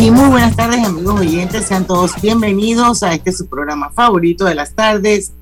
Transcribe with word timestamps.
Y 0.00 0.10
muy 0.10 0.30
buenas 0.30 0.56
tardes 0.56 0.82
amigos 0.82 1.20
oyentes, 1.20 1.66
sean 1.66 1.86
todos 1.86 2.12
bienvenidos 2.22 3.02
a 3.02 3.12
este 3.12 3.32
su 3.32 3.46
programa 3.46 3.90
favorito 3.90 4.46
de 4.46 4.54
las 4.54 4.72
tardes, 4.74 5.34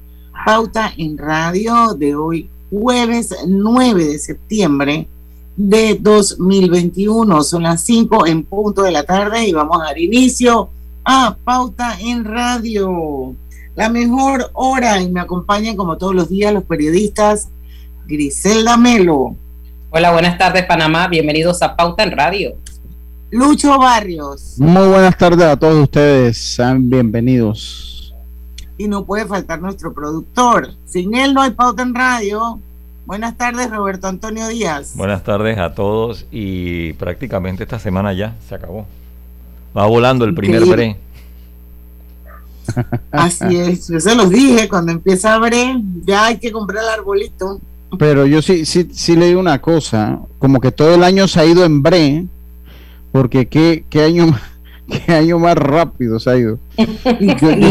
Pauta 0.45 0.93
en 0.97 1.17
Radio 1.17 1.95
de 1.95 2.17
hoy 2.17 2.51
jueves 2.69 3.33
9 3.47 4.05
de 4.05 4.19
septiembre 4.19 5.07
de 5.55 5.97
2021. 6.01 7.45
Son 7.45 7.63
las 7.63 7.83
5 7.83 8.27
en 8.27 8.43
punto 8.43 8.83
de 8.83 8.91
la 8.91 9.05
tarde 9.05 9.47
y 9.47 9.53
vamos 9.53 9.81
a 9.81 9.85
dar 9.85 9.99
inicio 9.99 10.71
a 11.05 11.37
Pauta 11.45 11.97
en 12.01 12.25
Radio. 12.25 13.37
La 13.77 13.89
mejor 13.89 14.51
hora 14.55 15.01
y 15.01 15.09
me 15.09 15.21
acompañan 15.21 15.77
como 15.77 15.99
todos 15.99 16.17
los 16.17 16.31
días 16.31 16.53
los 16.53 16.65
periodistas 16.65 17.49
Griselda 18.09 18.77
Melo. 18.77 19.37
Hola, 19.91 20.11
buenas 20.11 20.37
tardes 20.37 20.67
Panamá, 20.67 21.07
bienvenidos 21.07 21.63
a 21.63 21.77
Pauta 21.77 22.03
en 22.03 22.11
Radio. 22.11 22.57
Lucho 23.31 23.79
Barrios. 23.79 24.55
Muy 24.59 24.89
buenas 24.89 25.17
tardes 25.17 25.47
a 25.47 25.57
todos 25.57 25.83
ustedes, 25.83 26.39
sean 26.39 26.89
bienvenidos 26.89 27.89
y 28.79 28.87
no 28.87 29.05
puede 29.05 29.27
faltar 29.27 29.61
nuestro 29.61 29.93
productor. 29.93 30.71
Sin 30.87 31.15
él 31.15 31.35
no 31.35 31.43
hay 31.43 31.51
pauta 31.51 31.83
en 31.83 31.95
radio. 31.95 32.61
Buenas 33.05 33.37
tardes, 33.37 33.71
Roberto 33.71 34.07
Antonio 34.07 34.47
Díaz. 34.49 34.93
Buenas 34.95 35.25
tardes 35.25 35.59
a 35.59 35.75
todos 35.75 36.27
y 36.31 36.93
prácticamente 36.95 37.65
esta 37.65 37.79
semana 37.79 38.13
ya 38.13 38.37
se 38.49 38.55
acabó. 38.55 38.87
Va 39.77 39.87
volando 39.87 40.25
el 40.25 40.35
primer 40.35 40.65
bre. 40.65 40.97
Así 43.11 43.57
es, 43.57 43.89
yo 43.89 43.99
se 43.99 44.15
los 44.15 44.31
dije, 44.31 44.69
cuando 44.69 44.93
empieza 44.93 45.39
bre, 45.39 45.83
ya 46.05 46.27
hay 46.27 46.39
que 46.39 46.53
comprar 46.53 46.85
el 46.85 46.91
arbolito. 46.91 47.61
Pero 47.99 48.27
yo 48.27 48.43
sí, 48.43 48.67
sí, 48.67 48.89
sí 48.93 49.17
leí 49.17 49.35
una 49.35 49.61
cosa, 49.61 50.21
como 50.39 50.61
que 50.61 50.71
todo 50.71 50.95
el 50.95 51.03
año 51.03 51.27
se 51.27 51.41
ha 51.41 51.47
ido 51.47 51.65
en 51.65 51.83
bre, 51.83 52.27
porque 53.19 53.49
qué, 53.49 53.85
qué 53.91 54.03
año 54.03 54.27
qué 54.87 55.13
año 55.13 55.41
más 55.41 55.57
rápido 55.57 56.21
se 56.21 56.31
ha 56.31 56.39
ido. 56.39 56.61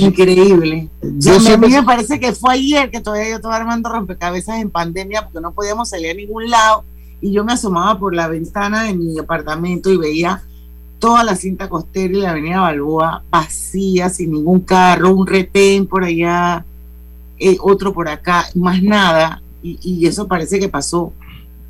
Increíble. 0.02 0.90
Yo 1.02 1.38
a 1.38 1.58
mí 1.58 1.70
me 1.70 1.84
parece 1.84 2.20
que 2.20 2.34
fue 2.34 2.56
ayer 2.56 2.92
que 2.92 3.00
todavía 3.00 3.30
yo 3.30 3.36
estaba 3.38 3.56
armando 3.56 3.88
rompecabezas 3.88 4.60
en 4.60 4.70
pandemia 4.70 5.24
porque 5.24 5.40
no 5.40 5.54
podíamos 5.54 5.90
salir 5.90 6.12
a 6.12 6.14
ningún 6.16 6.50
lado 6.50 6.84
y 7.22 7.32
yo 7.32 7.46
me 7.46 7.54
asomaba 7.54 7.98
por 7.98 8.14
la 8.14 8.28
ventana 8.28 8.84
de 8.84 8.94
mi 8.94 9.18
apartamento 9.18 9.90
y 9.90 9.96
veía 9.96 10.44
toda 11.00 11.24
la 11.24 11.38
cinta 11.38 11.70
costera 11.70 12.14
y 12.14 12.22
la 12.22 12.32
avenida 12.32 12.60
Balboa 12.60 13.24
vacía, 13.30 14.10
sin 14.10 14.34
ningún 14.34 14.60
carro, 14.60 15.16
un 15.16 15.26
retén 15.26 15.88
por 15.88 16.04
allá, 16.04 16.66
eh, 17.40 17.56
otro 17.62 17.94
por 17.94 18.10
acá, 18.10 18.48
más 18.54 18.84
nada. 18.84 19.42
Y, 19.64 19.80
y 19.82 20.08
eso 20.08 20.28
parece 20.28 20.60
que 20.60 20.68
pasó 20.68 21.14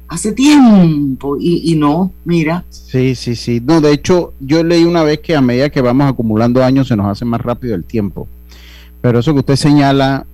hace 0.07 0.31
tiempo 0.31 1.37
y, 1.39 1.75
no, 1.75 2.11
mira. 2.25 2.63
Sí, 2.69 3.15
sí, 3.15 3.35
sí. 3.35 3.61
No, 3.63 3.81
de 3.81 3.91
hecho, 3.91 4.33
yo 4.39 4.63
leí 4.63 4.83
una 4.83 5.03
vez 5.03 5.19
que 5.19 5.35
a 5.35 5.41
medida 5.41 5.69
que 5.69 5.81
vamos 5.81 6.09
acumulando 6.09 6.63
años 6.63 6.87
se 6.87 6.95
nos 6.95 7.07
hace 7.07 7.25
más 7.25 7.41
rápido 7.41 7.75
el 7.75 7.83
tiempo. 7.83 8.27
Pero 9.01 9.19
eso 9.19 9.33
que 9.33 9.39
usted 9.39 9.55
señala, 9.55 10.25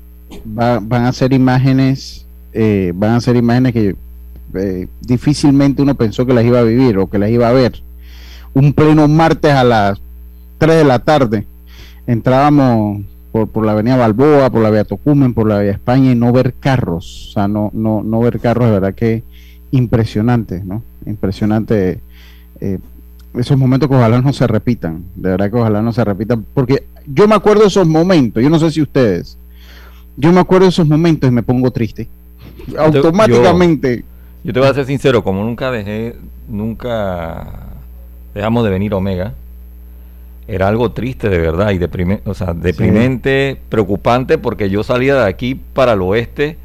van 0.46 1.06
a 1.06 1.14
ser 1.14 1.34
imágenes, 1.34 2.26
eh, 2.54 2.92
van 2.96 3.12
a 3.12 3.22
ser 3.22 3.36
imágenes 3.36 3.74
que 3.74 3.96
eh, 4.56 4.88
difícilmente 5.02 5.82
uno 5.82 5.96
pensó 5.96 6.26
que 6.26 6.34
las 6.34 6.46
iba 6.46 6.60
a 6.60 6.64
vivir 6.64 6.98
o 6.98 7.10
que 7.10 7.20
las 7.20 7.30
iba 7.30 7.48
a 7.48 7.54
ver. 7.54 7.82
Un 8.54 8.74
pleno 8.74 9.08
martes 9.08 9.52
a 9.52 9.64
las 9.64 10.00
3 10.60 10.78
de 10.78 10.84
la 10.84 11.00
tarde, 11.00 11.48
entrábamos 12.06 13.02
por, 13.32 13.48
por 13.48 13.66
la 13.66 13.72
avenida 13.72 13.98
Balboa, 13.98 14.52
por 14.52 14.62
la 14.62 14.70
vía 14.70 14.84
Tocumen, 14.84 15.34
por 15.34 15.48
la 15.48 15.60
vía 15.60 15.72
España 15.72 16.12
y 16.12 16.16
no 16.16 16.32
ver 16.32 16.54
carros, 16.54 17.30
o 17.30 17.32
sea, 17.34 17.48
no, 17.48 17.72
no, 17.74 18.04
no 18.04 18.20
ver 18.20 18.40
carros, 18.40 18.68
de 18.68 18.72
verdad 18.72 18.94
que 18.94 19.24
impresionante, 19.74 20.64
¿no? 20.64 20.84
Impresionante 21.06 22.00
eh, 22.62 22.78
esos 23.34 23.58
momentos 23.58 23.90
que 23.90 23.96
ojalá 23.96 24.22
no 24.22 24.32
se 24.32 24.46
repitan, 24.46 25.04
de 25.16 25.32
verdad 25.32 25.50
que 25.50 25.58
ojalá 25.58 25.82
no 25.82 25.92
se 25.92 26.06
repitan, 26.06 26.46
porque 26.54 26.86
yo 27.08 27.28
me 27.28 27.34
acuerdo 27.34 27.64
de 27.64 27.70
esos 27.70 27.88
momentos, 27.88 28.44
yo 28.44 28.52
no 28.52 28.60
sé 28.60 28.70
si 28.70 28.84
ustedes, 28.84 29.38
yo 30.16 30.32
me 30.32 30.40
acuerdo 30.40 30.66
de 30.66 30.70
esos 30.70 30.88
momentos 30.88 31.28
y 31.28 31.34
me 31.34 31.42
pongo 31.42 31.72
triste, 31.72 32.08
automáticamente. 32.78 34.06
Yo, 34.44 34.54
te 34.54 34.60
voy 34.60 34.70
a 34.70 34.74
ser 34.76 34.86
sincero, 34.86 35.24
como 35.24 35.44
nunca 35.44 35.72
dejé, 35.72 36.18
nunca 36.48 37.70
dejamos 38.36 38.64
de 38.64 38.70
venir 38.70 38.94
Omega, 38.94 39.34
era 40.48 40.68
algo 40.68 40.92
triste 40.92 41.30
de 41.30 41.40
verdad 41.40 41.72
y 41.72 41.80
o 42.30 42.34
sea, 42.36 42.54
deprimente, 42.54 43.60
preocupante, 43.70 44.38
porque 44.38 44.70
yo 44.70 44.84
salía 44.84 45.16
de 45.16 45.28
aquí 45.28 45.56
para 45.56 45.94
el 45.94 46.02
oeste 46.04 46.58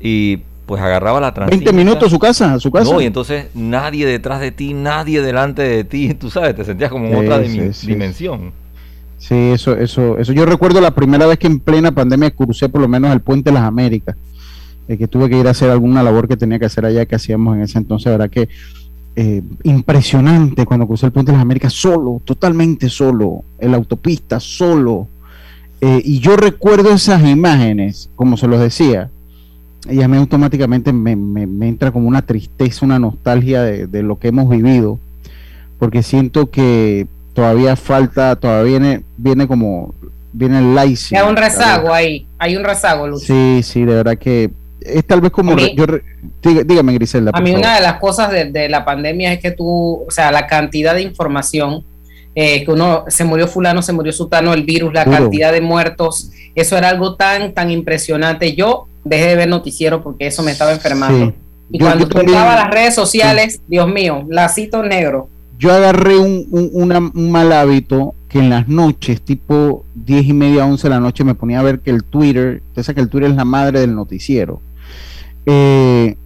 y 0.00 0.42
pues 0.70 0.80
agarraba 0.80 1.20
la 1.20 1.34
transición. 1.34 1.64
20 1.64 1.76
minutos 1.76 2.06
a 2.06 2.10
su 2.10 2.18
casa, 2.20 2.54
a 2.54 2.60
su 2.60 2.70
casa. 2.70 2.92
No, 2.92 3.00
y 3.00 3.04
entonces 3.04 3.46
nadie 3.54 4.06
detrás 4.06 4.40
de 4.40 4.52
ti, 4.52 4.72
nadie 4.72 5.20
delante 5.20 5.62
de 5.62 5.82
ti, 5.82 6.14
tú 6.20 6.30
sabes, 6.30 6.54
te 6.54 6.64
sentías 6.64 6.92
como 6.92 7.06
en 7.06 7.16
otra 7.16 7.40
dimensión. 7.40 8.52
Sí, 9.18 9.34
eso, 9.34 9.76
eso, 9.76 10.16
eso. 10.16 10.32
Yo 10.32 10.46
recuerdo 10.46 10.80
la 10.80 10.92
primera 10.92 11.26
vez 11.26 11.40
que 11.40 11.48
en 11.48 11.58
plena 11.58 11.90
pandemia 11.90 12.30
crucé 12.30 12.68
por 12.68 12.80
lo 12.80 12.86
menos 12.86 13.12
el 13.12 13.20
puente 13.20 13.50
de 13.50 13.54
las 13.54 13.64
Américas, 13.64 14.14
eh, 14.86 14.96
que 14.96 15.08
tuve 15.08 15.28
que 15.28 15.40
ir 15.40 15.48
a 15.48 15.50
hacer 15.50 15.70
alguna 15.70 16.04
labor 16.04 16.28
que 16.28 16.36
tenía 16.36 16.60
que 16.60 16.66
hacer 16.66 16.86
allá 16.86 17.04
que 17.04 17.16
hacíamos 17.16 17.56
en 17.56 17.62
ese 17.62 17.78
entonces, 17.78 18.12
verdad 18.12 18.30
que 18.30 18.48
eh, 19.16 19.42
impresionante 19.64 20.64
cuando 20.66 20.86
crucé 20.86 21.06
el 21.06 21.12
puente 21.12 21.32
de 21.32 21.36
las 21.36 21.42
Américas 21.42 21.72
solo, 21.72 22.22
totalmente 22.24 22.88
solo, 22.88 23.42
en 23.58 23.72
la 23.72 23.76
autopista 23.76 24.38
solo. 24.38 25.08
Eh, 25.80 26.00
y 26.04 26.20
yo 26.20 26.36
recuerdo 26.36 26.92
esas 26.92 27.28
imágenes, 27.28 28.08
como 28.14 28.36
se 28.36 28.46
los 28.46 28.60
decía, 28.60 29.10
y 29.88 30.02
a 30.02 30.08
mí 30.08 30.16
automáticamente 30.16 30.92
me, 30.92 31.12
entra 31.66 31.90
como 31.90 32.08
una 32.08 32.22
tristeza, 32.22 32.84
una 32.84 32.98
nostalgia 32.98 33.62
de, 33.62 34.02
lo 34.02 34.18
que 34.18 34.28
hemos 34.28 34.48
vivido, 34.48 34.98
porque 35.78 36.02
siento 36.02 36.50
que 36.50 37.06
todavía 37.32 37.76
falta, 37.76 38.36
todavía 38.36 38.78
viene, 38.78 39.02
viene 39.16 39.46
como, 39.46 39.94
viene 40.32 40.58
el 40.58 40.74
laicing. 40.74 41.16
Hay 41.16 41.28
un 41.28 41.36
rezago 41.36 41.94
ahí, 41.94 42.26
hay 42.38 42.56
un 42.56 42.64
rezago, 42.64 43.06
Lucho. 43.06 43.24
Sí, 43.24 43.62
sí, 43.62 43.84
de 43.84 43.94
verdad 43.94 44.18
que 44.18 44.50
es 44.80 45.06
tal 45.06 45.20
vez 45.20 45.30
como, 45.30 45.56
yo, 45.56 45.86
dígame 46.42 46.92
Griselda. 46.94 47.30
A 47.34 47.40
mí 47.40 47.54
una 47.54 47.76
de 47.76 47.80
las 47.80 47.94
cosas 47.94 48.30
de, 48.30 48.68
la 48.68 48.84
pandemia 48.84 49.32
es 49.32 49.40
que 49.40 49.50
tú, 49.50 50.04
o 50.06 50.10
sea, 50.10 50.30
la 50.30 50.46
cantidad 50.46 50.94
de 50.94 51.02
información, 51.02 51.84
eh, 52.34 52.64
que 52.64 52.70
uno 52.70 53.04
se 53.08 53.24
murió 53.24 53.48
fulano, 53.48 53.82
se 53.82 53.92
murió 53.92 54.12
sutano, 54.12 54.52
el 54.52 54.64
virus, 54.64 54.92
la 54.92 55.04
cantidad 55.04 55.52
de 55.52 55.60
muertos, 55.60 56.30
eso 56.54 56.76
era 56.76 56.90
algo 56.90 57.14
tan, 57.16 57.54
tan 57.54 57.70
impresionante. 57.70 58.54
Yo 58.54 58.86
dejé 59.04 59.26
de 59.28 59.36
ver 59.36 59.48
noticiero 59.48 60.02
porque 60.02 60.26
eso 60.26 60.42
me 60.42 60.52
estaba 60.52 60.72
enfermando. 60.72 61.32
Y 61.70 61.78
cuando 61.78 62.08
tocaba 62.08 62.56
las 62.56 62.70
redes 62.70 62.94
sociales, 62.94 63.60
Dios 63.68 63.88
mío, 63.88 64.26
lacito 64.28 64.82
negro. 64.82 65.28
Yo 65.58 65.72
agarré 65.72 66.16
un, 66.16 66.46
un, 66.50 67.30
mal 67.30 67.52
hábito 67.52 68.14
que 68.28 68.38
en 68.38 68.48
las 68.48 68.66
noches, 68.66 69.20
tipo 69.20 69.84
10 69.94 70.26
y 70.26 70.32
media, 70.32 70.64
11 70.64 70.88
de 70.88 70.94
la 70.94 71.00
noche, 71.00 71.22
me 71.22 71.34
ponía 71.34 71.60
a 71.60 71.62
ver 71.62 71.80
que 71.80 71.90
el 71.90 72.02
Twitter, 72.02 72.62
usted 72.68 72.82
sabe 72.82 72.94
que 72.94 73.00
el 73.02 73.08
Twitter 73.08 73.30
es 73.30 73.36
la 73.36 73.44
madre 73.44 73.80
del 73.80 73.94
noticiero. 73.94 74.60
Eh, 75.44 76.16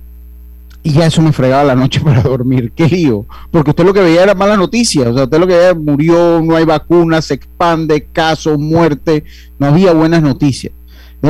y 0.85 0.93
ya 0.93 1.07
eso 1.07 1.23
me 1.23 1.33
fregaba 1.33 1.65
la 1.65 1.75
noche 1.75 2.01
para 2.05 2.23
dormir. 2.23 2.73
Qué 2.77 2.87
lío. 2.87 3.27
Porque 3.51 3.71
usted 3.71 3.85
lo 3.85 3.93
que 3.93 4.03
veía 4.03 4.23
era 4.23 4.35
mala 4.35 4.57
noticia. 4.57 5.11
O 5.11 5.15
sea, 5.15 5.25
usted 5.25 5.39
lo 5.39 5.47
que 5.47 5.57
veía 5.57 5.75
murió, 5.75 6.41
no 6.43 6.55
hay 6.55 6.65
vacuna, 6.65 7.21
se 7.21 7.35
expande, 7.35 8.05
caso, 8.13 8.57
muerte. 8.57 9.25
No 9.59 9.67
había 9.67 9.93
buenas 9.93 10.23
noticias. 10.23 10.73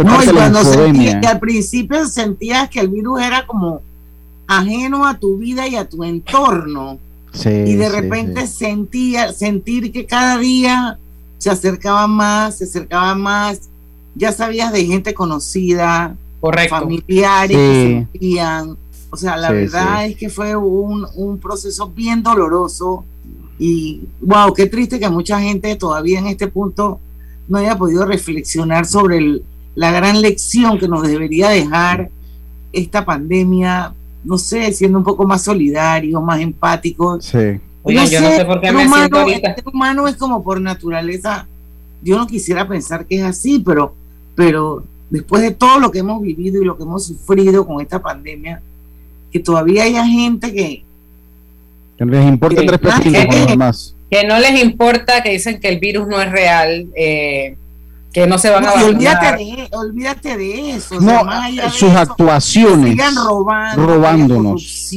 No, 0.02 0.22
y 0.24 0.26
cuando 0.28 0.64
sentías 0.64 1.20
que 1.20 1.26
al 1.26 1.38
principio 1.38 2.06
sentías 2.08 2.68
que 2.68 2.80
el 2.80 2.88
virus 2.88 3.20
era 3.20 3.46
como 3.46 3.82
ajeno 4.46 5.06
a 5.06 5.18
tu 5.18 5.38
vida 5.38 5.68
y 5.68 5.76
a 5.76 5.88
tu 5.88 6.02
entorno. 6.02 6.98
y 7.44 7.74
de 7.74 7.88
repente 7.88 8.46
sentía, 8.46 9.32
sentir 9.32 9.92
que 9.92 10.06
cada 10.06 10.38
día 10.38 10.98
se 11.38 11.50
acercaba 11.50 12.06
más, 12.06 12.58
se 12.58 12.64
acercaba 12.64 13.14
más. 13.14 13.68
Ya 14.16 14.32
sabías 14.32 14.72
de 14.72 14.84
gente 14.84 15.14
conocida, 15.14 16.16
familiares 16.68 17.56
que 17.56 18.06
sentían. 18.12 18.76
O 19.10 19.16
sea, 19.16 19.36
la 19.36 19.50
verdad 19.50 20.06
es 20.06 20.16
que 20.16 20.28
fue 20.28 20.56
un, 20.56 21.06
un 21.14 21.38
proceso 21.38 21.88
bien 21.88 22.22
doloroso. 22.22 23.04
Y 23.58 24.02
wow, 24.20 24.52
qué 24.52 24.66
triste 24.66 24.98
que 24.98 25.08
mucha 25.08 25.40
gente 25.40 25.76
todavía 25.76 26.18
en 26.18 26.26
este 26.26 26.48
punto 26.48 26.98
no 27.46 27.58
haya 27.58 27.76
podido 27.76 28.04
reflexionar 28.04 28.86
sobre 28.86 29.18
el, 29.18 29.44
la 29.74 29.90
gran 29.90 30.20
lección 30.20 30.78
que 30.78 30.88
nos 30.88 31.02
debería 31.02 31.48
dejar 31.48 32.10
esta 32.72 33.04
pandemia 33.04 33.94
no 34.24 34.38
sé, 34.38 34.72
siendo 34.72 34.98
un 34.98 35.04
poco 35.04 35.26
más 35.26 35.42
solidarios, 35.42 36.22
más 36.22 36.40
empáticos. 36.40 37.26
Sí. 37.26 37.60
Oye, 37.82 38.08
yo 38.08 38.20
no 38.20 38.30
sé 38.30 38.44
por 38.44 38.60
qué 38.60 38.72
me 38.72 38.86
humano, 38.86 38.96
siento 38.96 39.18
ahorita. 39.18 39.48
El 39.50 39.54
ser 39.56 39.68
humano 39.68 40.08
es 40.08 40.16
como 40.16 40.42
por 40.42 40.60
naturaleza, 40.60 41.46
yo 42.02 42.16
no 42.16 42.26
quisiera 42.26 42.66
pensar 42.66 43.04
que 43.06 43.16
es 43.16 43.22
así, 43.22 43.62
pero, 43.64 43.94
pero 44.34 44.84
después 45.10 45.42
de 45.42 45.50
todo 45.50 45.78
lo 45.78 45.90
que 45.90 45.98
hemos 45.98 46.22
vivido 46.22 46.62
y 46.62 46.64
lo 46.64 46.76
que 46.76 46.82
hemos 46.82 47.06
sufrido 47.06 47.66
con 47.66 47.82
esta 47.82 48.00
pandemia, 48.00 48.62
que 49.30 49.38
todavía 49.38 49.84
haya 49.84 50.06
gente 50.06 50.52
que... 50.52 50.82
Que 51.98 52.04
les 52.06 52.26
importa 52.26 52.62
tres 52.66 52.80
pepinos 52.80 53.56
más. 53.56 53.94
Que 54.10 54.26
no 54.26 54.38
les 54.38 54.62
importa, 54.62 55.22
que 55.22 55.30
dicen 55.30 55.60
que 55.60 55.68
el 55.68 55.78
virus 55.78 56.08
no 56.08 56.20
es 56.20 56.32
real, 56.32 56.86
eh, 56.96 57.56
que 58.14 58.28
no 58.28 58.38
se 58.38 58.48
van 58.48 58.64
a 58.64 58.68
vacunar. 58.68 58.94
Olvídate 58.94 59.44
de, 59.44 59.68
olvídate 59.72 60.36
de 60.38 60.70
eso. 60.70 61.00
No, 61.00 61.22
sus 61.72 61.90
actuaciones. 61.90 62.84
Que 62.84 62.90
sigan 62.92 63.16
robando, 63.16 63.86
robándonos. 63.86 64.90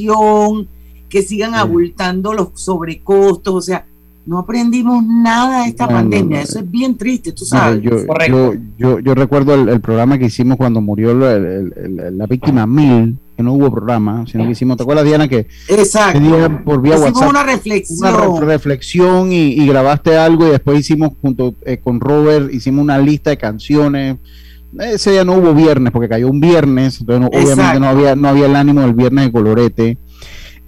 Que, 1.09 1.23
sigan 1.23 1.55
abultando 1.55 2.33
los 2.33 2.49
sobrecostos, 2.53 3.55
o 3.55 3.61
sea, 3.61 3.87
no 4.27 4.39
aprendimos 4.39 5.03
nada 5.05 5.63
de 5.63 5.69
esta 5.69 5.87
pandemia. 5.87 6.41
Eso 6.41 6.59
es 6.59 6.69
bien 6.69 6.97
triste, 6.97 7.31
tú 7.31 7.45
sabes. 7.45 7.81
Yo, 7.81 8.53
yo, 8.77 8.99
yo, 8.99 9.15
recuerdo 9.15 9.55
el, 9.55 9.79
programa 9.79 10.17
que 10.17 10.25
hicimos 10.25 10.57
cuando 10.57 10.81
murió 10.81 11.13
la 11.13 12.25
víctima 12.27 12.67
Mil, 12.67 13.17
que 13.37 13.43
no 13.43 13.53
hubo 13.53 13.71
programa, 13.71 14.25
sino 14.29 14.43
que 14.45 14.51
hicimos, 14.51 14.75
¿te 14.75 14.83
acuerdas, 14.83 15.05
Diana? 15.05 15.29
Que 15.29 15.47
Exacto. 15.69 16.19
por 16.65 16.81
vía 16.81 16.95
hicimos 16.95 17.21
una 17.21 17.43
reflexión. 17.43 18.15
Una 18.15 18.39
reflexión 18.41 19.31
y, 19.31 19.65
grabaste 19.65 20.17
algo 20.17 20.45
y 20.45 20.51
después 20.51 20.79
hicimos 20.79 21.13
junto 21.21 21.55
eh, 21.65 21.77
con 21.77 22.01
Robert, 22.01 22.53
hicimos 22.53 22.83
una 22.83 22.97
lista 22.97 23.29
de 23.29 23.37
canciones. 23.37 24.17
Ese 24.77 25.11
día 25.11 25.23
no 25.23 25.37
hubo 25.37 25.53
viernes 25.53 25.93
porque 25.93 26.09
cayó 26.09 26.29
un 26.29 26.41
viernes, 26.41 26.99
entonces 26.99 27.29
obviamente 27.31 27.79
no 27.79 27.87
había, 27.87 28.15
no 28.17 28.27
había 28.27 28.47
el 28.47 28.55
ánimo 28.57 28.81
del 28.81 28.93
viernes 28.93 29.25
de 29.25 29.31
colorete 29.31 29.97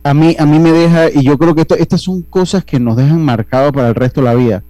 a 0.10 0.14
mí, 0.16 0.36
a 0.40 0.46
mí 0.48 0.58
me 0.58 0.72
deja, 0.72 1.12
y 1.12 1.24
yo 1.24 1.38
creo 1.38 1.54
que 1.54 1.68
estas 1.78 2.02
son 2.02 2.24
cosas 2.24 2.66
que 2.66 2.80
nos 2.80 2.98
dejan 2.98 3.24
marcados 3.24 3.72
para 3.72 3.90
el 3.90 3.96
resto 3.96 4.22
de 4.22 4.26
la 4.26 4.34
vida, 4.34 4.64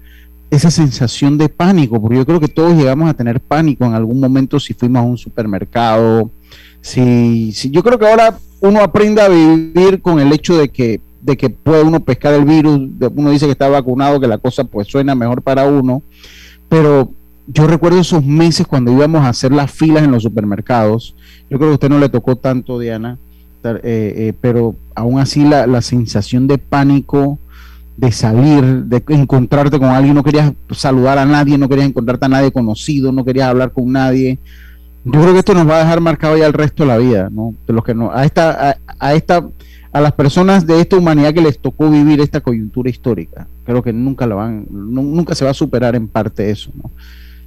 esa 0.51 0.69
sensación 0.69 1.37
de 1.37 1.47
pánico, 1.47 2.01
porque 2.01 2.17
yo 2.17 2.25
creo 2.25 2.41
que 2.41 2.49
todos 2.49 2.75
llegamos 2.75 3.09
a 3.09 3.13
tener 3.13 3.39
pánico 3.39 3.85
en 3.85 3.93
algún 3.93 4.19
momento 4.19 4.59
si 4.59 4.73
fuimos 4.73 4.99
a 4.99 5.05
un 5.05 5.17
supermercado, 5.17 6.29
si, 6.81 7.53
si 7.53 7.69
yo 7.69 7.81
creo 7.83 7.97
que 7.97 8.05
ahora 8.05 8.37
uno 8.59 8.81
aprende 8.81 9.21
a 9.21 9.29
vivir 9.29 10.01
con 10.01 10.19
el 10.19 10.33
hecho 10.33 10.57
de 10.57 10.67
que, 10.67 10.99
de 11.21 11.37
que 11.37 11.49
puede 11.49 11.83
uno 11.83 12.01
pescar 12.01 12.33
el 12.33 12.43
virus, 12.43 12.77
uno 13.15 13.31
dice 13.31 13.45
que 13.45 13.53
está 13.53 13.69
vacunado, 13.69 14.19
que 14.19 14.27
la 14.27 14.39
cosa 14.39 14.65
pues 14.65 14.89
suena 14.89 15.15
mejor 15.15 15.41
para 15.41 15.65
uno, 15.65 16.03
pero 16.67 17.13
yo 17.47 17.65
recuerdo 17.65 18.01
esos 18.01 18.25
meses 18.25 18.67
cuando 18.67 18.91
íbamos 18.91 19.21
a 19.21 19.29
hacer 19.29 19.53
las 19.53 19.71
filas 19.71 20.03
en 20.03 20.11
los 20.11 20.23
supermercados, 20.23 21.15
yo 21.49 21.57
creo 21.57 21.69
que 21.69 21.71
a 21.71 21.75
usted 21.75 21.89
no 21.89 21.99
le 21.99 22.09
tocó 22.09 22.35
tanto, 22.35 22.77
Diana, 22.77 23.17
eh, 23.63 23.79
eh, 23.83 24.33
pero 24.39 24.75
aún 24.95 25.19
así 25.19 25.43
la, 25.43 25.67
la, 25.67 25.81
sensación 25.81 26.47
de 26.47 26.57
pánico 26.57 27.39
de 27.97 28.11
salir, 28.13 28.63
de 28.85 29.03
encontrarte 29.09 29.77
con 29.77 29.89
alguien, 29.89 30.15
no 30.15 30.23
querías 30.23 30.53
saludar 30.71 31.17
a 31.17 31.25
nadie, 31.25 31.57
no 31.57 31.67
querías 31.67 31.87
encontrarte 31.87 32.25
a 32.27 32.29
nadie 32.29 32.51
conocido, 32.51 33.11
no 33.11 33.25
querías 33.25 33.49
hablar 33.49 33.73
con 33.73 33.91
nadie. 33.91 34.39
Yo 35.03 35.19
creo 35.19 35.33
que 35.33 35.39
esto 35.39 35.53
nos 35.53 35.67
va 35.67 35.75
a 35.75 35.79
dejar 35.79 35.99
marcado 35.99 36.37
ya 36.37 36.47
el 36.47 36.53
resto 36.53 36.83
de 36.83 36.87
la 36.87 36.97
vida, 36.97 37.29
¿no? 37.29 37.53
De 37.67 37.73
los 37.73 37.83
que 37.83 37.93
no, 37.93 38.11
a 38.11 38.23
esta, 38.23 38.77
a, 38.99 39.13
esta, 39.13 39.45
a 39.91 39.99
las 40.01 40.13
personas 40.13 40.65
de 40.65 40.79
esta 40.79 40.95
humanidad 40.95 41.33
que 41.33 41.41
les 41.41 41.59
tocó 41.59 41.89
vivir 41.89 42.21
esta 42.21 42.39
coyuntura 42.39 42.89
histórica, 42.89 43.47
creo 43.65 43.83
que 43.83 43.91
nunca 43.91 44.25
la 44.25 44.35
van, 44.35 44.65
nunca 44.69 45.35
se 45.35 45.43
va 45.43 45.51
a 45.51 45.53
superar 45.55 45.95
en 45.95 46.07
parte 46.07 46.49
eso, 46.49 46.71
¿no? 46.81 46.89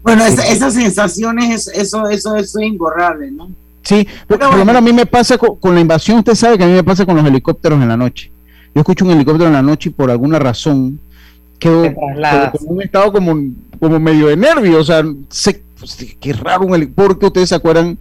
Bueno, 0.03 0.25
esas 0.27 0.75
sensaciones, 0.75 1.69
eso, 1.69 2.07
eso, 2.07 2.37
eso 2.37 2.37
es 2.37 2.55
imborrable, 2.61 3.31
¿no? 3.31 3.51
Sí, 3.83 4.07
por, 4.29 4.41
lo 4.41 4.65
menos 4.65 4.77
a 4.77 4.81
mí 4.81 4.93
me 4.93 5.07
pasa 5.07 5.37
con, 5.39 5.75
la 5.75 5.81
invasión, 5.81 6.19
usted 6.19 6.35
sabe 6.35 6.57
que 6.57 6.65
a 6.65 6.67
mí 6.67 6.73
me 6.73 6.85
pasa 6.85 7.05
con 7.05 7.17
los 7.17 7.27
helicópteros 7.27 7.81
en 7.81 7.89
la 7.89 7.97
noche. 7.97 8.31
Yo 8.75 8.81
escucho 8.81 9.05
un 9.05 9.11
helicóptero 9.11 9.49
en 9.49 9.55
la 9.55 9.63
noche 9.63 9.91
y 9.91 9.93
por 9.93 10.11
alguna 10.11 10.39
razón 10.39 11.01
quedo 11.59 11.93
con 11.95 12.77
un 12.77 12.83
estado 12.83 13.13
como, 13.13 13.39
como 13.79 14.01
medio 14.01 14.29
de 14.29 14.37
nervio, 14.37 14.81
o 14.81 14.85
sea, 14.85 15.05
sé, 15.29 15.63
pues, 15.79 16.17
qué 16.21 16.33
raro 16.33 16.65
un 16.65 16.75
helicóptero, 16.75 17.09
porque 17.09 17.27
ustedes 17.27 17.49
se 17.49 17.55
acuerdan 17.57 17.99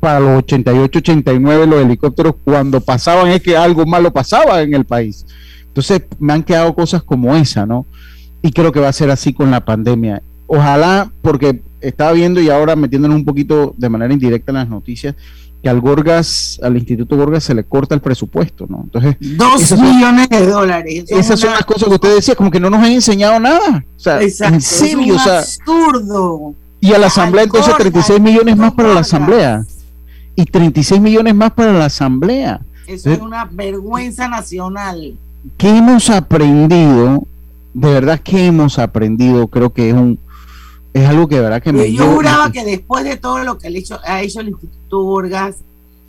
para 0.00 0.18
los 0.18 0.38
88, 0.38 0.98
89 0.98 1.66
los 1.68 1.80
helicópteros 1.80 2.34
cuando 2.42 2.80
pasaban 2.80 3.28
es 3.28 3.40
que 3.40 3.56
algo 3.56 3.86
malo 3.86 4.12
pasaba 4.12 4.60
en 4.60 4.74
el 4.74 4.84
país. 4.84 5.24
Entonces 5.68 6.02
me 6.18 6.32
han 6.32 6.42
quedado 6.42 6.74
cosas 6.74 7.04
como 7.04 7.34
esa, 7.36 7.64
¿no? 7.64 7.86
Y 8.42 8.50
creo 8.50 8.72
que 8.72 8.80
va 8.80 8.88
a 8.88 8.92
ser 8.92 9.10
así 9.12 9.32
con 9.32 9.52
la 9.52 9.64
pandemia. 9.64 10.20
Ojalá, 10.54 11.10
porque 11.22 11.62
estaba 11.80 12.12
viendo 12.12 12.38
y 12.38 12.50
ahora 12.50 12.76
metiéndonos 12.76 13.16
un 13.16 13.24
poquito 13.24 13.74
de 13.78 13.88
manera 13.88 14.12
indirecta 14.12 14.52
en 14.52 14.58
las 14.58 14.68
noticias, 14.68 15.14
que 15.62 15.68
al 15.70 15.80
Gorgas, 15.80 16.60
al 16.62 16.76
Instituto 16.76 17.16
Gorgas 17.16 17.44
se 17.44 17.54
le 17.54 17.64
corta 17.64 17.94
el 17.94 18.02
presupuesto, 18.02 18.66
¿no? 18.68 18.82
Entonces, 18.82 19.16
dos 19.18 19.72
millones 19.72 20.28
de 20.28 20.46
dólares. 20.46 21.04
Esas 21.08 21.40
son 21.40 21.52
las 21.52 21.64
cosas 21.64 21.88
que 21.88 21.94
usted 21.94 22.16
decía, 22.16 22.34
como 22.34 22.50
que 22.50 22.60
no 22.60 22.68
nos 22.68 22.80
han 22.80 22.92
enseñado 22.92 23.40
nada. 23.40 23.82
O 23.96 23.98
sea, 23.98 24.20
en 24.20 24.60
serio, 24.60 25.14
es 25.14 25.26
absurdo. 25.26 26.54
Y 26.80 26.92
a 26.92 26.98
la 26.98 27.06
asamblea 27.06 27.44
entonces 27.44 27.74
36 27.74 28.20
millones 28.20 28.54
más 28.54 28.74
para 28.74 28.92
la 28.92 29.00
asamblea. 29.00 29.64
Y 30.36 30.44
36 30.44 31.00
millones 31.00 31.34
más 31.34 31.52
para 31.52 31.72
la 31.72 31.86
asamblea. 31.86 32.60
Eso 32.86 33.10
es 33.10 33.20
una 33.20 33.46
vergüenza 33.46 34.28
nacional. 34.28 35.14
¿Qué 35.56 35.78
hemos 35.78 36.10
aprendido? 36.10 37.26
De 37.72 37.90
verdad 37.90 38.20
que 38.20 38.44
hemos 38.44 38.78
aprendido, 38.78 39.46
creo 39.46 39.72
que 39.72 39.88
es 39.88 39.94
un 39.94 40.18
es 40.94 41.08
algo 41.08 41.26
que 41.28 41.36
de 41.36 41.40
verdad 41.40 41.62
que 41.62 41.72
me... 41.72 41.92
Yo 41.92 42.04
juraba 42.12 42.52
que 42.52 42.64
después 42.64 43.04
de 43.04 43.16
todo 43.16 43.42
lo 43.44 43.58
que 43.58 43.68
ha 43.68 43.70
hecho, 43.70 43.98
ha 44.04 44.22
hecho 44.22 44.40
el 44.40 44.48
Instituto 44.48 45.02
Borgas, 45.02 45.56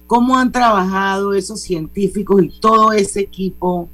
cómo 0.08 0.38
han 0.38 0.52
trabajado 0.52 1.34
esos 1.34 1.62
científicos 1.62 2.44
y 2.44 2.50
todo 2.60 2.92
ese 2.92 3.22
equipo, 3.22 3.88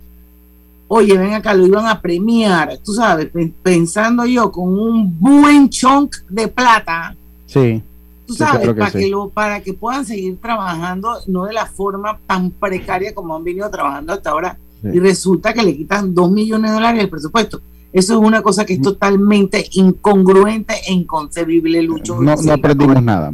oye, 0.87 1.17
ven 1.17 1.33
acá, 1.33 1.53
lo 1.53 1.67
iban 1.67 1.85
a 1.85 2.01
premiar, 2.01 2.77
tú 2.83 2.93
sabes, 2.93 3.29
pensando 3.61 4.25
yo 4.25 4.51
con 4.51 4.67
un 4.67 5.19
buen 5.19 5.69
chunk 5.69 6.15
de 6.27 6.47
plata. 6.47 7.15
Sí. 7.45 7.83
Tú 8.25 8.33
sabes, 8.33 8.73
para, 8.73 8.91
que 8.91 9.07
lo, 9.07 9.29
para 9.29 9.61
que 9.61 9.73
puedan 9.73 10.05
seguir 10.05 10.37
trabajando, 10.41 11.17
no 11.27 11.45
de 11.45 11.53
la 11.53 11.65
forma 11.65 12.19
tan 12.27 12.51
precaria 12.51 13.13
como 13.13 13.35
han 13.35 13.43
venido 13.43 13.69
trabajando 13.69 14.13
hasta 14.13 14.31
ahora. 14.31 14.57
Y 14.83 14.99
resulta 14.99 15.53
que 15.53 15.61
le 15.61 15.75
quitan 15.75 16.13
dos 16.13 16.31
millones 16.31 16.71
de 16.71 16.75
dólares 16.75 16.99
del 17.01 17.09
presupuesto. 17.09 17.61
Eso 17.91 18.13
es 18.13 18.19
una 18.19 18.41
cosa 18.41 18.65
que 18.65 18.73
es 18.73 18.81
totalmente 18.81 19.65
incongruente 19.73 20.75
e 20.87 20.93
inconcebible, 20.93 21.81
Lucho. 21.81 22.21
No, 22.21 22.35
no 22.35 22.53
aprendimos 22.53 23.01
nada. 23.01 23.33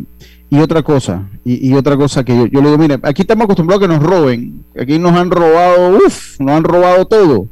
Y 0.49 0.59
otra 0.59 0.83
cosa, 0.83 1.27
y, 1.43 1.73
otra 1.73 1.97
cosa 1.97 2.23
que 2.23 2.35
yo, 2.35 2.45
yo, 2.45 2.61
le 2.61 2.67
digo, 2.67 2.77
mire, 2.77 2.99
aquí 3.03 3.23
estamos 3.23 3.45
acostumbrados 3.45 3.83
a 3.83 3.87
que 3.87 3.93
nos 3.93 4.03
roben, 4.03 4.63
aquí 4.79 4.99
nos 4.99 5.11
han 5.13 5.31
robado, 5.31 5.97
uff, 5.97 6.39
nos 6.39 6.51
han 6.51 6.63
robado 6.63 7.05
todo. 7.05 7.47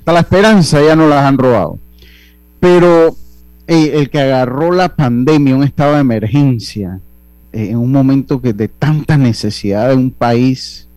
Hasta 0.00 0.12
la 0.12 0.20
esperanza 0.20 0.82
ya 0.82 0.96
no 0.96 1.08
las 1.08 1.24
han 1.24 1.38
robado. 1.38 1.78
Pero 2.58 3.16
el 3.66 4.10
que 4.10 4.20
agarró 4.20 4.72
la 4.72 4.94
pandemia, 4.96 5.54
un 5.54 5.62
estado 5.62 5.94
de 5.94 6.00
emergencia, 6.00 7.00
eh, 7.52 7.68
en 7.70 7.78
un 7.78 7.92
momento 7.92 8.42
que 8.42 8.52
de 8.52 8.68
tanta 8.68 9.16
necesidad 9.16 9.88
de 9.88 9.94
un 9.94 10.10
país, 10.10 10.88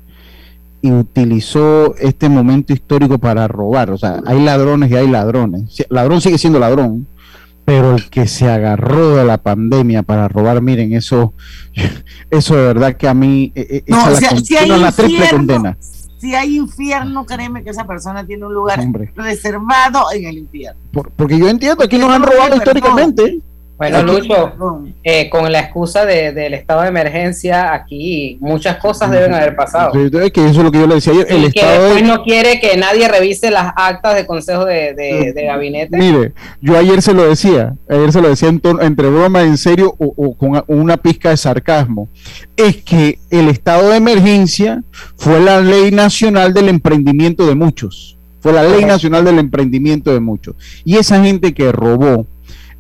y 0.84 0.92
utilizó 0.92 1.96
este 1.96 2.28
momento 2.28 2.74
histórico 2.74 3.18
para 3.18 3.48
robar. 3.48 3.90
O 3.90 3.98
sea, 3.98 4.22
hay 4.26 4.44
ladrones 4.44 4.92
y 4.92 4.96
hay 4.96 5.08
ladrones. 5.08 5.82
Ladrón 5.90 6.20
sigue 6.20 6.38
siendo 6.38 6.60
ladrón, 6.60 7.08
pero 7.64 7.96
el 7.96 8.10
que 8.10 8.28
se 8.28 8.52
agarró 8.52 9.16
de 9.16 9.24
la 9.24 9.38
pandemia 9.38 10.04
para 10.04 10.28
robar, 10.28 10.62
miren, 10.62 10.92
eso, 10.92 11.34
eso 12.30 12.58
de 12.58 12.64
verdad 12.64 12.98
que 12.98 13.08
a 13.08 13.14
mí 13.14 13.54
eh, 13.56 13.66
eh, 13.70 13.84
no, 13.88 14.14
si, 14.44 14.58
hay 14.58 14.68
la 14.68 14.92
triple 14.92 15.30
condena. 15.30 15.78
Si 16.18 16.36
hay 16.36 16.58
infierno, 16.58 17.26
créeme 17.26 17.64
que 17.64 17.70
esa 17.70 17.88
persona 17.88 18.26
tiene 18.26 18.46
un 18.46 18.54
lugar 18.54 18.86
reservado 19.16 20.12
en 20.14 20.26
el 20.26 20.38
infierno. 20.40 20.82
porque 20.92 21.40
yo 21.40 21.48
entiendo 21.48 21.88
que 21.88 21.98
nos 21.98 22.10
han 22.10 22.24
robado 22.24 22.58
históricamente. 22.58 23.40
Bueno, 23.92 24.14
Lucho, 24.14 24.54
eh, 25.04 25.30
con 25.30 25.52
la 25.52 25.60
excusa 25.60 26.06
del 26.06 26.54
estado 26.54 26.84
de 26.84 26.88
emergencia, 26.88 27.74
aquí 27.74 28.38
muchas 28.40 28.78
cosas 28.78 29.12
deben 29.12 29.34
haber 29.34 29.56
pasado. 29.56 29.92
que 29.92 30.46
eso 30.46 30.48
es 30.48 30.58
lo 30.58 30.72
que 30.72 30.80
yo 30.80 30.88
le 30.88 30.96
decía 30.96 31.14
ayer. 31.14 31.28
El 31.30 31.52
que 31.52 31.66
después 31.66 32.04
no 32.04 32.24
quiere 32.24 32.62
que 32.62 32.78
nadie 32.78 33.08
revise 33.10 33.52
las 33.52 33.74
actas 33.76 34.16
de 34.16 34.26
consejo 34.26 34.66
de, 34.66 35.34
gabinete. 35.36 35.98
Mire, 35.98 36.34
yo 36.62 36.78
ayer 36.78 37.02
se 37.02 37.14
lo 37.14 37.28
decía, 37.28 37.76
ayer 37.90 38.12
se 38.14 38.22
lo 38.22 38.30
decía 38.30 38.48
entre 38.48 39.10
broma, 39.10 39.42
en 39.42 39.58
serio 39.58 39.94
o, 39.98 40.38
con 40.38 40.64
una 40.68 40.96
pizca 40.98 41.30
de 41.30 41.38
sarcasmo. 41.38 42.08
Es 42.56 42.78
que 42.78 43.20
el 43.30 43.50
estado 43.50 43.90
de 43.90 43.98
emergencia 43.98 44.84
fue 45.18 45.42
la 45.42 45.60
ley 45.60 45.92
nacional 45.92 46.54
del 46.54 46.70
emprendimiento 46.70 47.46
de 47.46 47.56
muchos. 47.56 48.18
Fue 48.40 48.54
la 48.54 48.64
ley 48.64 48.84
nacional 48.84 49.24
del 49.24 49.40
emprendimiento 49.40 50.14
de 50.14 50.20
muchos. 50.20 50.56
Y 50.84 50.98
esa 50.98 51.24
gente 51.24 51.54
que 51.54 51.72
robó, 51.72 52.28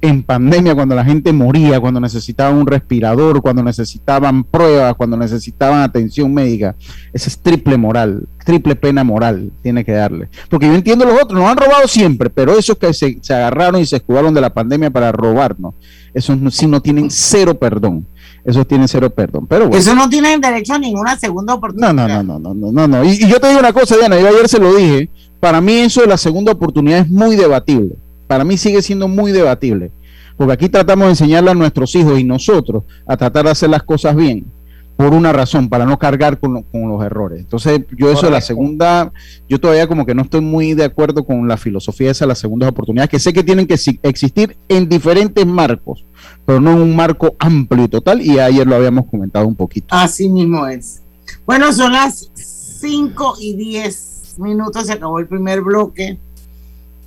en 0.03 0.22
pandemia, 0.22 0.75
cuando 0.75 0.95
la 0.95 1.05
gente 1.05 1.31
moría, 1.31 1.79
cuando 1.79 2.01
necesitaban 2.01 2.57
un 2.57 2.67
respirador, 2.67 3.41
cuando 3.41 3.63
necesitaban 3.63 4.43
pruebas, 4.43 4.95
cuando 4.95 5.15
necesitaban 5.15 5.79
atención 5.79 6.33
médica. 6.33 6.75
Esa 7.13 7.29
es 7.29 7.39
triple 7.39 7.77
moral, 7.77 8.27
triple 8.43 8.75
pena 8.75 9.05
moral 9.05 9.53
tiene 9.62 9.86
que 9.86 9.93
darle. 9.93 10.27
Porque 10.50 10.67
yo 10.67 10.74
entiendo 10.74 11.05
los 11.05 11.13
otros, 11.24 11.39
nos 11.39 11.50
han 11.50 11.55
robado 11.55 11.88
siempre, 11.88 12.29
pero 12.29 12.57
esos 12.57 12.77
que 12.77 12.93
se, 12.93 13.17
agarraron 13.29 13.79
y 13.79 13.86
se 13.86 13.95
escudaron 13.95 14.33
de 14.33 14.41
la 14.41 14.53
pandemia 14.53 14.91
para 14.91 15.13
robarnos, 15.13 15.75
esos 16.13 16.38
sí 16.53 16.67
no 16.67 16.81
tienen 16.81 17.10
cero 17.10 17.57
perdón. 17.57 18.05
esos 18.43 18.67
tienen 18.67 18.89
cero 18.89 19.10
perdón. 19.10 19.48
Pero 19.48 19.69
Eso 19.69 19.95
no 19.95 20.10
tienen 20.10 20.41
derecho 20.41 20.74
a 20.74 20.79
ninguna 20.79 21.17
segunda 21.17 21.53
oportunidad. 21.53 21.93
No, 21.93 22.10
no, 22.10 22.24
no, 22.24 22.39
no, 22.39 22.53
no, 22.53 22.72
no, 22.74 22.88
no. 22.89 23.05
Y, 23.05 23.12
y 23.12 23.27
yo 23.29 23.39
te 23.39 23.48
digo 23.48 23.62
una 23.62 23.72
cosa, 23.72 23.95
Diana, 23.95 24.19
yo 24.19 24.27
ayer 24.27 24.50
se 24.50 24.60
lo 24.60 24.75
dije, 24.75 25.10
para 25.39 25.62
mí 25.62 25.75
eso 25.75 26.01
de 26.01 26.07
la 26.07 26.17
segunda 26.17 26.51
oportunidad 26.51 27.00
es 27.00 27.10
muy 27.10 27.38
debatible. 27.38 28.02
Para 28.33 28.45
mí 28.45 28.57
sigue 28.57 28.81
siendo 28.81 29.07
muy 29.07 29.31
debatible. 29.31 29.91
Porque 30.35 30.53
aquí 30.53 30.67
tratamos 30.67 31.05
de 31.05 31.11
enseñarle 31.11 31.51
a 31.51 31.53
nuestros 31.53 31.93
hijos 31.93 32.19
y 32.19 32.23
nosotros 32.23 32.83
a 33.05 33.15
tratar 33.15 33.45
de 33.45 33.51
hacer 33.51 33.69
las 33.69 33.83
cosas 33.83 34.15
bien 34.15 34.47
por 34.95 35.13
una 35.13 35.31
razón, 35.31 35.69
para 35.69 35.85
no 35.85 35.99
cargar 35.99 36.39
con, 36.39 36.65
los 36.73 37.05
errores. 37.05 37.41
Entonces, 37.41 37.81
yo 37.95 38.11
eso 38.11 38.25
de 38.25 38.31
la 38.31 38.41
segunda, 38.41 39.13
yo 39.47 39.59
todavía 39.59 39.85
como 39.85 40.03
que 40.03 40.15
no 40.15 40.23
estoy 40.23 40.41
muy 40.41 40.73
de 40.73 40.83
acuerdo 40.83 41.23
con 41.23 41.47
la 41.47 41.57
filosofía 41.57 42.09
esa 42.09 42.25
de 42.25 42.29
las 42.29 42.39
segundas 42.39 42.69
oportunidades, 42.69 43.11
que 43.11 43.19
sé 43.19 43.33
que 43.33 43.43
tienen 43.43 43.67
que 43.67 43.75
existir 44.01 44.57
en 44.67 44.89
diferentes 44.89 45.45
marcos, 45.45 46.05
pero 46.43 46.59
no 46.59 46.71
en 46.71 46.81
un 46.81 46.95
marco 46.95 47.35
amplio 47.37 47.85
y 47.85 47.87
total, 47.87 48.19
y 48.19 48.39
ayer 48.39 48.65
lo 48.65 48.75
habíamos 48.75 49.05
comentado 49.05 49.47
un 49.47 49.55
poquito. 49.55 49.87
Así 49.91 50.27
mismo 50.27 50.65
es. 50.65 51.03
Bueno, 51.45 51.71
son 51.71 51.91
las 51.91 52.31
5 52.33 53.35
y 53.41 53.55
10 53.55 54.35
minutos, 54.39 54.87
se 54.87 54.93
acabó 54.93 55.19
el 55.19 55.27
primer 55.27 55.61
bloque, 55.61 56.19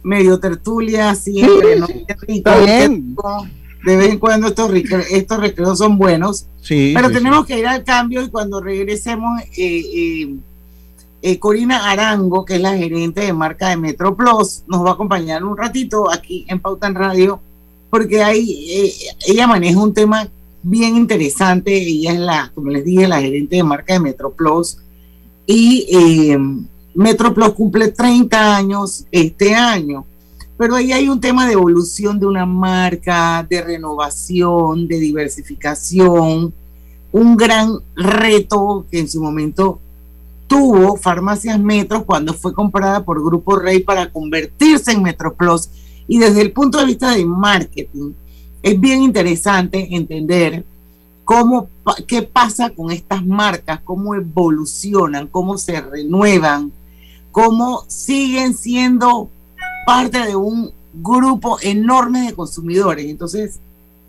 medio 0.06 0.38
tertulia, 0.38 1.14
siempre, 1.16 1.80
¿no? 1.80 1.86
Está 2.28 2.58
bien. 2.60 3.16
de 3.84 3.96
vez 3.96 4.10
en 4.10 4.18
cuando 4.20 4.46
estos, 4.46 4.70
estos 5.10 5.40
recreos 5.40 5.78
son 5.78 5.98
buenos, 5.98 6.46
pero 6.68 7.10
tenemos 7.10 7.44
que 7.44 7.58
ir 7.58 7.66
al 7.66 7.82
cambio 7.82 8.22
y 8.22 8.28
cuando 8.28 8.60
regresemos, 8.60 9.42
eh, 9.56 9.82
eh, 9.94 10.36
eh, 11.22 11.38
Corina 11.40 11.90
Arango, 11.90 12.44
que 12.44 12.54
es 12.54 12.60
la 12.60 12.76
gerente 12.76 13.22
de 13.22 13.32
marca 13.32 13.68
de 13.68 13.76
Metro 13.76 14.16
Plus, 14.16 14.62
nos 14.68 14.84
va 14.84 14.90
a 14.90 14.92
acompañar 14.92 15.42
un 15.42 15.56
ratito 15.56 16.08
aquí 16.08 16.46
en 16.48 16.60
Pauta 16.60 16.86
en 16.86 16.94
Radio, 16.94 17.40
porque 17.90 18.22
ahí 18.22 18.92
ella 19.26 19.48
maneja 19.48 19.80
un 19.80 19.92
tema 19.92 20.28
bien 20.62 20.96
interesante, 20.96 21.76
ella 21.76 22.12
es 22.12 22.20
la, 22.20 22.52
como 22.54 22.70
les 22.70 22.84
dije, 22.84 23.08
la 23.08 23.20
gerente 23.20 23.56
de 23.56 23.64
marca 23.64 23.94
de 23.94 24.00
Metro 24.00 24.30
Plus, 24.30 24.78
y 25.48 26.36
Metro 26.96 27.34
Plus 27.34 27.50
cumple 27.50 27.88
30 27.88 28.56
años 28.56 29.04
este 29.12 29.54
año. 29.54 30.06
Pero 30.56 30.74
ahí 30.74 30.92
hay 30.92 31.08
un 31.10 31.20
tema 31.20 31.46
de 31.46 31.52
evolución 31.52 32.18
de 32.18 32.26
una 32.26 32.46
marca, 32.46 33.46
de 33.48 33.60
renovación, 33.60 34.88
de 34.88 34.98
diversificación, 34.98 36.54
un 37.12 37.36
gran 37.36 37.78
reto 37.94 38.86
que 38.90 39.00
en 39.00 39.08
su 39.08 39.20
momento 39.20 39.78
tuvo 40.46 40.96
Farmacias 40.96 41.60
Metro 41.60 42.06
cuando 42.06 42.32
fue 42.32 42.54
comprada 42.54 43.04
por 43.04 43.22
Grupo 43.22 43.56
Rey 43.56 43.80
para 43.80 44.10
convertirse 44.10 44.92
en 44.92 45.02
Metro 45.02 45.34
Plus. 45.34 45.68
Y 46.08 46.18
desde 46.18 46.40
el 46.40 46.52
punto 46.52 46.78
de 46.78 46.86
vista 46.86 47.14
de 47.14 47.26
marketing, 47.26 48.12
es 48.62 48.80
bien 48.80 49.02
interesante 49.02 49.94
entender 49.94 50.64
cómo, 51.24 51.68
qué 52.06 52.22
pasa 52.22 52.70
con 52.70 52.90
estas 52.90 53.26
marcas, 53.26 53.80
cómo 53.84 54.14
evolucionan, 54.14 55.26
cómo 55.26 55.58
se 55.58 55.78
renuevan, 55.80 56.72
cómo 57.36 57.84
siguen 57.88 58.54
siendo 58.54 59.28
parte 59.86 60.26
de 60.26 60.34
un 60.34 60.72
grupo 60.94 61.58
enorme 61.60 62.22
de 62.22 62.34
consumidores. 62.34 63.04
Entonces, 63.04 63.60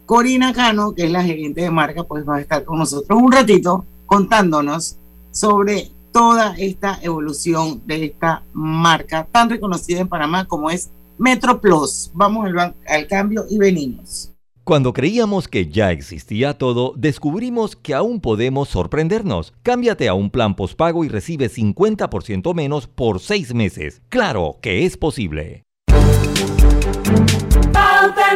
Corina 0.05 0.53
Cano, 0.53 0.96
que 0.96 1.03
es 1.03 1.12
la 1.12 1.25
gerente 1.25 1.60
de 1.60 1.69
marca, 1.69 2.05
pues 2.05 2.25
va 2.25 2.38
a 2.38 2.39
estar 2.39 2.63
con 2.63 2.79
nosotros 2.79 3.22
un 3.22 3.29
ratito 3.29 3.84
contándonos 4.05 4.96
sobre 5.31 5.91
toda 6.13 6.55
esta 6.57 7.00
evolución 7.01 7.81
de 7.86 8.05
esta 8.05 8.43
marca 8.53 9.27
tan 9.29 9.50
reconocida 9.50 10.00
en 10.00 10.07
Panamá 10.07 10.46
como 10.46 10.69
es 10.69 10.89
Metro 11.17 11.60
Plus. 11.60 12.10
Vamos 12.13 12.46
al, 12.46 12.75
al 12.88 13.07
cambio 13.07 13.43
y 13.50 13.57
venimos. 13.57 14.37
Cuando 14.67 14.91
creíamos 14.91 15.47
que 15.47 15.69
ya 15.69 15.91
existía 15.93 16.57
todo, 16.57 16.91
descubrimos 16.97 17.77
que 17.77 17.93
aún 17.93 18.19
podemos 18.19 18.67
sorprendernos. 18.67 19.53
Cámbiate 19.63 20.09
a 20.09 20.13
un 20.13 20.29
plan 20.29 20.57
postpago 20.57 21.05
y 21.05 21.07
recibe 21.07 21.50
50% 21.50 22.53
menos 22.53 22.86
por 22.86 23.21
seis 23.21 23.53
meses. 23.53 24.01
Claro 24.09 24.57
que 24.62 24.86
es 24.86 24.97
posible. 24.97 25.63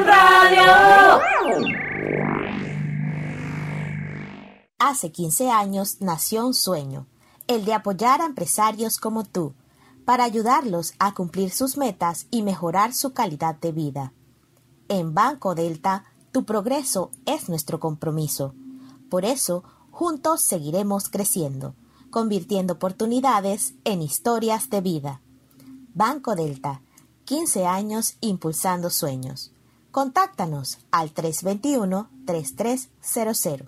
Radio. 0.05 1.19
Hace 4.79 5.11
15 5.11 5.51
años 5.51 5.97
nació 5.99 6.47
un 6.47 6.53
sueño, 6.53 7.07
el 7.47 7.65
de 7.65 7.73
apoyar 7.73 8.21
a 8.21 8.25
empresarios 8.25 8.99
como 8.99 9.25
tú, 9.25 9.53
para 10.05 10.23
ayudarlos 10.23 10.93
a 10.97 11.13
cumplir 11.13 11.49
sus 11.51 11.75
metas 11.75 12.27
y 12.31 12.41
mejorar 12.41 12.93
su 12.93 13.11
calidad 13.11 13.59
de 13.59 13.73
vida. 13.73 14.13
En 14.87 15.13
Banco 15.13 15.55
Delta, 15.55 16.05
tu 16.31 16.45
progreso 16.45 17.11
es 17.25 17.49
nuestro 17.49 17.79
compromiso. 17.79 18.53
Por 19.09 19.25
eso, 19.25 19.63
juntos 19.91 20.41
seguiremos 20.41 21.09
creciendo, 21.09 21.75
convirtiendo 22.09 22.73
oportunidades 22.73 23.75
en 23.83 24.01
historias 24.01 24.69
de 24.69 24.81
vida. 24.81 25.21
Banco 25.93 26.35
Delta 26.35 26.81
15 27.25 27.65
años 27.65 28.15
impulsando 28.19 28.89
sueños. 28.89 29.53
Contáctanos 29.91 30.79
al 30.91 31.13
321-3300. 31.13 33.67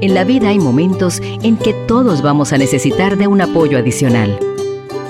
En 0.00 0.14
la 0.14 0.22
vida 0.24 0.48
hay 0.48 0.58
momentos 0.58 1.20
en 1.20 1.58
que 1.58 1.74
todos 1.74 2.22
vamos 2.22 2.52
a 2.52 2.58
necesitar 2.58 3.18
de 3.18 3.26
un 3.26 3.40
apoyo 3.40 3.78
adicional. 3.78 4.38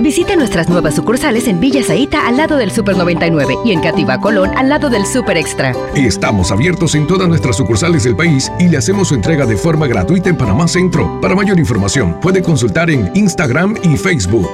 Visite 0.00 0.36
nuestras 0.36 0.68
nuevas 0.68 0.94
sucursales 0.94 1.48
en 1.48 1.58
Villa 1.58 1.82
Zaita 1.82 2.26
al 2.26 2.36
lado 2.36 2.58
del 2.58 2.70
Super 2.70 2.96
99 2.98 3.56
y 3.64 3.72
en 3.72 3.80
Cativa 3.80 4.20
Colón 4.20 4.50
al 4.54 4.68
lado 4.68 4.90
del 4.90 5.06
Super 5.06 5.38
Extra. 5.38 5.72
Estamos 5.94 6.52
abiertos 6.52 6.94
en 6.94 7.06
todas 7.06 7.26
nuestras 7.28 7.56
sucursales 7.56 8.04
del 8.04 8.14
país 8.14 8.52
y 8.58 8.68
le 8.68 8.76
hacemos 8.76 9.08
su 9.08 9.14
entrega 9.14 9.46
de 9.46 9.56
forma 9.56 9.86
gratuita 9.86 10.28
en 10.28 10.36
Panamá 10.36 10.68
Centro. 10.68 11.18
Para 11.22 11.34
mayor 11.34 11.58
información, 11.58 12.20
puede 12.20 12.42
consultar 12.42 12.90
en 12.90 13.10
Instagram 13.14 13.76
y 13.82 13.96
Facebook. 13.96 14.50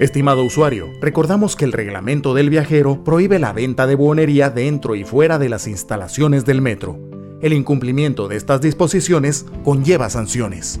Estimado 0.00 0.42
usuario, 0.44 0.90
recordamos 1.00 1.54
que 1.54 1.66
el 1.66 1.72
reglamento 1.72 2.32
del 2.32 2.48
viajero 2.48 3.04
prohíbe 3.04 3.38
la 3.38 3.52
venta 3.52 3.86
de 3.86 3.94
buonería 3.94 4.48
dentro 4.48 4.94
y 4.94 5.04
fuera 5.04 5.38
de 5.38 5.50
las 5.50 5.66
instalaciones 5.66 6.46
del 6.46 6.62
metro. 6.62 6.98
El 7.42 7.52
incumplimiento 7.52 8.28
de 8.28 8.36
estas 8.36 8.62
disposiciones 8.62 9.44
conlleva 9.64 10.08
sanciones. 10.08 10.80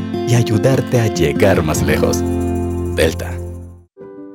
y 0.27 0.35
ayudarte 0.35 0.99
a 0.99 1.07
llegar 1.07 1.63
más 1.63 1.81
lejos. 1.81 2.23
Delta. 2.95 3.31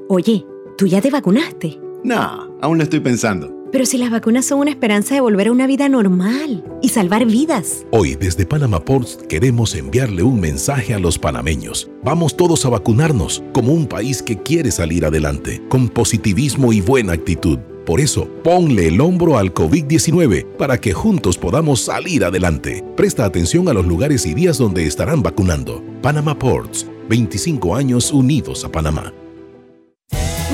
Oye, 0.08 0.46
¿tú 0.78 0.86
ya 0.86 1.00
te 1.00 1.10
vacunaste? 1.10 1.80
No, 2.04 2.56
aún 2.60 2.78
lo 2.78 2.84
estoy 2.84 3.00
pensando. 3.00 3.52
Pero 3.72 3.84
si 3.84 3.98
las 3.98 4.10
vacunas 4.10 4.46
son 4.46 4.60
una 4.60 4.70
esperanza 4.70 5.14
de 5.14 5.20
volver 5.20 5.48
a 5.48 5.52
una 5.52 5.66
vida 5.66 5.88
normal 5.88 6.64
y 6.80 6.88
salvar 6.88 7.26
vidas. 7.26 7.84
Hoy 7.90 8.14
desde 8.14 8.46
Panama 8.46 8.84
Ports 8.84 9.18
queremos 9.28 9.74
enviarle 9.74 10.22
un 10.22 10.40
mensaje 10.40 10.94
a 10.94 10.98
los 10.98 11.18
panameños. 11.18 11.90
Vamos 12.04 12.36
todos 12.36 12.64
a 12.64 12.68
vacunarnos 12.68 13.42
como 13.52 13.72
un 13.72 13.86
país 13.86 14.22
que 14.22 14.38
quiere 14.38 14.70
salir 14.70 15.04
adelante, 15.04 15.62
con 15.68 15.88
positivismo 15.88 16.72
y 16.72 16.80
buena 16.80 17.12
actitud. 17.12 17.58
Por 17.86 18.00
eso, 18.00 18.28
ponle 18.42 18.88
el 18.88 19.00
hombro 19.00 19.38
al 19.38 19.54
COVID-19 19.54 20.56
para 20.56 20.76
que 20.80 20.92
juntos 20.92 21.38
podamos 21.38 21.82
salir 21.82 22.24
adelante. 22.24 22.84
Presta 22.96 23.24
atención 23.24 23.68
a 23.68 23.72
los 23.72 23.86
lugares 23.86 24.26
y 24.26 24.34
días 24.34 24.58
donde 24.58 24.86
estarán 24.86 25.22
vacunando. 25.22 25.84
Panama 26.02 26.36
Ports, 26.36 26.84
25 27.08 27.76
años 27.76 28.10
unidos 28.10 28.64
a 28.64 28.72
Panamá. 28.72 29.14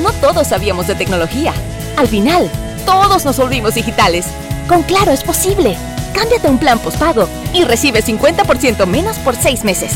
No 0.03 0.13
todos 0.21 0.49
sabíamos 0.49 0.87
de 0.89 0.95
tecnología. 0.95 1.55
Al 1.97 2.07
final, 2.07 2.51
todos 2.85 3.25
nos 3.25 3.39
volvimos 3.39 3.77
digitales. 3.77 4.27
Con 4.69 4.83
Claro 4.83 5.11
es 5.11 5.25
posible. 5.25 5.75
Cámbiate 6.13 6.51
un 6.51 6.59
plan 6.59 6.79
postpago 6.81 7.31
y 7.55 7.65
recibe 7.65 8.03
50% 8.03 8.87
menos 8.87 9.17
por 9.21 9.37
seis 9.37 9.65
meses. 9.65 9.93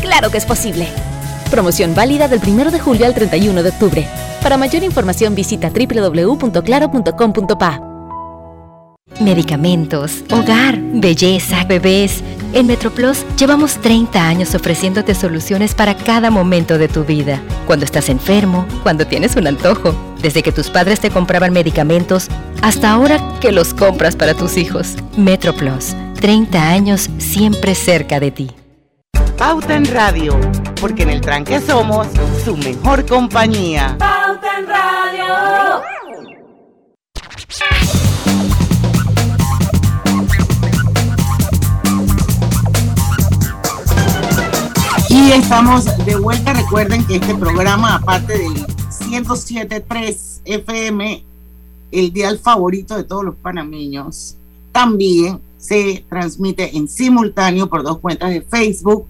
Claro 0.00 0.32
que 0.32 0.38
es 0.38 0.44
posible. 0.44 0.88
Promoción 1.50 1.96
válida 1.96 2.28
del 2.28 2.40
1 2.46 2.70
de 2.70 2.78
julio 2.78 3.06
al 3.06 3.14
31 3.14 3.62
de 3.62 3.70
octubre. 3.70 4.06
Para 4.42 4.56
mayor 4.56 4.84
información 4.84 5.34
visita 5.34 5.70
www.claro.com.pa. 5.70 7.80
Medicamentos, 9.20 10.22
hogar, 10.30 10.78
belleza, 10.78 11.64
bebés. 11.64 12.22
En 12.52 12.68
MetroPlus 12.68 13.26
llevamos 13.36 13.78
30 13.78 14.24
años 14.26 14.54
ofreciéndote 14.54 15.16
soluciones 15.16 15.74
para 15.74 15.96
cada 15.96 16.30
momento 16.30 16.78
de 16.78 16.86
tu 16.88 17.04
vida. 17.04 17.42
Cuando 17.66 17.84
estás 17.84 18.08
enfermo, 18.08 18.64
cuando 18.84 19.04
tienes 19.06 19.34
un 19.36 19.48
antojo, 19.48 19.92
desde 20.22 20.44
que 20.44 20.52
tus 20.52 20.70
padres 20.70 21.00
te 21.00 21.10
compraban 21.10 21.52
medicamentos 21.52 22.28
hasta 22.62 22.92
ahora 22.92 23.18
que 23.40 23.50
los 23.50 23.74
compras 23.74 24.14
para 24.14 24.34
tus 24.34 24.56
hijos. 24.56 24.94
MetroPlus, 25.16 25.96
30 26.20 26.70
años 26.70 27.10
siempre 27.18 27.74
cerca 27.74 28.20
de 28.20 28.30
ti. 28.30 28.59
Pauta 29.40 29.74
en 29.74 29.86
Radio, 29.86 30.38
porque 30.82 31.02
en 31.02 31.08
el 31.08 31.22
tranque 31.22 31.62
somos 31.62 32.06
su 32.44 32.58
mejor 32.58 33.06
compañía. 33.06 33.96
Pauta 33.98 34.58
en 34.58 34.66
Radio. 34.66 35.80
Y 45.08 45.32
estamos 45.32 45.86
de 46.04 46.16
vuelta. 46.16 46.52
Recuerden 46.52 47.06
que 47.06 47.16
este 47.16 47.34
programa, 47.34 47.94
aparte 47.94 48.36
del 48.36 48.66
107.3 48.90 50.42
FM, 50.44 51.24
el 51.92 52.12
dial 52.12 52.38
favorito 52.38 52.94
de 52.94 53.04
todos 53.04 53.24
los 53.24 53.36
panameños, 53.36 54.36
también 54.70 55.40
se 55.56 56.04
transmite 56.10 56.76
en 56.76 56.86
simultáneo 56.88 57.70
por 57.70 57.82
dos 57.82 58.00
cuentas 58.00 58.28
de 58.28 58.42
Facebook. 58.42 59.06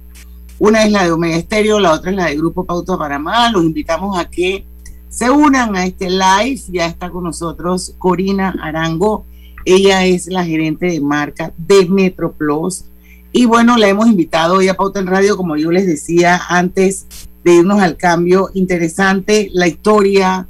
Una 0.61 0.85
es 0.85 0.93
la 0.93 1.05
de 1.05 1.11
Omega 1.11 1.37
Estéreo, 1.37 1.81
la 1.81 1.93
otra 1.93 2.11
es 2.11 2.17
la 2.17 2.27
de 2.27 2.37
Grupo 2.37 2.65
Pauta 2.65 2.97
Panamá. 2.97 3.51
Los 3.51 3.65
invitamos 3.65 4.17
a 4.19 4.29
que 4.29 4.67
se 5.09 5.31
unan 5.31 5.75
a 5.75 5.87
este 5.87 6.11
live. 6.11 6.61
Ya 6.69 6.87
está 6.87 7.11
con 7.11 7.25
nosotros 7.25 7.95
Corina 7.99 8.55
Arango. 8.63 9.25
Ella 9.65 10.05
es 10.05 10.27
la 10.27 10.45
gerente 10.45 10.87
de 10.87 11.01
marca 11.01 11.53
de 11.57 11.87
MetroPlus 11.87 12.85
y 13.33 13.47
bueno, 13.47 13.79
la 13.79 13.89
hemos 13.89 14.09
invitado 14.09 14.57
hoy 14.57 14.69
a 14.69 14.75
Pauta 14.75 14.99
en 15.01 15.07
Radio, 15.07 15.37
como 15.37 15.57
yo 15.57 15.71
les 15.71 15.87
decía 15.87 16.41
antes 16.49 17.07
de 17.45 17.55
irnos 17.55 17.81
al 17.81 17.97
cambio. 17.97 18.51
Interesante 18.53 19.49
la 19.53 19.67
historia 19.67 20.47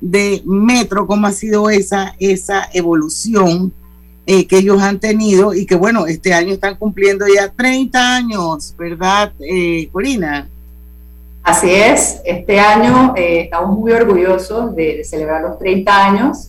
de 0.00 0.42
Metro, 0.44 1.06
cómo 1.06 1.26
ha 1.28 1.32
sido 1.32 1.70
esa, 1.70 2.16
esa 2.18 2.68
evolución 2.72 3.72
eh, 4.26 4.46
que 4.46 4.58
ellos 4.58 4.80
han 4.80 4.98
tenido 4.98 5.54
y 5.54 5.66
que 5.66 5.74
bueno, 5.74 6.06
este 6.06 6.32
año 6.32 6.52
están 6.52 6.76
cumpliendo 6.76 7.26
ya 7.26 7.50
30 7.50 8.16
años, 8.16 8.74
¿verdad, 8.78 9.32
eh, 9.40 9.88
Corina? 9.92 10.48
Así 11.42 11.70
es, 11.70 12.20
este 12.24 12.60
año 12.60 13.14
eh, 13.16 13.42
estamos 13.42 13.76
muy 13.76 13.90
orgullosos 13.92 14.76
de, 14.76 15.02
celebrar 15.04 15.42
los 15.42 15.58
30 15.58 16.06
años 16.06 16.48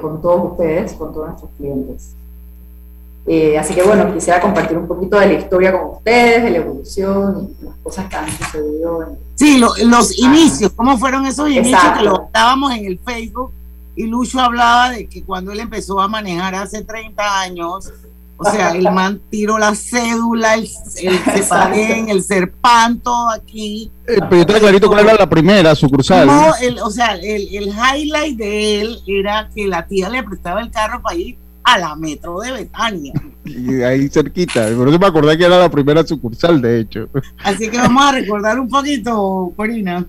con 0.00 0.20
todos 0.20 0.52
ustedes, 0.52 0.92
con 0.92 1.12
todos 1.12 1.28
nuestros 1.28 1.50
clientes. 1.56 2.14
Eh, 3.26 3.56
así 3.58 3.74
que 3.74 3.82
bueno, 3.82 4.12
quisiera 4.12 4.38
compartir 4.40 4.76
un 4.76 4.86
poquito 4.86 5.18
de 5.18 5.26
la 5.28 5.32
historia 5.32 5.72
con 5.72 5.96
ustedes, 5.96 6.42
de 6.42 6.50
la 6.50 6.58
evolución 6.58 7.54
y 7.60 7.64
las 7.64 7.74
cosas 7.76 8.06
que 8.08 8.16
han 8.16 8.30
sucedido. 8.30 9.02
En... 9.02 9.18
Sí, 9.34 9.58
los 9.58 10.18
inicios, 10.18 10.72
¿cómo 10.76 10.98
fueron 10.98 11.26
esos 11.26 11.48
inicios 11.48 11.80
que 11.96 12.04
lo 12.04 12.24
estábamos 12.26 12.72
en 12.74 12.84
el 12.84 12.98
Facebook? 12.98 13.50
Y 13.96 14.06
Lucho 14.06 14.40
hablaba 14.40 14.90
de 14.90 15.06
que 15.06 15.22
cuando 15.22 15.52
él 15.52 15.60
empezó 15.60 16.00
a 16.00 16.08
manejar 16.08 16.54
hace 16.54 16.82
30 16.82 17.40
años, 17.40 17.92
o 18.36 18.50
sea, 18.50 18.70
el 18.72 18.90
man 18.90 19.20
tiró 19.30 19.58
la 19.58 19.74
cédula, 19.74 20.54
el, 20.54 20.68
el 21.02 22.08
el 22.08 22.22
serpan, 22.22 22.98
todo 22.98 23.30
aquí. 23.30 23.90
Eh, 24.06 24.18
pero 24.18 24.36
yo 24.36 24.40
está 24.40 24.58
clarito 24.58 24.88
cuál 24.88 25.06
era 25.06 25.14
la 25.14 25.28
primera 25.28 25.74
sucursal. 25.74 26.26
No, 26.26 26.52
o 26.82 26.90
sea, 26.90 27.14
el, 27.14 27.48
el 27.54 27.68
highlight 27.68 28.36
de 28.36 28.80
él 28.80 28.98
era 29.06 29.48
que 29.54 29.68
la 29.68 29.86
tía 29.86 30.08
le 30.08 30.22
prestaba 30.24 30.60
el 30.60 30.70
carro 30.70 31.00
para 31.00 31.16
ir 31.16 31.36
a 31.62 31.78
la 31.78 31.94
metro 31.94 32.40
de 32.40 32.52
Betania. 32.52 33.12
Y 33.44 33.82
ahí 33.82 34.08
cerquita, 34.08 34.68
por 34.76 34.88
eso 34.88 34.98
me 34.98 35.06
acordé 35.06 35.38
que 35.38 35.44
era 35.44 35.58
la 35.58 35.70
primera 35.70 36.04
sucursal, 36.04 36.60
de 36.60 36.80
hecho. 36.80 37.08
Así 37.42 37.70
que 37.70 37.78
vamos 37.78 38.04
a 38.04 38.12
recordar 38.12 38.58
un 38.58 38.68
poquito, 38.68 39.52
Corina. 39.56 40.04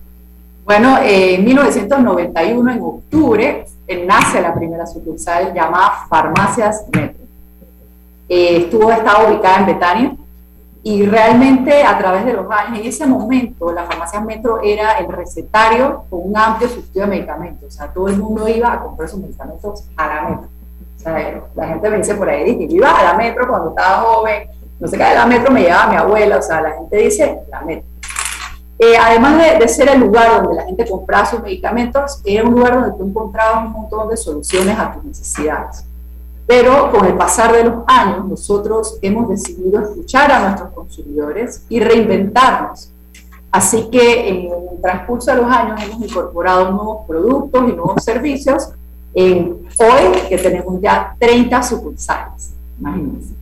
Bueno, 0.64 0.98
en 1.02 1.44
1991, 1.44 2.72
en 2.72 2.80
octubre, 2.82 3.66
nace 4.06 4.40
la 4.40 4.54
primera 4.54 4.86
sucursal 4.86 5.52
llamada 5.54 6.06
Farmacias 6.08 6.86
Metro. 6.92 7.24
Eh, 8.28 8.56
estuvo, 8.58 8.90
estaba 8.90 9.28
ubicada 9.28 9.58
en 9.58 9.66
Betania 9.66 10.16
y 10.82 11.04
realmente 11.04 11.82
a 11.82 11.98
través 11.98 12.24
de 12.24 12.32
los 12.32 12.50
años, 12.50 12.80
en 12.80 12.86
ese 12.86 13.06
momento, 13.06 13.72
la 13.72 13.84
Farmacias 13.84 14.24
Metro 14.24 14.60
era 14.62 14.98
el 14.98 15.08
recetario 15.08 16.04
con 16.10 16.20
un 16.24 16.36
amplio 16.36 16.68
surtido 16.68 17.04
de 17.04 17.10
medicamentos. 17.10 17.68
O 17.68 17.70
sea, 17.70 17.88
todo 17.92 18.08
el 18.08 18.18
mundo 18.18 18.48
iba 18.48 18.72
a 18.72 18.80
comprar 18.80 19.08
sus 19.08 19.20
medicamentos 19.20 19.84
a 19.96 20.06
la 20.06 20.22
metro 20.28 20.56
la 21.54 21.68
gente 21.68 21.90
me 21.90 21.98
dice 21.98 22.14
por 22.14 22.28
ahí, 22.28 22.58
que 22.58 22.68
yo 22.68 22.76
iba 22.76 22.90
a 22.90 23.02
la 23.02 23.14
metro 23.14 23.46
cuando 23.48 23.70
estaba 23.70 23.98
joven, 23.98 24.48
no 24.80 24.88
sé 24.88 24.98
qué, 24.98 25.04
de 25.04 25.14
la 25.14 25.26
metro 25.26 25.52
me 25.52 25.62
llevaba 25.62 25.90
mi 25.90 25.96
abuela, 25.96 26.38
o 26.38 26.42
sea, 26.42 26.60
la 26.60 26.72
gente 26.72 26.96
dice 26.96 27.40
la 27.48 27.60
metro. 27.62 27.86
Eh, 28.78 28.94
además 28.96 29.58
de, 29.58 29.68
ser 29.68 29.88
el 29.88 30.00
lugar 30.00 30.42
donde 30.42 30.56
la 30.56 30.66
gente 30.66 30.86
compraba 30.88 31.24
sus 31.24 31.40
medicamentos, 31.42 32.20
era 32.24 32.44
un 32.44 32.54
lugar 32.54 32.74
donde 32.74 32.98
tú 32.98 33.08
encontrabas 33.08 33.66
un 33.66 33.72
montón 33.72 34.08
de 34.08 34.16
soluciones 34.16 34.78
a 34.78 34.92
tus 34.92 35.04
necesidades. 35.04 35.84
Pero 36.46 36.92
con 36.92 37.04
el 37.06 37.14
pasar 37.14 37.52
de 37.52 37.64
los 37.64 37.82
años, 37.86 38.26
nosotros 38.26 38.98
hemos 39.02 39.28
decidido 39.28 39.80
escuchar 39.80 40.30
a 40.30 40.40
nuestros 40.40 40.72
consumidores 40.72 41.64
y 41.68 41.80
reinventarnos. 41.80 42.90
Así 43.50 43.88
que 43.90 44.28
en 44.28 44.36
el 44.52 44.80
transcurso 44.82 45.30
de 45.30 45.38
los 45.38 45.50
años 45.50 45.80
hemos 45.82 46.02
incorporado 46.02 46.70
nuevos 46.70 47.06
productos 47.06 47.68
y 47.68 47.72
nuevos 47.72 48.04
servicios 48.04 48.70
hoy 49.16 50.28
que 50.28 50.36
tenemos 50.36 50.80
ya 50.80 51.16
30 51.18 51.62
sucursales, 51.62 52.52
imagínense. 52.78 53.34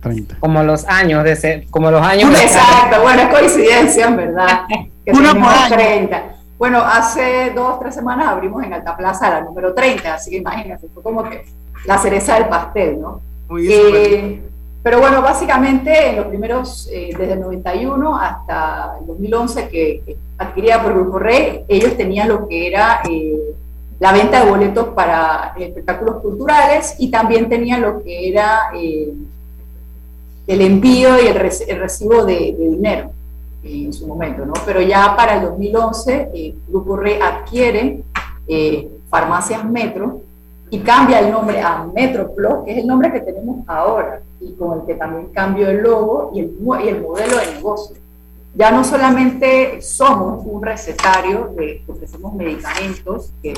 30. 0.00 0.36
Como 0.40 0.62
los 0.62 0.84
años 0.86 1.24
de 1.24 1.36
ser, 1.36 1.66
como 1.70 1.90
los 1.90 2.02
años. 2.02 2.30
Exacto, 2.30 3.02
bueno, 3.02 3.22
es 3.22 3.28
coincidencia, 3.28 4.10
verdad. 4.10 4.62
Que 5.04 5.12
Uno 5.12 5.34
por 5.34 5.76
30. 5.76 6.22
Bueno, 6.58 6.82
hace 6.84 7.52
dos, 7.54 7.80
tres 7.80 7.94
semanas 7.94 8.28
abrimos 8.28 8.62
en 8.64 8.72
Alta 8.72 8.96
Plaza 8.96 9.30
la 9.30 9.40
número 9.40 9.72
30, 9.72 10.14
así 10.14 10.30
que 10.30 10.36
imagínense, 10.38 10.88
fue 10.92 11.02
como 11.02 11.22
que 11.22 11.44
la 11.86 11.96
cereza 11.98 12.34
del 12.34 12.48
pastel, 12.48 13.00
¿no? 13.00 13.22
Muy 13.48 13.66
eh, 13.72 14.42
pero 14.82 14.98
bueno, 15.00 15.20
básicamente 15.20 16.10
en 16.10 16.16
los 16.16 16.26
primeros, 16.26 16.88
eh, 16.90 17.10
desde 17.16 17.34
el 17.34 17.40
91 17.40 18.16
hasta 18.18 18.96
el 19.00 19.06
2011 19.06 19.68
que, 19.68 20.02
que 20.06 20.16
adquiría 20.38 20.82
por 20.82 20.94
Grupo 20.94 21.18
Rey, 21.18 21.64
ellos 21.68 21.96
tenían 21.96 22.30
lo 22.30 22.48
que 22.48 22.66
era 22.66 23.02
eh, 23.08 23.38
la 23.98 24.12
venta 24.12 24.42
de 24.42 24.50
boletos 24.50 24.88
para 24.88 25.54
espectáculos 25.58 26.22
culturales 26.22 26.96
y 26.98 27.10
también 27.10 27.50
tenía 27.50 27.76
lo 27.76 28.02
que 28.02 28.30
era 28.30 28.70
eh, 28.74 29.12
el 30.50 30.62
envío 30.62 31.10
y 31.22 31.28
el, 31.28 31.36
recibo 31.78 32.24
de, 32.24 32.56
dinero 32.58 33.12
en 33.62 33.92
su 33.92 34.08
momento, 34.08 34.44
¿no? 34.44 34.54
Pero 34.66 34.80
ya 34.80 35.14
para 35.16 35.36
el 35.36 35.42
2011, 35.42 36.30
el 36.34 36.54
Grupo 36.66 36.96
Re 36.96 37.22
adquiere 37.22 38.02
eh, 38.48 38.88
Farmacias 39.08 39.64
Metro 39.64 40.22
y 40.68 40.80
cambia 40.80 41.20
el 41.20 41.30
nombre 41.30 41.60
a 41.60 41.86
MetroPlus, 41.94 42.64
que 42.64 42.72
es 42.72 42.78
el 42.78 42.86
nombre 42.88 43.12
que 43.12 43.20
tenemos 43.20 43.60
ahora 43.68 44.22
y 44.40 44.52
con 44.54 44.80
el 44.80 44.86
que 44.86 44.94
también 44.94 45.28
cambió 45.32 45.68
el 45.68 45.82
logo 45.82 46.32
y 46.34 46.40
el, 46.40 46.58
y 46.84 46.88
el 46.88 47.00
modelo 47.00 47.36
de 47.36 47.54
negocio. 47.54 47.96
Ya 48.52 48.72
no 48.72 48.82
solamente 48.82 49.80
somos 49.80 50.44
un 50.44 50.60
recetario 50.64 51.52
de 51.56 51.84
ofrecemos 51.86 52.34
medicamentos 52.34 53.32
que 53.40 53.54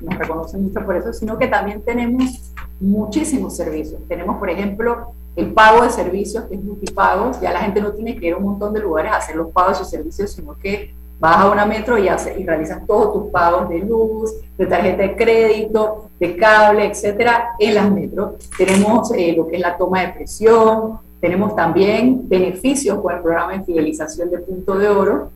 nos 0.00 0.18
reconocen 0.18 0.64
mucho 0.64 0.84
por 0.84 0.96
eso, 0.96 1.12
sino 1.12 1.38
que 1.38 1.46
también 1.46 1.80
tenemos 1.82 2.52
muchísimos 2.80 3.56
servicios. 3.56 4.00
Tenemos, 4.08 4.38
por 4.38 4.50
ejemplo, 4.50 5.12
el 5.38 5.52
pago 5.52 5.84
de 5.84 5.90
servicios, 5.90 6.44
que 6.46 6.56
es 6.56 6.62
multipagos. 6.62 7.40
Ya 7.40 7.52
la 7.52 7.60
gente 7.60 7.80
no 7.80 7.92
tiene 7.92 8.16
que 8.16 8.26
ir 8.26 8.34
a 8.34 8.38
un 8.38 8.42
montón 8.42 8.74
de 8.74 8.80
lugares 8.80 9.12
a 9.12 9.16
hacer 9.18 9.36
los 9.36 9.52
pagos 9.52 9.78
de 9.78 9.84
sus 9.84 9.90
servicios, 9.90 10.32
sino 10.32 10.58
que 10.58 10.92
vas 11.20 11.36
a 11.36 11.48
una 11.48 11.64
metro 11.64 11.96
y, 11.96 12.08
hace, 12.08 12.34
realizas 12.44 12.84
todos 12.88 13.12
tus 13.12 13.30
pagos 13.30 13.68
de 13.68 13.78
luz, 13.78 14.32
de 14.56 14.66
tarjeta 14.66 15.02
de 15.02 15.14
crédito, 15.14 16.10
de 16.18 16.36
cable, 16.36 16.86
etcétera, 16.86 17.50
en 17.60 17.74
las 17.76 17.88
metros. 17.88 18.50
Tenemos 18.56 19.12
eh, 19.12 19.32
lo 19.36 19.46
que 19.46 19.56
es 19.56 19.62
la 19.62 19.76
toma 19.76 20.00
de 20.00 20.08
presión, 20.08 20.98
tenemos 21.20 21.54
también 21.54 22.28
beneficios 22.28 23.00
con 23.00 23.14
el 23.14 23.22
programa 23.22 23.52
de 23.52 23.64
fidelización 23.64 24.30
de 24.30 24.38
punto 24.38 24.76
de 24.76 24.88
oro. 24.88 25.30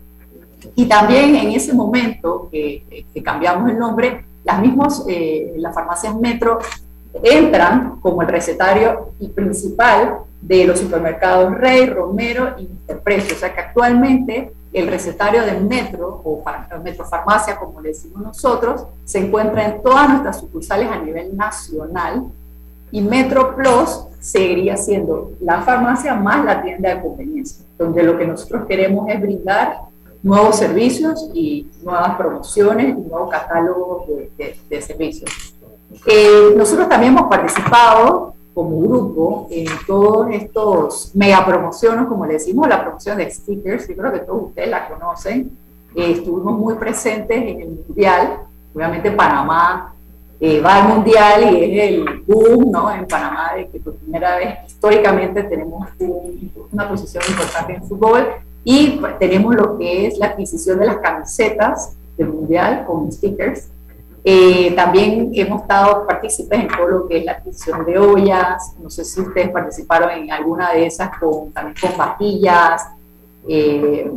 Y 0.74 0.86
también 0.86 1.36
en 1.36 1.50
ese 1.52 1.72
momento 1.74 2.48
que 2.50 3.04
cambiamos 3.22 3.70
el 3.70 3.78
nombre, 3.78 4.24
las 4.42 4.60
mismas, 4.60 5.04
eh, 5.08 5.54
las 5.56 5.72
farmacias 5.72 6.16
Metro 6.16 6.58
entran 7.22 8.00
como 8.00 8.22
el 8.22 8.28
recetario 8.28 9.12
y 9.18 9.28
principal 9.28 10.18
de 10.40 10.64
los 10.64 10.80
supermercados 10.80 11.54
Rey, 11.54 11.86
Romero 11.86 12.54
y 12.58 12.68
Precio. 13.04 13.34
O 13.34 13.38
sea 13.38 13.54
que 13.54 13.60
actualmente 13.60 14.52
el 14.72 14.88
recetario 14.88 15.44
del 15.44 15.64
Metro 15.64 16.22
o 16.24 16.42
Metro 16.82 17.04
Farmacia, 17.04 17.56
como 17.56 17.80
le 17.80 17.90
decimos 17.90 18.22
nosotros, 18.22 18.86
se 19.04 19.18
encuentra 19.18 19.66
en 19.66 19.82
todas 19.82 20.08
nuestras 20.08 20.40
sucursales 20.40 20.88
a 20.88 20.98
nivel 20.98 21.36
nacional 21.36 22.24
y 22.90 23.00
Metro 23.00 23.54
Plus 23.54 24.04
seguiría 24.20 24.76
siendo 24.76 25.32
la 25.40 25.62
farmacia 25.62 26.14
más 26.14 26.44
la 26.44 26.62
tienda 26.62 26.94
de 26.94 27.02
conveniencia, 27.02 27.64
donde 27.76 28.02
lo 28.02 28.16
que 28.16 28.26
nosotros 28.26 28.66
queremos 28.66 29.08
es 29.08 29.20
brindar 29.20 29.80
nuevos 30.22 30.56
servicios 30.56 31.28
y 31.34 31.68
nuevas 31.82 32.16
promociones 32.16 32.90
y 32.90 33.00
nuevos 33.00 33.30
catálogos 33.30 34.04
de, 34.36 34.82
servicios. 34.82 35.54
Eh, 36.06 36.54
nosotros 36.56 36.88
también 36.88 37.12
hemos 37.12 37.28
participado 37.28 38.34
como 38.54 38.80
grupo 38.80 39.48
en 39.50 39.66
todos 39.86 40.28
estos 40.30 41.10
mega 41.14 41.44
promociones, 41.44 42.06
como 42.06 42.26
le 42.26 42.34
decimos, 42.34 42.68
la 42.68 42.82
promoción 42.82 43.16
de 43.16 43.30
stickers, 43.30 43.88
yo 43.88 43.96
creo 43.96 44.12
que 44.12 44.20
todos 44.20 44.42
ustedes 44.48 44.68
la 44.68 44.88
conocen, 44.88 45.56
eh, 45.94 46.12
estuvimos 46.12 46.58
muy 46.58 46.74
presentes 46.74 47.36
en 47.36 47.60
el 47.60 47.68
Mundial, 47.86 48.40
obviamente 48.74 49.10
Panamá 49.10 49.94
eh, 50.38 50.60
va 50.60 50.82
al 50.82 50.88
Mundial 50.88 51.54
y 51.54 51.78
es 51.78 51.90
el 51.90 52.22
boom 52.26 52.70
¿no? 52.70 52.92
en 52.92 53.06
Panamá 53.06 53.52
de 53.56 53.68
que 53.68 53.78
por 53.78 53.94
primera 53.94 54.36
vez 54.36 54.58
históricamente 54.66 55.44
tenemos 55.44 55.88
una 56.72 56.88
posición 56.88 57.22
importante 57.28 57.74
en 57.74 57.84
fútbol 57.84 58.26
y 58.64 59.00
tenemos 59.18 59.54
lo 59.54 59.78
que 59.78 60.06
es 60.06 60.18
la 60.18 60.26
adquisición 60.26 60.78
de 60.78 60.86
las 60.86 60.96
camisetas 60.96 61.96
del 62.16 62.28
Mundial 62.28 62.84
con 62.86 63.10
stickers. 63.10 63.68
Eh, 64.24 64.72
también 64.76 65.30
hemos 65.34 65.62
estado 65.62 66.06
partícipes 66.06 66.60
en 66.60 66.68
todo 66.68 66.86
lo 66.86 67.08
que 67.08 67.18
es 67.18 67.24
la 67.24 67.32
adquisición 67.32 67.84
de 67.84 67.98
ollas. 67.98 68.74
No 68.80 68.88
sé 68.88 69.04
si 69.04 69.20
ustedes 69.20 69.50
participaron 69.50 70.10
en 70.10 70.30
alguna 70.30 70.72
de 70.72 70.86
esas, 70.86 71.18
con, 71.18 71.50
también 71.52 71.76
con 71.80 71.96
vajillas, 71.96 72.86
eh, 73.48 74.10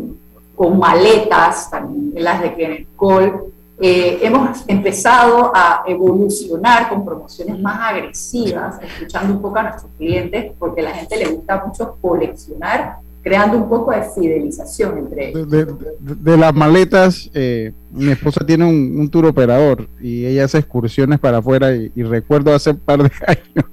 con 0.55 0.77
maletas, 0.77 1.69
también 1.71 2.23
las 2.23 2.41
de 2.41 2.87
Cole. 2.95 3.33
Eh, 3.77 4.19
hemos 4.21 4.63
empezado 4.67 5.51
a 5.53 5.83
evolucionar 5.85 6.87
con 6.87 7.03
promociones 7.03 7.59
más 7.59 7.91
agresivas, 7.91 8.79
escuchando 8.81 9.33
un 9.33 9.41
poco 9.41 9.57
a 9.57 9.63
nuestros 9.63 9.91
clientes, 9.97 10.53
porque 10.57 10.79
a 10.81 10.85
la 10.85 10.91
gente 10.91 11.17
le 11.17 11.25
gusta 11.25 11.65
mucho 11.65 11.97
coleccionar 11.99 12.99
creando 13.25 13.57
un 13.57 13.67
poco 13.67 13.91
de 13.91 14.03
fidelización 14.03 14.99
entre 14.99 15.29
ellos. 15.29 15.49
De, 15.49 16.37
las 16.37 16.53
maletas, 16.53 17.27
eh, 17.33 17.71
mi 17.91 18.11
esposa 18.11 18.45
tiene 18.45 18.65
un, 18.65 19.09
tour 19.09 19.25
operador 19.25 19.89
y 19.99 20.27
ella 20.27 20.45
hace 20.45 20.59
excursiones 20.59 21.19
para 21.19 21.39
afuera 21.39 21.75
y, 21.75 22.03
recuerdo 22.03 22.53
hace 22.53 22.69
un 22.69 22.77
par 22.77 23.01
de 23.01 23.11
años 23.27 23.65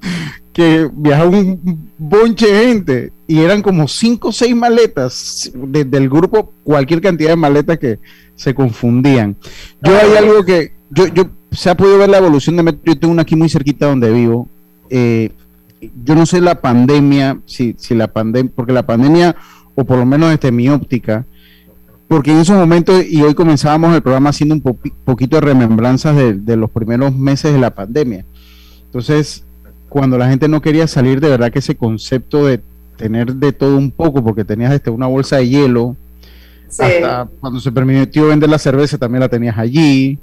que 0.55 0.89
viajaba 0.95 1.29
un 1.29 1.91
bonche 1.99 2.51
de 2.51 2.67
gente 2.67 3.13
y 3.27 3.41
eran 3.41 3.61
como 3.61 3.87
cinco 3.89 4.29
o 4.29 4.33
seis 4.33 4.57
maletas 4.57 5.53
del 5.55 6.09
grupo, 6.09 6.51
cualquier 6.65 7.03
cantidad 7.03 7.29
de 7.29 7.37
maletas 7.37 7.79
que 7.79 7.99
se 8.35 8.55
confundían. 8.55 9.37
Yo 9.83 9.95
hay 9.95 10.17
algo 10.17 10.47
que, 10.47 10.73
yo, 10.89 11.09
yo, 11.09 11.25
se 11.51 11.69
ha 11.69 11.77
podido 11.77 11.99
ver 11.99 12.09
la 12.09 12.19
evolución 12.19 12.57
de 12.57 12.63
Metro, 12.63 12.81
yo 12.87 12.99
tengo 12.99 13.13
una 13.13 13.23
aquí 13.23 13.37
muy 13.37 13.51
cerquita 13.51 13.85
donde 13.85 14.11
vivo, 14.11 14.49
eh, 14.89 15.31
yo 16.05 16.15
no 16.15 16.27
sé 16.27 16.41
la 16.41 16.61
pandemia, 16.61 17.41
si, 17.47 17.75
si 17.79 17.95
la 17.95 18.09
pandemia, 18.09 18.53
porque 18.55 18.73
la 18.73 18.87
pandemia, 18.87 19.37
o 19.75 19.85
por 19.85 19.99
lo 19.99 20.07
menos 20.07 20.31
desde 20.31 20.53
mi 20.53 20.69
óptica, 20.69 21.25
porque 22.09 22.31
en 22.31 22.39
esos 22.39 22.57
momentos, 22.57 23.05
y 23.09 23.23
hoy 23.23 23.35
comenzábamos 23.35 23.95
el 23.95 24.03
programa 24.03 24.31
haciendo 24.31 24.55
un 24.55 24.61
poquito 24.61 25.37
de 25.37 25.41
remembranzas 25.41 26.15
de, 26.15 26.57
los 26.57 26.71
primeros 26.71 27.17
meses 27.17 27.55
de 27.55 27.59
la 27.59 27.75
pandemia. 27.75 28.27
Entonces, 28.85 29.45
cuando 29.89 30.19
la 30.19 30.29
gente 30.29 30.47
no 30.47 30.61
quería 30.61 30.87
salir, 30.87 31.21
de 31.21 31.31
verdad 31.31 31.51
que 31.51 31.61
ese 31.61 31.75
concepto 31.75 32.45
de 32.45 32.61
tener 32.97 33.35
de 33.35 33.53
todo 33.53 33.79
un 33.79 33.91
poco, 33.91 34.23
porque 34.23 34.45
tenías 34.45 34.73
desde 34.73 34.91
una 34.91 35.07
bolsa 35.07 35.39
de 35.39 35.49
hielo, 35.49 35.97
hasta 36.69 37.29
cuando 37.41 37.61
se 37.61 37.73
permitió 37.73 38.29
vender 38.29 38.49
la 38.49 38.59
cerveza 38.59 38.99
también 38.99 39.21
la 39.21 39.29
tenías 39.29 39.57
allí, 39.59 40.19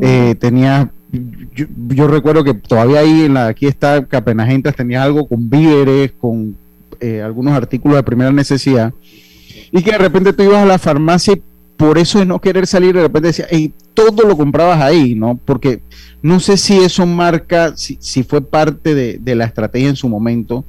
eh, 0.00 0.34
tenías 0.38 0.88
yo, 1.12 2.06
recuerdo 2.06 2.42
que 2.42 2.54
todavía 2.54 3.00
ahí 3.00 3.22
en 3.22 3.34
la 3.34 3.48
aquí 3.48 3.66
está 3.66 4.04
Capenagentas 4.06 4.74
tenía 4.74 5.02
algo 5.02 5.26
con 5.28 5.50
víveres, 5.50 6.12
con 6.12 6.56
eh, 7.00 7.20
algunos 7.20 7.52
artículos 7.52 7.96
de 7.96 8.02
primera 8.02 8.32
necesidad, 8.32 8.94
y 9.70 9.82
que 9.82 9.92
de 9.92 9.98
repente 9.98 10.32
tú 10.32 10.42
ibas 10.42 10.62
a 10.62 10.66
la 10.66 10.78
farmacia 10.78 11.34
y 11.34 11.42
por 11.76 11.98
eso 11.98 12.18
de 12.18 12.26
no 12.26 12.40
querer 12.40 12.66
salir, 12.66 12.94
de 12.94 13.02
repente 13.02 13.28
decía, 13.28 13.46
hey, 13.50 13.72
todo 13.92 14.26
lo 14.26 14.36
comprabas 14.36 14.80
ahí, 14.80 15.14
¿no? 15.14 15.38
Porque 15.44 15.82
no 16.22 16.40
sé 16.40 16.56
si 16.56 16.78
eso 16.78 17.04
marca, 17.06 17.76
si, 17.76 17.98
si 18.00 18.22
fue 18.22 18.40
parte 18.40 18.94
de, 18.94 19.34
la 19.34 19.44
estrategia 19.44 19.88
en 19.88 19.96
su 19.96 20.08
momento, 20.08 20.64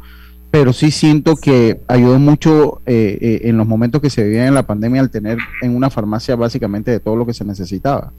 pero 0.52 0.74
sí 0.74 0.92
siento 0.92 1.36
que 1.36 1.82
ayudó 1.88 2.20
mucho 2.20 2.82
eh, 2.86 3.18
eh, 3.22 3.42
en 3.44 3.58
los 3.58 3.68
momentos 3.68 4.02
que 4.02 4.10
se 4.10 4.24
vivían 4.24 4.48
en 4.48 4.54
la 4.56 4.68
pandemia 4.68 5.02
al 5.02 5.10
tener 5.10 5.38
en 5.62 5.76
una 5.76 5.90
farmacia 5.90 6.36
básicamente 6.36 6.92
de 6.92 7.00
todo 7.00 7.16
lo 7.16 7.26
que 7.26 7.34
se 7.34 7.46
necesitaba. 7.46 8.12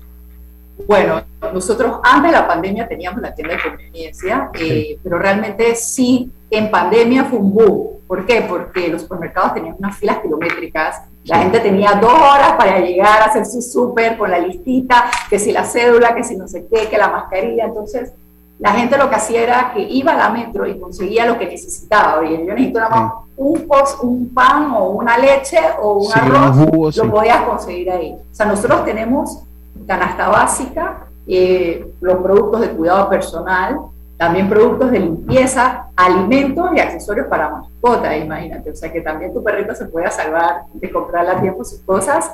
Bueno, 0.87 1.23
nosotros 1.53 2.01
antes 2.03 2.33
de 2.33 2.39
la 2.39 2.47
pandemia 2.47 2.89
teníamos 2.89 3.23
la 3.23 3.35
tienda 3.35 3.55
de 3.55 3.63
conveniencia, 3.63 4.51
eh, 4.55 4.99
pero 5.03 5.19
realmente 5.19 5.75
sí, 5.77 6.31
en 6.51 6.71
pandemia 6.71 7.25
fue 7.25 7.39
un 7.39 7.55
boom. 7.55 7.89
¿Por 8.07 8.27
qué? 8.27 8.45
Porque 8.47 8.89
los 8.89 9.03
supermercados 9.03 9.55
tenían 9.55 9.77
unas 9.79 9.97
filas 9.97 10.19
kilométricas, 10.19 11.03
la 11.25 11.39
gente 11.39 11.61
tenía 11.61 11.95
dos 11.95 12.13
horas 12.13 12.53
para 12.53 12.81
llegar 12.81 13.23
a 13.23 13.27
hacer 13.27 13.47
su 13.47 13.63
súper 13.63 14.19
con 14.19 14.31
la 14.31 14.39
listita, 14.39 15.11
que 15.31 15.39
si 15.39 15.53
la 15.53 15.65
cédula, 15.65 16.15
que 16.15 16.23
si 16.23 16.37
no 16.37 16.47
sé 16.47 16.67
qué, 16.71 16.89
que 16.89 16.99
la 16.99 17.09
mascarilla. 17.09 17.65
Entonces, 17.65 18.13
la 18.59 18.73
gente 18.73 18.99
lo 18.99 19.09
que 19.09 19.17
hacía 19.17 19.43
era 19.43 19.73
que 19.75 19.81
iba 19.81 20.13
a 20.13 20.17
la 20.17 20.31
metro 20.31 20.67
y 20.67 20.79
conseguía 20.79 21.25
lo 21.25 21.39
que 21.39 21.47
necesitaba. 21.47 22.21
Oye, 22.21 22.45
yo 22.47 22.53
necesito 22.53 22.79
nada 22.79 22.91
más 22.91 23.13
un, 23.37 23.67
un 24.03 24.29
pan 24.35 24.71
o 24.73 24.91
una 24.91 25.17
leche 25.17 25.59
o 25.81 26.05
un 26.05 26.13
arroz, 26.13 26.97
lo 26.97 27.11
podías 27.11 27.43
conseguir 27.43 27.91
ahí. 27.91 28.13
O 28.13 28.35
sea, 28.35 28.47
nosotros 28.47 28.85
tenemos 28.85 29.45
canasta 29.87 30.29
básica, 30.29 31.07
eh, 31.27 31.87
los 32.01 32.19
productos 32.19 32.61
de 32.61 32.71
cuidado 32.71 33.09
personal, 33.09 33.79
también 34.17 34.49
productos 34.49 34.91
de 34.91 35.01
limpieza, 35.01 35.87
alimentos 35.97 36.71
y 36.75 36.81
accesorios 36.81 37.27
para 37.27 37.51
mascotas, 37.51 38.17
imagínate. 38.17 38.71
O 38.71 38.77
sea 38.77 38.93
que 38.93 39.01
también 39.01 39.33
tu 39.33 39.43
perrito 39.43 39.75
se 39.75 39.87
pueda 39.87 40.11
salvar 40.11 40.63
de 40.73 40.91
comprarle 40.91 41.31
a 41.31 41.41
tiempo 41.41 41.65
sus 41.65 41.81
cosas 41.81 42.31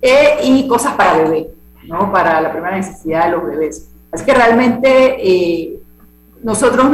eh, 0.00 0.38
y 0.42 0.68
cosas 0.68 0.94
para 0.94 1.16
bebé, 1.18 1.50
¿no? 1.86 2.12
Para 2.12 2.40
la 2.40 2.52
primera 2.52 2.76
necesidad 2.76 3.26
de 3.26 3.30
los 3.32 3.46
bebés. 3.46 3.90
Así 4.12 4.24
que 4.24 4.34
realmente 4.34 5.16
eh, 5.18 5.80
nosotros, 6.42 6.86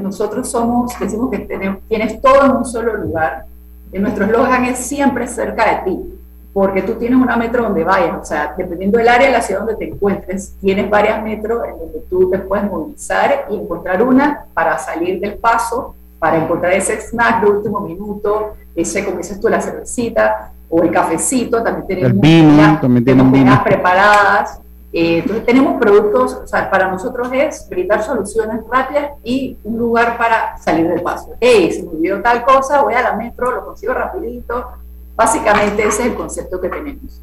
nosotros 0.00 0.50
somos, 0.50 0.92
decimos 0.98 1.30
que 1.30 1.38
tenemos, 1.38 1.78
tienes 1.88 2.20
todo 2.20 2.44
en 2.44 2.50
un 2.52 2.64
solo 2.64 2.96
lugar. 2.96 3.44
Y 3.92 3.98
nuestro 3.98 4.24
eslogan 4.24 4.64
es 4.64 4.78
siempre 4.78 5.26
cerca 5.26 5.64
de 5.64 5.90
ti 5.90 6.15
porque 6.56 6.80
tú 6.80 6.94
tienes 6.94 7.20
una 7.20 7.36
metro 7.36 7.64
donde 7.64 7.84
vayas, 7.84 8.16
o 8.18 8.24
sea, 8.24 8.54
dependiendo 8.56 8.96
del 8.96 9.08
área 9.08 9.26
de 9.26 9.32
la 9.34 9.42
ciudad 9.42 9.60
donde 9.60 9.76
te 9.76 9.92
encuentres, 9.92 10.56
tienes 10.58 10.88
varias 10.88 11.22
metros 11.22 11.62
en 11.68 11.78
donde 11.78 11.98
tú 12.08 12.30
te 12.30 12.38
puedes 12.38 12.64
movilizar 12.64 13.44
y 13.50 13.56
encontrar 13.56 14.02
una 14.02 14.46
para 14.54 14.78
salir 14.78 15.20
del 15.20 15.34
paso, 15.34 15.94
para 16.18 16.42
encontrar 16.42 16.72
ese 16.72 16.98
snack 16.98 17.42
de 17.42 17.50
último 17.50 17.80
minuto, 17.80 18.54
ese, 18.74 19.04
como 19.04 19.18
dices 19.18 19.38
tú, 19.38 19.50
la 19.50 19.60
cervecita 19.60 20.52
o 20.70 20.82
el 20.82 20.90
cafecito, 20.90 21.62
también 21.62 21.86
tenemos 21.88 22.10
el 22.12 22.18
vino, 22.18 22.78
también 22.80 23.04
tenemos 23.04 23.60
preparadas. 23.62 24.58
Eh, 24.94 25.18
entonces 25.18 25.44
tenemos 25.44 25.78
productos, 25.78 26.40
o 26.42 26.46
sea, 26.46 26.70
para 26.70 26.90
nosotros 26.90 27.28
es 27.34 27.68
brindar 27.68 28.02
soluciones 28.02 28.62
rápidas 28.72 29.10
y 29.22 29.58
un 29.62 29.76
lugar 29.76 30.16
para 30.16 30.56
salir 30.56 30.88
del 30.88 31.02
paso. 31.02 31.34
Hey, 31.38 31.70
si 31.70 31.82
me 31.82 31.90
olvidó 31.90 32.22
tal 32.22 32.42
cosa, 32.46 32.80
voy 32.80 32.94
a 32.94 33.02
la 33.02 33.12
metro, 33.14 33.50
lo 33.50 33.66
consigo 33.66 33.92
rapidito, 33.92 34.68
Básicamente 35.16 35.82
ese 35.82 36.02
es 36.02 36.08
el 36.08 36.14
concepto 36.14 36.60
que 36.60 36.68
tenemos. 36.68 37.22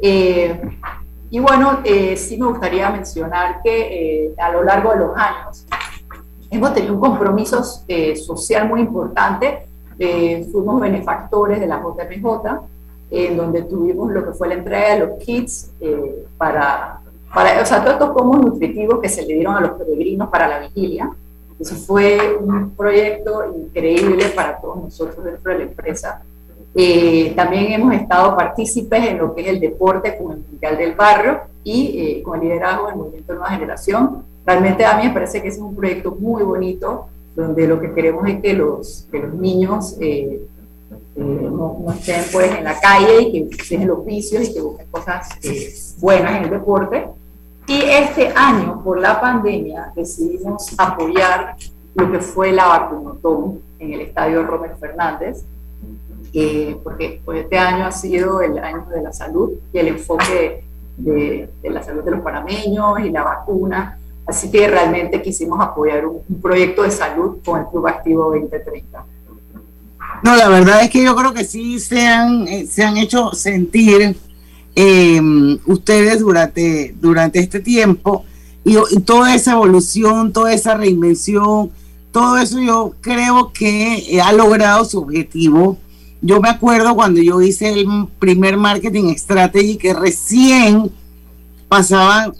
Eh, 0.00 0.60
y 1.30 1.40
bueno, 1.40 1.80
eh, 1.82 2.14
sí 2.16 2.36
me 2.36 2.46
gustaría 2.46 2.90
mencionar 2.90 3.62
que 3.62 4.26
eh, 4.26 4.34
a 4.36 4.52
lo 4.52 4.62
largo 4.62 4.90
de 4.90 4.98
los 4.98 5.16
años 5.16 5.66
hemos 6.50 6.74
tenido 6.74 6.92
un 6.92 7.00
compromiso 7.00 7.64
social 7.64 8.68
muy 8.68 8.80
importante. 8.80 9.66
fuimos 10.52 10.80
benefactores 10.80 11.58
de 11.58 11.66
la 11.66 11.80
JMJ, 11.80 12.26
en 13.10 13.36
donde 13.36 13.62
tuvimos 13.62 14.12
lo 14.12 14.26
que 14.26 14.32
fue 14.32 14.48
la 14.48 14.54
entrega 14.54 14.94
de 14.94 14.98
los 15.06 15.18
kits 15.24 15.70
para, 16.36 17.00
para, 17.32 17.62
o 17.62 17.64
sea, 17.64 17.80
todos 17.80 17.94
estos 17.94 18.10
pomos 18.10 18.40
nutritivos 18.40 19.00
que 19.00 19.08
se 19.08 19.22
le 19.22 19.34
dieron 19.34 19.54
a 19.54 19.60
los 19.60 19.70
peregrinos 19.72 20.28
para 20.28 20.48
la 20.48 20.58
vigilia. 20.58 21.10
Eso 21.58 21.76
fue 21.76 22.36
un 22.38 22.74
proyecto 22.74 23.44
increíble 23.56 24.26
para 24.34 24.60
todos 24.60 24.76
nosotros 24.82 25.24
dentro 25.24 25.52
de 25.52 25.58
la 25.58 25.64
empresa 25.64 26.22
eh, 26.74 27.34
también 27.36 27.72
hemos 27.72 27.94
estado 27.94 28.34
partícipes 28.34 29.06
en 29.06 29.18
lo 29.18 29.34
que 29.34 29.42
es 29.42 29.48
el 29.48 29.60
deporte 29.60 30.16
con 30.16 30.32
el 30.32 30.38
Mundial 30.38 30.78
del 30.78 30.94
Barrio 30.94 31.40
y 31.62 31.98
eh, 31.98 32.22
con 32.22 32.40
el 32.40 32.48
liderazgo 32.48 32.86
del 32.86 32.96
Movimiento 32.96 33.34
Nueva 33.34 33.50
Generación. 33.50 34.24
Realmente 34.46 34.84
a 34.84 34.96
mí 34.96 35.06
me 35.06 35.12
parece 35.12 35.42
que 35.42 35.48
es 35.48 35.58
un 35.58 35.76
proyecto 35.76 36.16
muy 36.18 36.42
bonito, 36.42 37.08
donde 37.36 37.66
lo 37.66 37.80
que 37.80 37.92
queremos 37.92 38.26
es 38.28 38.40
que 38.40 38.54
los, 38.54 39.06
que 39.10 39.18
los 39.18 39.34
niños 39.34 39.96
eh, 40.00 40.40
no, 41.16 41.78
no, 41.84 41.92
estén 41.92 42.24
pues, 42.32 42.50
en 42.56 42.64
la 42.64 42.80
calle 42.80 43.22
y 43.22 43.32
que 43.32 43.42
busquen 43.44 43.86
los 43.86 44.04
vicios 44.04 44.48
y 44.48 44.54
que 44.54 44.60
busquen 44.60 44.86
cosas 44.90 45.28
buenas 45.98 46.36
en 46.36 46.44
el 46.44 46.50
deporte. 46.50 47.06
Y 47.66 47.80
este 47.82 48.32
año, 48.34 48.82
por 48.82 48.98
la 48.98 49.20
pandemia, 49.20 49.92
decidimos 49.94 50.74
apoyar 50.78 51.54
lo 51.94 52.10
que 52.10 52.18
fue 52.18 52.50
la 52.52 52.66
vacunotón 52.66 53.60
en 53.78 53.92
el 53.92 54.00
estadio 54.00 54.42
Romero 54.44 54.76
Fernández, 54.78 55.44
porque 56.82 57.20
pues, 57.24 57.40
este 57.42 57.58
año 57.58 57.86
ha 57.86 57.92
sido 57.92 58.40
el 58.40 58.58
año 58.58 58.86
de 58.94 59.02
la 59.02 59.12
salud 59.12 59.52
y 59.72 59.78
el 59.78 59.88
enfoque 59.88 60.64
de, 60.96 61.50
la 61.62 61.82
salud 61.82 62.02
de 62.02 62.10
los 62.10 62.20
panameños 62.20 63.00
y 63.00 63.10
la 63.10 63.22
vacuna. 63.22 63.98
Así 64.26 64.50
que 64.50 64.68
realmente 64.68 65.20
quisimos 65.20 65.60
apoyar 65.60 66.06
un, 66.06 66.22
proyecto 66.40 66.82
de 66.82 66.90
salud 66.90 67.38
con 67.44 67.60
el 67.60 67.66
Club 67.66 67.86
Activo 67.86 68.30
2030. 68.30 69.04
No, 70.22 70.36
la 70.36 70.48
verdad 70.48 70.84
es 70.84 70.90
que 70.90 71.02
yo 71.02 71.16
creo 71.16 71.32
que 71.32 71.44
sí 71.44 71.80
se 71.80 72.06
han, 72.06 72.46
eh, 72.46 72.66
se 72.66 72.84
han 72.84 72.96
hecho 72.96 73.32
sentir 73.32 74.16
em, 74.74 75.58
ustedes 75.66 76.20
durante, 76.20 76.94
durante 77.00 77.40
este 77.40 77.60
tiempo 77.60 78.24
y, 78.64 78.76
toda 79.00 79.34
esa 79.34 79.52
evolución, 79.52 80.32
toda 80.32 80.52
esa 80.52 80.76
reinvención, 80.76 81.70
todo 82.12 82.38
eso 82.38 82.60
yo 82.60 82.94
creo 83.00 83.52
que 83.52 84.20
ha 84.22 84.32
logrado 84.32 84.84
su 84.84 85.00
objetivo. 85.00 85.78
Yo 86.24 86.40
me 86.40 86.48
acuerdo 86.48 86.94
cuando 86.94 87.20
yo 87.20 87.42
hice 87.42 87.72
el 87.72 87.86
primer 88.20 88.56
marketing 88.56 89.12
strategy 89.16 89.76
que 89.76 89.92
recién 89.92 90.92
pasaban 91.68 92.32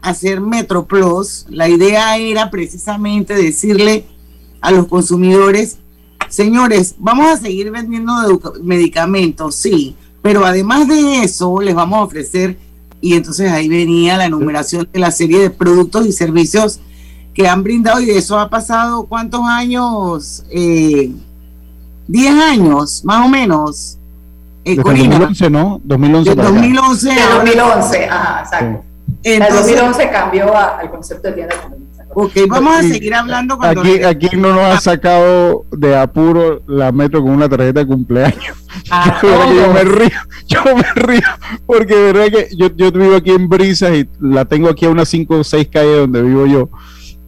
a 0.00 0.10
hacer 0.10 0.40
Metro 0.40 0.86
Plus. 0.86 1.44
La 1.48 1.68
idea 1.68 2.16
era 2.16 2.48
precisamente 2.48 3.34
decirle 3.34 4.06
a 4.60 4.70
los 4.70 4.86
consumidores, 4.86 5.78
señores, 6.28 6.94
vamos 6.98 7.26
a 7.26 7.36
seguir 7.36 7.72
vendiendo 7.72 8.12
medicamentos, 8.62 9.56
sí, 9.56 9.96
pero 10.22 10.46
además 10.46 10.86
de 10.86 11.24
eso 11.24 11.60
les 11.60 11.74
vamos 11.74 11.98
a 11.98 12.02
ofrecer 12.02 12.56
y 13.00 13.14
entonces 13.14 13.50
ahí 13.50 13.68
venía 13.68 14.16
la 14.16 14.26
enumeración 14.26 14.88
de 14.92 14.98
la 15.00 15.10
serie 15.10 15.40
de 15.40 15.50
productos 15.50 16.06
y 16.06 16.12
servicios 16.12 16.78
que 17.34 17.48
han 17.48 17.64
brindado 17.64 18.00
y 18.00 18.06
de 18.06 18.18
eso 18.18 18.38
ha 18.38 18.48
pasado 18.48 19.06
cuántos 19.06 19.42
años, 19.42 20.44
eh, 20.50 21.12
10 22.08 22.34
años 22.34 23.04
más 23.04 23.24
o 23.24 23.28
menos. 23.28 23.98
Eh, 24.64 24.76
2011, 24.76 25.50
¿no? 25.50 25.80
2011. 25.84 26.34
2011. 26.34 27.10
2011, 27.36 28.04
ajá, 28.06 28.40
exacto. 28.42 28.84
el 29.22 29.40
2011 29.40 30.10
cambió 30.10 30.56
al 30.56 30.90
concepto 30.90 31.28
de 31.28 31.34
tienda 31.34 31.54
de 31.56 31.88
Ok, 32.14 32.32
vamos 32.48 32.74
a 32.74 32.82
seguir 32.82 33.14
hablando 33.14 33.58
cuando 33.58 33.82
aquí, 33.82 34.02
aquí 34.02 34.28
no 34.36 34.52
nos 34.52 34.62
ha 34.62 34.80
sacado 34.80 35.66
de 35.70 35.96
apuro 35.96 36.62
la 36.66 36.90
metro 36.90 37.22
con 37.22 37.30
una 37.30 37.48
tarjeta 37.48 37.80
de 37.80 37.86
cumpleaños. 37.86 38.56
Ah, 38.90 39.20
yo, 39.22 39.72
me 39.72 39.84
río, 39.84 40.18
yo 40.46 40.64
me 40.74 40.82
río, 40.94 41.28
porque 41.66 41.94
de 41.94 42.12
verdad 42.12 42.38
que 42.38 42.48
yo, 42.56 42.74
yo 42.74 42.90
vivo 42.90 43.14
aquí 43.14 43.30
en 43.30 43.48
Brisas 43.48 43.92
y 43.92 44.08
la 44.20 44.46
tengo 44.46 44.68
aquí 44.68 44.86
a 44.86 44.90
unas 44.90 45.08
5 45.08 45.36
o 45.36 45.44
6 45.44 45.68
calles 45.70 45.98
donde 45.98 46.22
vivo 46.22 46.46
yo. 46.46 46.70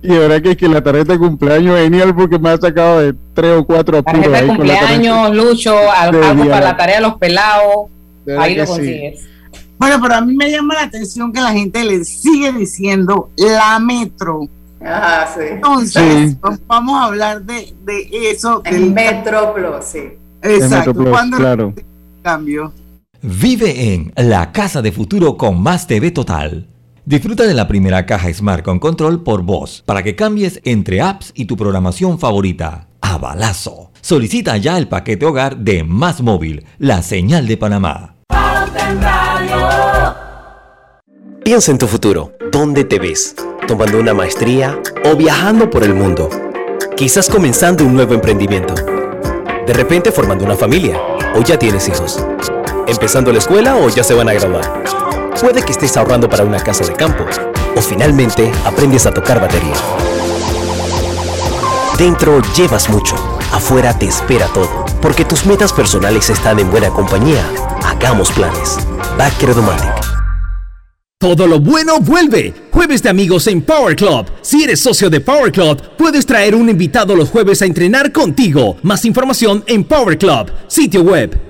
Y 0.03 0.09
verdad 0.09 0.41
que, 0.41 0.53
es 0.53 0.57
que 0.57 0.69
la 0.69 0.83
tarjeta 0.83 1.13
de 1.13 1.19
cumpleaños 1.19 1.77
es 1.79 1.85
genial 1.85 2.15
porque 2.15 2.39
me 2.39 2.51
ha 2.51 2.57
sacado 2.57 3.01
de 3.01 3.15
3 3.35 3.59
o 3.59 3.67
4 3.67 3.99
apuros. 3.99 4.23
Tarjeta 4.23 4.41
de 4.41 4.47
cumpleaños, 4.47 5.37
Lucho, 5.37 5.77
algo 5.93 6.21
para 6.21 6.61
la 6.61 6.77
tarea 6.77 6.97
de 6.97 7.03
los 7.03 7.15
pelados, 7.17 7.87
ahí 8.39 8.55
lo 8.57 8.67
consigues. 8.67 9.27
Bueno, 9.79 9.99
pero 10.03 10.15
a 10.15 10.21
mí 10.21 10.35
me 10.37 10.51
llama 10.51 10.75
la 10.75 10.83
atención 10.83 11.33
que 11.33 11.41
la 11.41 11.53
gente 11.53 11.83
le 11.85 12.05
sigue 12.05 12.53
diciendo 12.53 13.31
la 13.37 13.79
metro 13.79 14.49
Ah, 14.83 15.29
sí. 15.33 15.45
Entonces, 15.51 16.37
vamos 16.67 17.01
a 17.01 17.05
hablar 17.05 17.43
de, 17.43 17.75
de 17.85 18.09
eso. 18.31 18.63
El 18.65 18.93
Metro 18.93 19.55
Plus, 19.55 19.85
sí. 19.85 20.03
Exacto. 20.43 20.95
¿Cuándo 20.95 21.37
claro. 21.37 21.75
cambio? 22.23 22.73
Vive 23.23 23.95
en 23.95 24.13
la 24.17 24.53
casa 24.53 24.81
de 24.81 24.93
futuro 24.93 25.37
con 25.37 25.61
Más 25.61 25.87
TV 25.87 26.11
Total. 26.11 26.67
Disfruta 27.11 27.45
de 27.45 27.55
la 27.55 27.67
primera 27.67 28.07
caja 28.07 28.33
Smart 28.33 28.63
con 28.63 28.79
control 28.79 29.25
por 29.25 29.43
voz 29.43 29.83
para 29.85 30.05
que 30.05 30.15
cambies 30.15 30.61
entre 30.63 31.01
apps 31.01 31.33
y 31.35 31.47
tu 31.47 31.57
programación 31.57 32.21
favorita. 32.21 32.87
A 33.01 33.19
balazo. 33.19 33.91
Solicita 34.01 34.57
ya 34.59 34.79
el 34.79 34.87
paquete 34.87 35.27
hogar 35.27 35.57
de 35.57 35.83
Más 35.83 36.21
Móvil, 36.21 36.65
la 36.79 37.03
señal 37.03 37.49
de 37.49 37.57
Panamá. 37.57 38.15
Piensa 41.43 41.73
en 41.73 41.79
tu 41.79 41.89
futuro. 41.89 42.33
¿Dónde 42.53 42.85
te 42.85 43.01
ves? 43.01 43.35
tomando 43.67 43.99
una 43.99 44.15
maestría 44.15 44.81
o 45.05 45.17
viajando 45.17 45.69
por 45.69 45.83
el 45.83 45.95
mundo. 45.95 46.31
Quizás 46.97 47.29
comenzando 47.29 47.85
un 47.85 47.95
nuevo 47.95 48.15
emprendimiento. 48.15 48.73
De 49.67 49.73
repente 49.73 50.13
formando 50.13 50.45
una 50.45 50.55
familia 50.55 50.97
o 51.35 51.43
ya 51.43 51.59
tienes 51.59 51.89
hijos. 51.89 52.25
Empezando 52.87 53.33
la 53.33 53.39
escuela 53.39 53.75
o 53.79 53.89
ya 53.89 54.05
se 54.05 54.15
van 54.15 54.29
a 54.29 54.33
graduar. 54.33 55.20
Puede 55.41 55.63
que 55.63 55.73
estés 55.73 55.97
ahorrando 55.97 56.29
para 56.29 56.45
una 56.45 56.61
casa 56.61 56.85
de 56.85 56.93
campo 56.93 57.25
o 57.75 57.81
finalmente 57.81 58.53
aprendes 58.67 59.07
a 59.07 59.11
tocar 59.11 59.41
batería. 59.41 59.73
Dentro 61.97 62.43
llevas 62.55 62.91
mucho, 62.91 63.17
afuera 63.51 63.99
te 63.99 64.07
espera 64.07 64.47
todo, 64.49 64.85
porque 65.01 65.25
tus 65.25 65.47
metas 65.47 65.73
personales 65.73 66.29
están 66.29 66.59
en 66.59 66.71
buena 66.71 66.91
compañía. 66.91 67.43
Hagamos 67.85 68.31
planes. 68.33 68.77
Backer 69.17 69.49
Automatic. 69.49 70.11
Todo 71.19 71.47
lo 71.47 71.59
bueno 71.59 72.01
vuelve. 72.01 72.55
Jueves 72.71 73.03
de 73.03 73.09
amigos 73.09 73.47
en 73.47 73.63
Power 73.63 73.97
Club. 73.97 74.27
Si 74.43 74.65
eres 74.65 74.81
socio 74.81 75.09
de 75.09 75.21
Power 75.21 75.53
Club, 75.53 75.81
puedes 75.97 76.27
traer 76.27 76.55
un 76.55 76.69
invitado 76.69 77.17
los 77.17 77.31
jueves 77.31 77.63
a 77.63 77.67
entrenar 77.67 78.13
contigo. 78.13 78.77
Más 78.83 79.05
información 79.07 79.65
en 79.67 79.85
Power 79.85 80.19
Club, 80.19 80.51
sitio 80.67 81.03
web. 81.03 81.50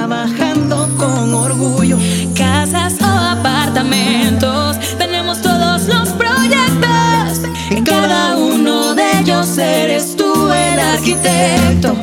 arquitecto. 10.93 11.95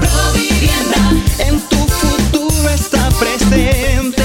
Provivienda, 0.00 1.02
en 1.38 1.60
tu 1.68 1.76
futuro 1.76 2.68
está 2.70 3.08
presente. 3.18 4.22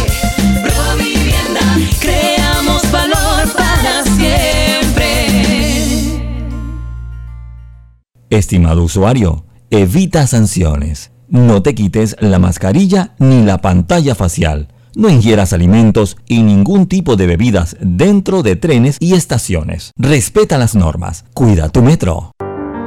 Estimado 8.31 8.83
usuario, 8.83 9.43
evita 9.71 10.25
sanciones. 10.25 11.11
No 11.27 11.61
te 11.61 11.75
quites 11.75 12.15
la 12.21 12.39
mascarilla 12.39 13.13
ni 13.19 13.43
la 13.43 13.57
pantalla 13.59 14.15
facial. 14.15 14.69
No 14.95 15.09
ingieras 15.09 15.51
alimentos 15.51 16.15
y 16.27 16.41
ningún 16.41 16.87
tipo 16.87 17.17
de 17.17 17.27
bebidas 17.27 17.75
dentro 17.81 18.41
de 18.41 18.55
trenes 18.55 18.95
y 19.01 19.15
estaciones. 19.15 19.91
Respeta 19.97 20.57
las 20.57 20.75
normas. 20.75 21.25
Cuida 21.33 21.67
tu 21.67 21.81
metro. 21.81 22.31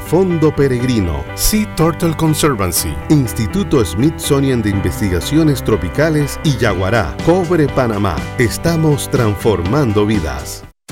Fondo 0.00 0.54
Peregrino, 0.54 1.24
Sea 1.34 1.72
Turtle 1.76 2.14
Conservancy, 2.16 2.94
Instituto 3.08 3.84
Smithsonian 3.84 4.62
de 4.62 4.70
Investigaciones 4.70 5.62
Tropicales 5.62 6.38
y 6.44 6.56
Yaguará, 6.56 7.16
Cobre 7.24 7.66
Panamá. 7.68 8.16
Estamos 8.38 9.10
transformando 9.10 10.06
vidas. 10.06 10.64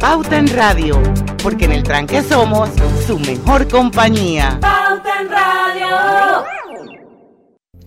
Pauta 0.00 0.38
en 0.38 0.46
Radio, 0.46 1.02
porque 1.42 1.64
en 1.64 1.72
el 1.72 1.82
tranque 1.82 2.22
somos 2.22 2.70
su 3.04 3.18
mejor 3.18 3.66
compañía. 3.66 4.56
Pauta 4.60 5.20
en 5.20 5.28
Radio. 5.28 6.44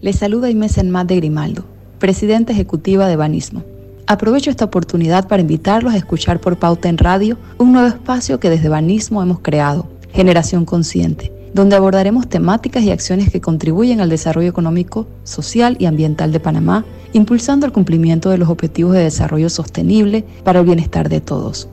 Les 0.01 0.17
saluda 0.17 0.49
Inés 0.49 0.77
Enmat 0.77 1.07
de 1.07 1.15
Grimaldo, 1.15 1.63
presidenta 1.99 2.51
ejecutiva 2.51 3.07
de 3.07 3.15
Banismo. 3.15 3.63
Aprovecho 4.07 4.49
esta 4.49 4.65
oportunidad 4.65 5.29
para 5.29 5.41
invitarlos 5.41 5.93
a 5.93 5.97
escuchar 5.97 6.41
por 6.41 6.57
Pauta 6.57 6.89
en 6.89 6.97
Radio 6.97 7.37
un 7.57 7.71
nuevo 7.71 7.87
espacio 7.87 8.41
que 8.41 8.49
desde 8.49 8.67
Banismo 8.67 9.23
hemos 9.23 9.39
creado, 9.39 9.87
Generación 10.11 10.65
Consciente, 10.65 11.31
donde 11.53 11.77
abordaremos 11.77 12.27
temáticas 12.27 12.83
y 12.83 12.91
acciones 12.91 13.31
que 13.31 13.39
contribuyen 13.39 14.01
al 14.01 14.09
desarrollo 14.09 14.49
económico, 14.49 15.07
social 15.23 15.77
y 15.79 15.85
ambiental 15.85 16.33
de 16.33 16.41
Panamá, 16.41 16.83
impulsando 17.13 17.65
el 17.65 17.71
cumplimiento 17.71 18.29
de 18.29 18.37
los 18.37 18.49
objetivos 18.49 18.95
de 18.95 19.03
desarrollo 19.03 19.49
sostenible 19.49 20.25
para 20.43 20.59
el 20.59 20.65
bienestar 20.65 21.07
de 21.07 21.21
todos. 21.21 21.69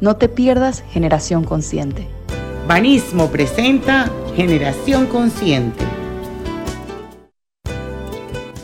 No 0.00 0.16
te 0.16 0.28
pierdas 0.28 0.84
Generación 0.90 1.44
Consciente. 1.44 2.06
Banismo 2.68 3.30
presenta 3.30 4.10
Generación 4.36 5.06
Consciente. 5.06 5.84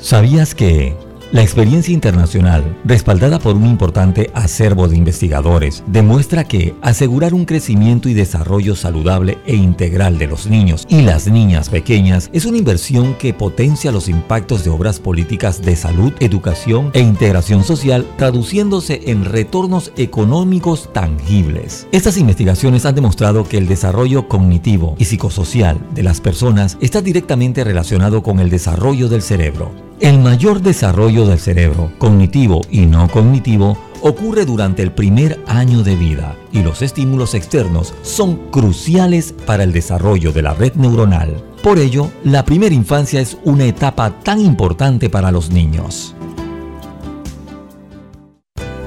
¿Sabías 0.00 0.54
que 0.54 0.94
la 1.32 1.42
experiencia 1.42 1.94
internacional, 1.94 2.76
respaldada 2.84 3.38
por 3.38 3.56
un 3.56 3.66
importante 3.66 4.30
acervo 4.34 4.86
de 4.86 4.96
investigadores, 4.96 5.82
demuestra 5.86 6.44
que 6.44 6.74
asegurar 6.82 7.32
un 7.32 7.46
crecimiento 7.46 8.10
y 8.10 8.14
desarrollo 8.14 8.76
saludable 8.76 9.38
e 9.46 9.56
integral 9.56 10.18
de 10.18 10.26
los 10.26 10.46
niños 10.46 10.86
y 10.90 11.00
las 11.00 11.26
niñas 11.26 11.70
pequeñas 11.70 12.28
es 12.34 12.44
una 12.44 12.58
inversión 12.58 13.14
que 13.14 13.32
potencia 13.32 13.90
los 13.92 14.10
impactos 14.10 14.62
de 14.62 14.70
obras 14.70 15.00
políticas 15.00 15.62
de 15.62 15.74
salud, 15.74 16.12
educación 16.20 16.90
e 16.92 17.00
integración 17.00 17.64
social, 17.64 18.06
traduciéndose 18.18 19.00
en 19.06 19.24
retornos 19.24 19.92
económicos 19.96 20.92
tangibles. 20.92 21.86
Estas 21.92 22.18
investigaciones 22.18 22.84
han 22.84 22.94
demostrado 22.94 23.44
que 23.44 23.56
el 23.56 23.68
desarrollo 23.68 24.28
cognitivo 24.28 24.96
y 24.98 25.06
psicosocial 25.06 25.78
de 25.94 26.02
las 26.02 26.20
personas 26.20 26.76
está 26.82 27.00
directamente 27.00 27.64
relacionado 27.64 28.22
con 28.22 28.38
el 28.38 28.50
desarrollo 28.50 29.08
del 29.08 29.22
cerebro. 29.22 29.91
El 30.02 30.18
mayor 30.18 30.62
desarrollo 30.62 31.26
del 31.26 31.38
cerebro, 31.38 31.92
cognitivo 31.98 32.60
y 32.68 32.86
no 32.86 33.06
cognitivo, 33.08 33.78
ocurre 34.00 34.44
durante 34.44 34.82
el 34.82 34.90
primer 34.90 35.38
año 35.46 35.84
de 35.84 35.94
vida 35.94 36.34
y 36.50 36.60
los 36.64 36.82
estímulos 36.82 37.34
externos 37.34 37.94
son 38.02 38.50
cruciales 38.50 39.32
para 39.46 39.62
el 39.62 39.72
desarrollo 39.72 40.32
de 40.32 40.42
la 40.42 40.54
red 40.54 40.74
neuronal. 40.74 41.44
Por 41.62 41.78
ello, 41.78 42.10
la 42.24 42.44
primera 42.44 42.74
infancia 42.74 43.20
es 43.20 43.38
una 43.44 43.64
etapa 43.64 44.10
tan 44.24 44.40
importante 44.40 45.08
para 45.08 45.30
los 45.30 45.52
niños. 45.52 46.16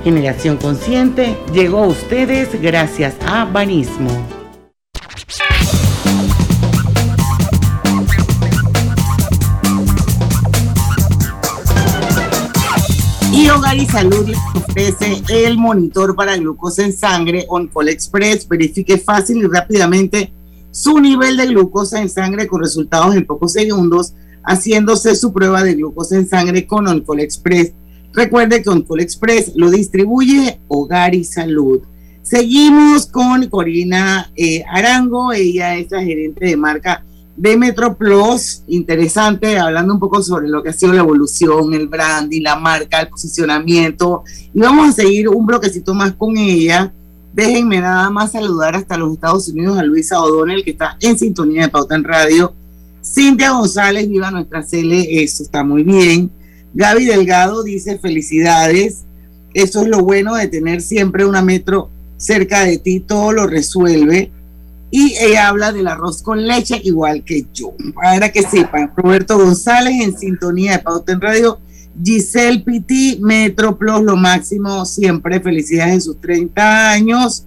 Generación 0.04 0.58
Consciente 0.58 1.38
llegó 1.54 1.86
a 1.86 1.88
ustedes 1.88 2.62
gracias 2.62 3.16
a 3.26 3.46
Banismo. 3.46 4.12
Y 13.46 13.50
Hogar 13.50 13.78
y 13.78 13.86
Salud 13.86 14.28
les 14.28 14.40
ofrece 14.56 15.22
el 15.30 15.60
monitor 15.60 16.16
para 16.16 16.36
glucosa 16.36 16.84
en 16.84 16.92
sangre 16.92 17.46
OnCall 17.48 17.90
Express. 17.90 18.48
Verifique 18.48 18.98
fácil 18.98 19.38
y 19.38 19.46
rápidamente 19.46 20.34
su 20.72 21.00
nivel 21.00 21.38
de 21.38 21.46
glucosa 21.46 22.02
en 22.02 22.10
sangre 22.10 22.48
con 22.48 22.64
resultados 22.64 23.16
en 23.16 23.24
pocos 23.24 23.54
segundos, 23.54 24.16
haciéndose 24.44 25.16
su 25.16 25.32
prueba 25.32 25.64
de 25.64 25.76
glucosa 25.76 26.16
en 26.16 26.28
sangre 26.28 26.66
con 26.66 26.88
OnCall 26.88 27.20
Express. 27.20 27.74
Recuerde 28.14 28.64
que 28.64 28.70
OnCall 28.70 29.02
Express 29.02 29.52
lo 29.56 29.70
distribuye 29.70 30.60
Hogar 30.68 31.14
y 31.14 31.24
Salud. 31.24 31.82
Seguimos 32.24 33.06
con 33.06 33.48
Corina 33.50 34.32
eh, 34.36 34.64
Arango, 34.68 35.34
ella 35.34 35.76
es 35.76 35.92
la 35.92 36.02
gerente 36.02 36.46
de 36.46 36.58
marca 36.58 37.06
de 37.36 37.58
Metro 37.58 37.98
Plus, 37.98 38.64
interesante, 38.68 39.58
hablando 39.58 39.94
un 39.94 40.00
poco 40.00 40.24
sobre 40.24 40.48
lo 40.48 40.64
que 40.64 40.70
ha 40.70 40.74
sido 40.74 40.94
la 40.94 41.02
evolución, 41.02 41.74
el 41.74 41.88
branding, 41.88 42.42
la 42.42 42.56
marca, 42.56 43.02
el 43.02 43.10
posicionamiento. 43.10 44.24
Y 44.54 44.60
vamos 44.60 44.90
a 44.90 44.92
seguir 44.94 45.28
un 45.28 45.46
bloquecito 45.46 45.94
más 45.94 46.14
con 46.14 46.38
ella. 46.38 46.94
Déjenme 47.34 47.82
nada 47.82 48.10
más 48.10 48.32
saludar 48.32 48.76
hasta 48.76 48.98
los 48.98 49.14
Estados 49.14 49.50
Unidos 49.50 49.78
a 49.78 49.84
Luisa 49.84 50.22
O'Donnell, 50.22 50.64
que 50.64 50.72
está 50.72 50.98
en 51.02 51.20
sintonía 51.20 51.64
de 51.64 51.70
Pauta 51.70 51.96
en 51.96 52.06
Radio. 52.06 52.54
Cintia 53.04 53.52
González, 53.52 54.08
viva 54.08 54.32
nuestra 54.32 54.64
Cele, 54.64 55.22
eso 55.22 55.44
está 55.44 55.64
muy 55.64 55.84
bien. 55.84 56.32
Gaby 56.74 57.06
Delgado 57.06 57.64
dice 57.64 58.00
felicidades. 58.00 59.04
Eso 59.54 59.82
es 59.82 59.88
lo 59.90 60.00
bueno 60.00 60.36
de 60.36 60.48
tener 60.48 60.82
siempre 60.82 61.26
una 61.26 61.42
metro 61.42 61.90
cerca 62.18 62.64
de 62.64 62.78
ti, 62.78 63.02
todo 63.02 63.34
lo 63.34 63.48
resuelve 63.48 64.32
y 64.92 65.16
ella 65.20 65.50
habla 65.50 65.72
del 65.72 65.88
arroz 65.88 66.22
con 66.22 66.46
leche 66.46 66.80
igual 66.84 67.24
que 67.24 67.46
yo. 67.54 67.74
Para 67.94 68.32
que 68.32 68.44
sepan, 68.44 68.92
Roberto 68.96 69.38
González 69.38 70.02
en 70.02 70.18
sintonía 70.18 70.74
de 70.74 70.80
Pauta 70.80 71.12
en 71.12 71.22
Radio, 71.22 71.60
Giselle 72.04 72.60
Piti, 72.60 73.20
Metro 73.22 73.78
Plus, 73.78 74.02
lo 74.02 74.16
máximo, 74.16 74.86
siempre 74.86 75.40
felicidades 75.40 75.94
en 75.94 76.02
sus 76.02 76.22
30 76.22 76.92
años. 76.92 77.46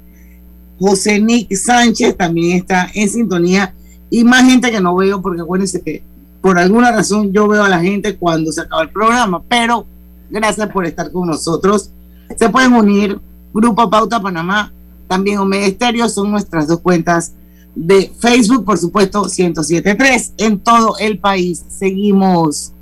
José 0.79 1.21
Nick 1.21 1.55
Sánchez 1.55 2.17
también 2.17 2.59
está 2.59 2.89
en 2.95 3.09
sintonía 3.09 3.75
y 4.11 4.25
más 4.25 4.45
gente 4.45 4.71
que 4.71 4.81
no 4.81 4.95
veo 4.95 5.21
porque 5.21 5.43
acuérdense 5.43 5.83
que 5.83 6.03
por 6.41 6.59
alguna 6.59 6.93
razón 6.93 7.33
yo 7.33 7.49
veo 7.49 7.65
a 7.65 7.69
la 7.69 7.81
gente 7.81 8.17
cuando 8.17 8.53
se 8.53 8.61
acaba 8.61 8.83
el 8.83 8.91
programa, 8.91 9.43
pero 9.49 9.87
gracias 10.31 10.69
por 10.69 10.87
estar 10.87 11.11
con 11.11 11.27
nosotros. 11.27 11.91
Se 12.37 12.49
pueden 12.49 12.75
unir 12.75 13.19
Grupo 13.53 13.91
Pauta 13.91 14.21
Panamá, 14.21 14.73
también 15.09 15.39
Omega 15.39 15.67
Estéreo, 15.67 16.09
son 16.09 16.31
nuestras 16.31 16.69
dos 16.69 16.81
cuentas 16.81 17.33
de 17.75 18.11
Facebook, 18.21 18.65
por 18.65 18.79
supuesto, 18.79 19.23
1073 19.23 20.35
en 20.39 20.59
todo 20.61 20.97
el 20.99 21.19
país. 21.19 21.65
Seguimos, 21.69 22.73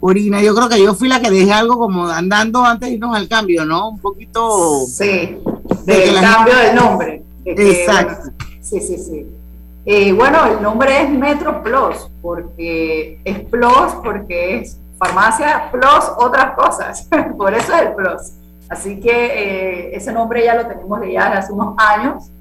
Orina. 0.00 0.42
Yo 0.42 0.54
creo 0.54 0.68
que 0.68 0.82
yo 0.82 0.94
fui 0.94 1.08
la 1.08 1.20
que 1.20 1.30
dejé 1.30 1.52
algo 1.52 1.78
como 1.78 2.06
andando 2.08 2.64
antes 2.64 2.88
de 2.88 2.96
irnos 2.96 3.16
al 3.16 3.28
cambio, 3.28 3.64
¿no? 3.64 3.90
Un 3.90 3.98
poquito. 3.98 4.84
Sí, 4.86 5.38
del 5.86 6.14
cambio 6.20 6.56
del 6.56 6.74
nombre. 6.74 7.22
Exacto. 7.44 8.30
sí, 8.60 8.80
sí, 8.80 8.98
sí. 8.98 9.26
Eh, 9.84 10.12
bueno, 10.12 10.46
el 10.46 10.62
nombre 10.62 11.02
es 11.02 11.10
Metro 11.10 11.62
Plus, 11.62 12.08
porque 12.20 13.20
es 13.24 13.40
Plus, 13.50 13.92
porque 14.02 14.58
es 14.58 14.78
farmacia 14.96 15.70
plus 15.72 16.04
otras 16.18 16.54
cosas. 16.54 17.08
por 17.36 17.52
eso 17.52 17.74
es 17.74 17.82
el 17.82 17.94
Plus. 17.94 18.32
Así 18.72 19.00
que 19.00 19.10
eh, 19.10 19.96
ese 19.96 20.12
nombre 20.12 20.44
ya 20.44 20.54
lo 20.54 20.66
tenemos 20.66 21.00
de 21.00 21.12
ya 21.12 21.26
hace 21.32 21.52
unos 21.52 21.74
años 21.76 22.32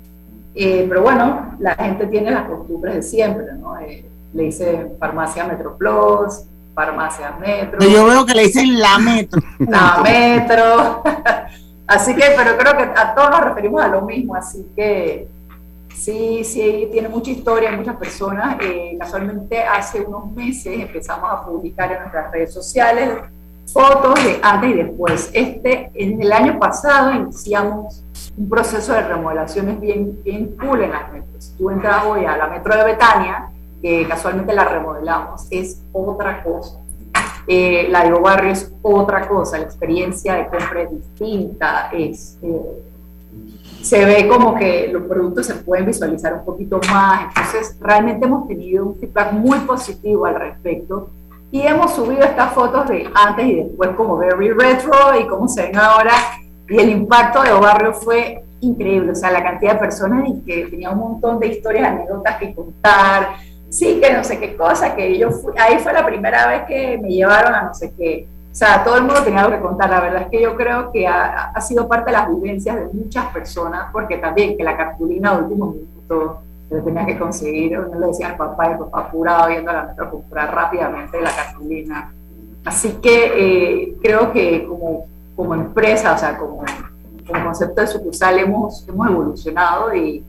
eh, 0.54 0.86
pero 0.88 1.02
bueno, 1.02 1.56
la 1.60 1.76
gente 1.76 2.08
tiene 2.08 2.32
las 2.32 2.48
costumbres 2.48 2.96
de 2.96 3.04
siempre, 3.04 3.46
¿no? 3.54 3.78
Eh, 3.80 4.06
le 4.34 4.44
dicen 4.44 4.94
farmacia 5.00 5.46
Metro 5.46 5.78
Plus, 5.78 6.44
farmacia 6.74 7.32
Metro. 7.40 7.80
Yo 7.80 8.06
veo 8.06 8.26
que 8.26 8.34
le 8.34 8.44
dicen 8.44 8.80
la 8.80 8.98
Metro. 8.98 9.42
la 9.60 10.02
Metro. 10.04 11.04
así 11.88 12.16
que, 12.16 12.24
pero 12.36 12.58
creo 12.58 12.78
que 12.78 12.84
a 12.84 13.14
todos 13.16 13.30
nos 13.30 13.42
referimos 13.46 13.82
a 13.82 13.88
lo 13.88 14.02
mismo, 14.02 14.36
así 14.36 14.68
que 14.76 15.28
sí, 15.96 16.44
sí, 16.44 16.90
tiene 16.92 17.08
mucha 17.08 17.32
historia, 17.32 17.72
muchas 17.72 17.96
personas. 17.96 18.58
Eh, 18.62 18.98
casualmente 19.00 19.64
hace 19.64 20.02
unos 20.02 20.32
meses 20.32 20.80
empezamos 20.80 21.32
a 21.32 21.46
publicar 21.46 21.94
en 21.94 22.00
nuestras 22.00 22.30
redes 22.32 22.54
sociales 22.54 23.10
fotos 23.72 24.16
de 24.24 24.40
antes 24.42 24.70
y 24.70 24.74
después. 24.74 25.30
Este, 25.34 25.92
en 25.94 26.22
el 26.22 26.32
año 26.32 26.60
pasado 26.60 27.14
iniciamos 27.14 28.04
un 28.38 28.50
proceso 28.50 28.94
de 28.94 29.02
remodelaciones 29.02 29.80
bien, 29.80 30.20
bien 30.24 30.56
cool 30.58 30.84
en 30.84 30.92
las 30.92 31.12
metros. 31.12 31.54
Tú 31.58 31.70
entras 31.70 32.06
hoy 32.06 32.26
a 32.26 32.38
la 32.38 32.48
metro 32.48 32.76
de 32.76 32.84
Betania, 32.84 33.50
que 33.82 34.08
casualmente 34.08 34.54
la 34.54 34.66
remodelamos, 34.66 35.48
es 35.50 35.82
otra 35.92 36.44
cosa. 36.44 36.80
Eh, 37.48 37.88
la 37.90 38.04
de 38.04 38.12
Barrio 38.12 38.52
es 38.52 38.72
otra 38.82 39.28
cosa, 39.28 39.58
la 39.58 39.66
experiencia 39.66 40.36
de 40.36 40.48
compra 40.48 40.84
es 40.84 40.92
distinta, 40.92 41.90
es, 41.92 42.38
eh, 42.44 42.84
se 43.82 44.06
ve 44.06 44.28
como 44.28 44.54
que 44.56 44.90
los 44.94 45.04
productos 45.04 45.48
se 45.48 45.56
pueden 45.56 45.88
visualizar 45.88 46.36
un 46.36 46.46
poquito 46.46 46.80
más, 46.92 47.36
entonces 47.36 47.78
realmente 47.82 48.28
hemos 48.28 48.48
tenido 48.48 48.86
un 48.86 49.00
feedback 49.00 49.34
muy 49.34 49.58
positivo 49.60 50.26
al 50.28 50.36
respecto 50.36 51.10
y 51.52 51.62
hemos 51.62 51.94
subido 51.94 52.24
estas 52.24 52.54
fotos 52.54 52.88
de 52.88 53.10
antes 53.14 53.46
y 53.46 53.56
después 53.56 53.92
como 53.92 54.18
very 54.18 54.52
retro 54.52 54.94
y 55.20 55.28
como 55.28 55.48
se 55.48 55.64
ven 55.64 55.78
ahora 55.78 56.14
y 56.68 56.80
el 56.80 56.90
impacto 56.90 57.44
de 57.44 57.52
Barrio 57.52 57.94
fue 57.94 58.44
increíble, 58.62 59.12
o 59.12 59.16
sea, 59.16 59.32
la 59.32 59.44
cantidad 59.44 59.74
de 59.74 59.80
personas 59.80 60.30
y 60.30 60.40
que 60.42 60.68
tenía 60.68 60.92
un 60.92 61.00
montón 61.00 61.40
de 61.40 61.48
historias, 61.48 61.90
anécdotas 61.90 62.38
que 62.38 62.54
contar, 62.56 63.34
sí, 63.70 64.00
que 64.00 64.14
no 64.14 64.24
sé 64.24 64.40
qué 64.40 64.56
cosa, 64.56 64.96
que 64.96 65.18
yo 65.18 65.32
fui, 65.32 65.54
ahí 65.58 65.80
fue 65.80 65.92
la 65.92 66.06
primera 66.06 66.48
vez 66.48 66.64
que 66.68 66.98
me 66.98 67.10
llevaron 67.10 67.54
a 67.54 67.64
no 67.64 67.74
sé 67.74 67.92
qué, 67.98 68.28
o 68.50 68.56
sea, 68.56 68.84
todo 68.84 68.98
el 68.98 69.04
mundo 69.04 69.24
tenía 69.24 69.42
algo 69.42 69.58
que 69.58 69.62
contar, 69.62 69.90
la 69.90 70.00
verdad 70.00 70.22
es 70.24 70.28
que 70.30 70.42
yo 70.42 70.56
creo 70.56 70.92
que 70.92 71.08
ha, 71.08 71.52
ha 71.52 71.62
sido 71.62 71.88
parte 71.88 72.12
de 72.12 72.18
las 72.18 72.30
vivencias 72.30 72.76
de 72.78 72.86
muchas 72.94 73.26
personas, 73.28 73.88
porque 73.92 74.18
también 74.18 74.56
que 74.56 74.64
la 74.64 74.78
cartulina 74.78 75.34
último 75.34 75.74
minuto, 75.74 76.42
le 76.72 76.82
tenía 76.82 77.06
que 77.06 77.20
conseguir, 77.20 77.78
uno 77.78 78.00
le 78.00 78.08
decía 78.08 78.30
al 78.30 78.38
papá, 78.38 78.70
y 78.70 78.72
el 78.72 78.78
papá 78.80 79.00
apurado 79.02 79.50
yendo 79.50 79.72
a 79.72 79.74
la 79.74 79.84
metro 79.84 80.06
a 80.06 80.10
comprar 80.10 80.56
rápidamente 80.56 81.22
la 81.22 81.32
gasolina. 81.32 82.14
Así 82.64 82.94
que 83.02 83.34
eh, 83.36 83.98
creo 84.02 84.32
que 84.32 84.66
como, 84.66 85.06
como 85.36 85.54
empresa, 85.54 86.14
o 86.14 86.18
sea, 86.18 86.38
como, 86.38 86.64
como 87.28 87.46
concepto 87.46 87.82
de 87.82 87.88
sucursal 87.88 88.40
hemos, 88.40 88.88
hemos 88.88 89.10
evolucionado 89.10 89.94
y, 89.94 90.24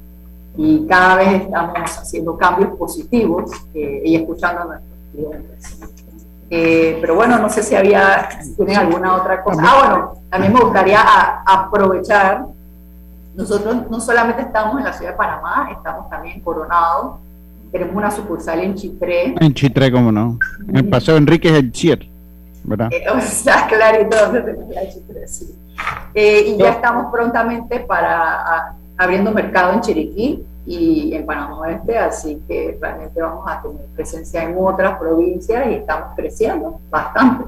y 0.56 0.86
cada 0.86 1.16
vez 1.16 1.42
estamos 1.42 1.98
haciendo 1.98 2.36
cambios 2.36 2.70
positivos 2.76 3.50
eh, 3.74 4.02
y 4.04 4.16
escuchando 4.16 4.62
a 4.62 4.64
nuestros 4.64 4.98
clientes. 5.12 5.80
Eh, 6.50 6.98
pero 7.00 7.14
bueno, 7.14 7.38
no 7.38 7.48
sé 7.48 7.62
si 7.62 7.74
había, 7.74 8.28
tienen 8.56 8.76
alguna 8.76 9.16
otra 9.16 9.42
cosa. 9.42 9.62
Ah, 9.64 9.78
bueno, 9.78 10.12
también 10.28 10.52
me 10.52 10.60
gustaría 10.60 11.00
aprovechar 11.46 12.46
nosotros 13.34 13.90
no 13.90 14.00
solamente 14.00 14.42
estamos 14.42 14.78
en 14.78 14.84
la 14.84 14.92
ciudad 14.92 15.12
de 15.12 15.16
Panamá, 15.16 15.68
estamos 15.72 16.08
también 16.10 16.36
en 16.36 16.42
Coronado, 16.42 17.18
tenemos 17.70 17.94
una 17.96 18.10
sucursal 18.10 18.60
en 18.60 18.74
Chitré. 18.74 19.34
En 19.40 19.54
Chitré, 19.54 19.90
cómo 19.90 20.12
no. 20.12 20.38
En 20.68 20.76
el 20.76 20.88
Paseo 20.88 21.16
Enrique 21.16 21.56
el 21.56 21.72
Chier, 21.72 22.06
¿verdad? 22.64 22.88
Eh, 22.92 23.04
o 23.08 23.20
sea, 23.20 23.66
clarito 23.68 24.16
donde 24.16 24.42
tenemos 24.42 24.74
la 24.74 24.88
Chitré, 24.88 25.26
sí. 25.26 25.54
Eh, 26.14 26.44
y 26.48 26.58
ya 26.58 26.70
estamos 26.70 27.10
prontamente 27.10 27.80
para 27.80 28.76
abriendo 28.98 29.32
mercado 29.32 29.72
en 29.72 29.80
Chiriquí 29.80 30.44
y 30.66 31.14
en 31.14 31.26
Panamá 31.26 31.60
Oeste, 31.60 31.96
así 31.98 32.40
que 32.46 32.78
realmente 32.80 33.20
vamos 33.20 33.44
a 33.48 33.62
tener 33.62 33.84
presencia 33.96 34.44
en 34.44 34.54
otras 34.58 34.98
provincias 34.98 35.66
y 35.68 35.74
estamos 35.74 36.14
creciendo 36.14 36.78
bastante 36.90 37.46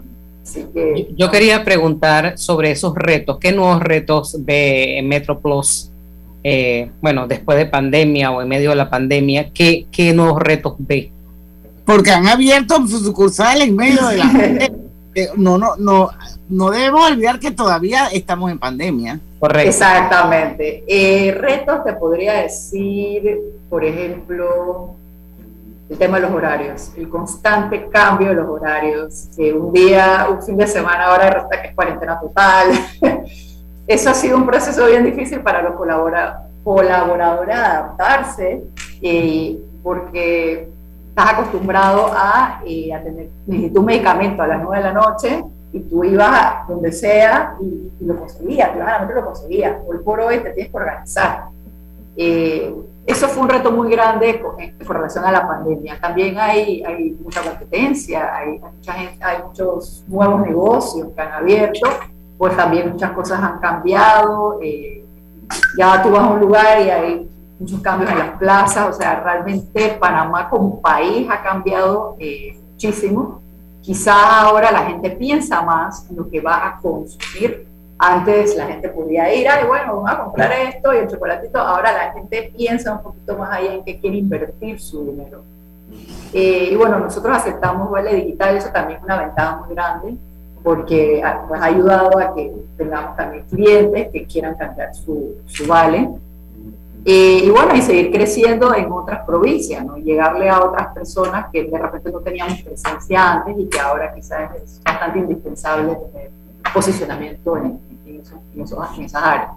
yo 1.16 1.30
quería 1.30 1.64
preguntar 1.64 2.38
sobre 2.38 2.70
esos 2.70 2.94
retos. 2.94 3.38
¿Qué 3.38 3.52
nuevos 3.52 3.80
retos 3.80 4.36
ve 4.40 5.00
Metro 5.04 5.40
Plus? 5.40 5.90
Eh, 6.42 6.90
bueno, 7.00 7.26
después 7.26 7.56
de 7.56 7.66
pandemia 7.66 8.30
o 8.30 8.42
en 8.42 8.48
medio 8.48 8.70
de 8.70 8.76
la 8.76 8.90
pandemia, 8.90 9.50
¿qué, 9.50 9.86
qué 9.90 10.12
nuevos 10.12 10.40
retos 10.40 10.74
ve? 10.78 11.10
Porque 11.86 12.10
han 12.10 12.26
abierto 12.26 12.86
su 12.86 12.98
sucursal 12.98 13.62
en 13.62 13.74
medio 13.74 14.06
de 14.08 14.16
la 14.18 14.24
pandemia. 14.32 14.70
No, 15.36 15.56
no, 15.56 15.76
no, 15.76 16.10
no 16.48 16.70
debemos 16.70 17.10
olvidar 17.10 17.38
que 17.38 17.50
todavía 17.50 18.08
estamos 18.08 18.50
en 18.50 18.58
pandemia. 18.58 19.20
Correcto. 19.38 19.70
Exactamente. 19.70 20.84
Eh, 20.86 21.32
retos 21.32 21.84
te 21.84 21.92
podría 21.94 22.42
decir, 22.42 23.38
por 23.70 23.84
ejemplo, 23.84 24.96
el 25.88 25.98
tema 25.98 26.16
de 26.16 26.22
los 26.22 26.32
horarios, 26.32 26.92
el 26.96 27.08
constante 27.08 27.88
cambio 27.88 28.28
de 28.28 28.34
los 28.34 28.48
horarios, 28.48 29.28
que 29.36 29.52
un 29.52 29.72
día, 29.72 30.26
un 30.30 30.42
fin 30.42 30.56
de 30.56 30.66
semana 30.66 31.06
ahora 31.06 31.30
resulta 31.30 31.60
que 31.60 31.68
es 31.68 31.74
cuarentena 31.74 32.18
total. 32.18 32.68
Eso 33.86 34.10
ha 34.10 34.14
sido 34.14 34.38
un 34.38 34.46
proceso 34.46 34.86
bien 34.86 35.04
difícil 35.04 35.40
para 35.40 35.60
los 35.60 35.74
colaboradores 36.64 37.54
adaptarse, 37.54 38.64
eh, 39.02 39.58
porque 39.82 40.70
estás 41.10 41.34
acostumbrado 41.34 42.10
a, 42.12 42.62
eh, 42.66 42.92
a 42.94 43.02
tener, 43.02 43.28
necesito 43.46 43.80
un 43.80 43.86
medicamento 43.86 44.42
a 44.42 44.46
las 44.46 44.62
9 44.62 44.76
de 44.78 44.82
la 44.82 44.92
noche 44.92 45.44
y 45.72 45.80
tú 45.80 46.02
ibas 46.02 46.66
donde 46.66 46.92
sea 46.92 47.56
y, 47.60 47.90
lo 48.00 48.16
conseguías, 48.16 48.70
claramente 48.70 49.14
lo 49.14 49.24
conseguías. 49.24 49.76
Hoy 49.86 49.98
por 50.04 50.20
hoy 50.20 50.38
te 50.38 50.50
tienes 50.50 50.70
que 50.70 50.76
organizar. 50.76 51.44
Eh, 52.16 52.74
eso 53.06 53.28
fue 53.28 53.42
un 53.42 53.48
reto 53.48 53.70
muy 53.70 53.90
grande 53.90 54.40
con, 54.40 54.56
relación 54.88 55.24
a 55.24 55.32
la 55.32 55.46
pandemia. 55.46 56.00
También 56.00 56.38
hay, 56.38 56.82
hay 56.82 57.16
mucha 57.22 57.42
competencia, 57.42 58.34
hay, 58.34 58.58
mucha 58.58 58.92
gente, 58.94 59.22
hay 59.22 59.42
muchos 59.42 60.04
nuevos 60.08 60.40
negocios 60.40 61.08
que 61.14 61.20
han 61.20 61.32
abierto, 61.32 61.88
pues 62.38 62.56
también 62.56 62.92
muchas 62.92 63.12
cosas 63.12 63.42
han 63.42 63.58
cambiado. 63.58 64.58
Eh, 64.62 65.04
ya 65.78 66.02
tú 66.02 66.10
vas 66.10 66.22
a 66.22 66.30
un 66.30 66.40
lugar 66.40 66.80
y 66.80 66.90
hay 66.90 67.30
muchos 67.58 67.80
cambios 67.80 68.10
en 68.10 68.18
las 68.18 68.30
plazas, 68.38 68.88
o 68.88 68.92
sea, 68.92 69.20
realmente 69.20 69.96
Panamá 70.00 70.48
como 70.48 70.80
país 70.80 71.28
ha 71.30 71.42
cambiado 71.42 72.16
eh, 72.18 72.58
muchísimo. 72.70 73.42
Quizás 73.82 74.16
ahora 74.16 74.72
la 74.72 74.86
gente 74.86 75.10
piensa 75.10 75.60
más 75.60 76.08
en 76.08 76.16
lo 76.16 76.30
que 76.30 76.40
va 76.40 76.66
a 76.66 76.78
consumir 76.80 77.73
antes 77.98 78.56
la 78.56 78.66
gente 78.66 78.88
podía 78.88 79.32
ir, 79.34 79.48
ay, 79.48 79.66
bueno, 79.66 79.96
vamos 79.96 80.10
a 80.10 80.24
comprar 80.24 80.52
esto 80.52 80.92
y 80.92 80.98
el 80.98 81.08
chocolatito. 81.08 81.58
Ahora 81.58 81.92
la 81.92 82.12
gente 82.12 82.52
piensa 82.56 82.92
un 82.92 83.02
poquito 83.02 83.36
más 83.36 83.50
allá 83.50 83.74
en 83.74 83.84
qué 83.84 84.00
quiere 84.00 84.16
invertir 84.16 84.80
su 84.80 85.04
dinero. 85.04 85.42
Eh, 86.32 86.70
y 86.72 86.76
bueno, 86.76 86.98
nosotros 86.98 87.36
aceptamos 87.36 87.90
vale 87.90 88.14
digital, 88.14 88.56
eso 88.56 88.70
también 88.70 88.98
es 88.98 89.04
una 89.04 89.20
ventaja 89.20 89.56
muy 89.58 89.74
grande, 89.74 90.16
porque 90.62 91.22
pues, 91.46 91.60
ha 91.60 91.64
ayudado 91.66 92.18
a 92.18 92.34
que 92.34 92.52
tengamos 92.76 93.16
también 93.16 93.44
clientes 93.48 94.08
que 94.12 94.24
quieran 94.26 94.56
cambiar 94.56 94.94
su, 94.94 95.36
su 95.46 95.66
vale. 95.66 96.10
Eh, 97.06 97.42
y 97.44 97.50
bueno, 97.50 97.74
y 97.74 97.82
seguir 97.82 98.10
creciendo 98.10 98.74
en 98.74 98.90
otras 98.90 99.26
provincias, 99.26 99.84
¿no? 99.84 99.98
llegarle 99.98 100.48
a 100.48 100.64
otras 100.64 100.88
personas 100.94 101.46
que 101.52 101.64
de 101.64 101.78
repente 101.78 102.10
no 102.10 102.20
teníamos 102.20 102.62
presencia 102.62 103.32
antes 103.32 103.54
y 103.58 103.68
que 103.68 103.78
ahora 103.78 104.14
quizás 104.14 104.54
es 104.56 104.80
bastante 104.82 105.18
indispensable 105.18 105.96
tener 105.96 106.30
posicionamiento 106.72 107.56
en, 107.56 107.80
esas 109.04 109.22
áreas. 109.22 109.50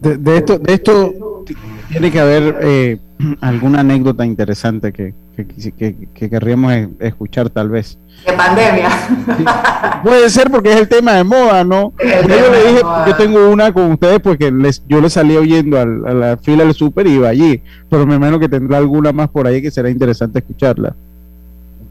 De, 0.00 0.36
esto, 0.36 0.58
de 0.58 0.74
esto 0.74 1.44
tiene 1.88 2.10
que 2.10 2.20
haber 2.20 2.58
eh, 2.60 2.98
alguna 3.40 3.80
anécdota 3.80 4.26
interesante 4.26 4.92
que, 4.92 5.14
que, 5.36 6.28
querríamos 6.28 6.72
escuchar 6.98 7.50
tal 7.50 7.68
vez. 7.68 7.98
De 8.26 8.32
pandemia. 8.32 8.90
puede 10.02 10.28
ser 10.28 10.50
porque 10.50 10.72
es 10.72 10.80
el 10.80 10.88
tema 10.88 11.12
de 11.12 11.24
moda, 11.24 11.64
¿no? 11.64 11.92
Yo 12.02 12.50
le 12.50 12.66
dije, 12.68 12.82
yo 13.06 13.16
tengo 13.16 13.48
una 13.48 13.72
con 13.72 13.92
ustedes 13.92 14.20
porque 14.20 14.50
les, 14.50 14.82
yo 14.86 15.00
le 15.00 15.08
salí 15.08 15.36
oyendo 15.36 15.80
a 15.80 15.84
la 15.84 16.36
fila 16.36 16.64
del 16.64 16.74
súper 16.74 17.06
y 17.06 17.12
iba 17.12 17.28
allí, 17.28 17.62
pero 17.88 18.06
me 18.06 18.16
imagino 18.16 18.38
que 18.38 18.48
tendrá 18.48 18.78
alguna 18.78 19.12
más 19.12 19.28
por 19.28 19.46
ahí 19.46 19.62
que 19.62 19.70
será 19.70 19.88
interesante 19.88 20.40
escucharla. 20.40 20.94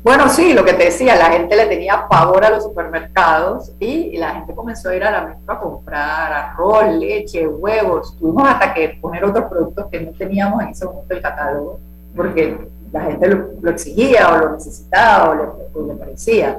Bueno, 0.03 0.29
sí, 0.29 0.53
lo 0.53 0.65
que 0.65 0.73
te 0.73 0.85
decía, 0.85 1.15
la 1.15 1.25
gente 1.25 1.55
le 1.55 1.67
tenía 1.67 2.07
pavor 2.09 2.43
a 2.43 2.49
los 2.49 2.63
supermercados 2.63 3.71
y 3.79 4.17
la 4.17 4.31
gente 4.31 4.55
comenzó 4.55 4.89
a 4.89 4.95
ir 4.95 5.03
a 5.03 5.11
la 5.11 5.21
metro 5.21 5.53
a 5.53 5.59
comprar 5.59 6.33
arroz, 6.33 6.95
leche, 6.95 7.47
huevos. 7.47 8.17
Tuvimos 8.17 8.49
hasta 8.49 8.73
que 8.73 8.97
poner 8.99 9.23
otros 9.23 9.45
productos 9.45 9.85
que 9.91 10.01
no 10.01 10.11
teníamos 10.13 10.63
en 10.63 10.69
ese 10.69 10.85
momento 10.85 11.13
del 11.13 11.21
catálogo 11.21 11.79
porque 12.15 12.57
la 12.91 13.01
gente 13.01 13.27
lo, 13.61 13.69
exigía 13.69 14.27
o 14.33 14.37
lo 14.39 14.53
necesitaba 14.53 15.29
o 15.29 15.85
le, 15.85 15.93
parecía. 15.93 16.57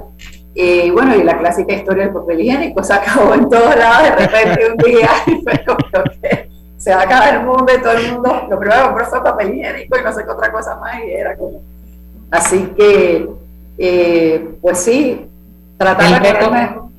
Y 0.55 0.91
bueno, 0.91 1.17
y 1.17 1.25
la 1.25 1.37
clásica 1.37 1.73
historia 1.73 2.05
del 2.05 2.13
papel 2.13 2.43
higiénico 2.43 2.85
se 2.85 2.93
acabó 2.93 3.35
en 3.35 3.49
todos 3.49 3.75
lados 3.75 4.03
de 4.05 4.27
repente 4.27 4.71
un 4.71 4.77
día 4.77 5.11
y 5.27 5.43
fue 5.43 5.65
como 5.65 6.05
que 6.21 6.49
se 6.77 6.95
va 6.95 7.01
a 7.01 7.05
acabar 7.05 7.35
el 7.35 7.45
mundo 7.45 7.67
y 7.77 7.83
todo 7.83 7.93
el 7.93 8.13
mundo, 8.13 8.47
lo 8.49 8.59
primero 8.59 8.83
que 8.83 8.87
compró 8.87 9.07
fue 9.07 9.25
papel 9.25 9.55
higiénico 9.55 9.99
y 9.99 10.03
no 10.03 10.13
sé 10.13 10.25
qué 10.25 10.31
otra 10.31 10.53
cosa 10.53 10.77
más 10.77 11.01
y 11.05 11.11
era 11.11 11.37
como 11.37 11.61
Así 12.33 12.67
que, 12.79 13.29
eh, 13.77 14.55
pues 14.63 14.79
sí, 14.79 15.21
tratar 15.77 16.15
el 16.15 16.33
reto, 16.33 16.91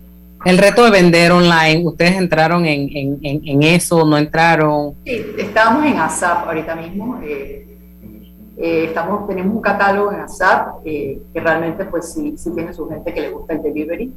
el 0.45 0.57
reto 0.59 0.86
de 0.86 0.91
vender 0.91 1.31
online, 1.31 1.81
¿ustedes 1.84 2.17
entraron 2.17 2.67
en, 2.67 3.19
en, 3.23 3.63
eso, 3.63 4.05
no 4.05 4.15
entraron? 4.15 4.93
Sí, 5.03 5.25
estábamos 5.39 5.88
en 5.88 5.97
ASAP 5.97 6.45
ahorita 6.47 6.75
mismo. 6.75 7.19
Eh, 7.23 7.65
eh, 8.57 8.86
estamos, 8.89 9.27
tenemos 9.27 9.55
un 9.55 9.61
catálogo 9.61 10.11
en 10.11 10.19
ASAP 10.19 10.84
que 10.84 11.19
realmente 11.34 11.86
pues 11.86 12.13
sí, 12.13 12.36
sí 12.38 12.51
tiene 12.53 12.71
su 12.71 12.88
gente 12.88 13.11
que 13.11 13.21
le 13.21 13.29
gusta 13.31 13.53
el 13.55 13.63
delivery. 13.63 14.13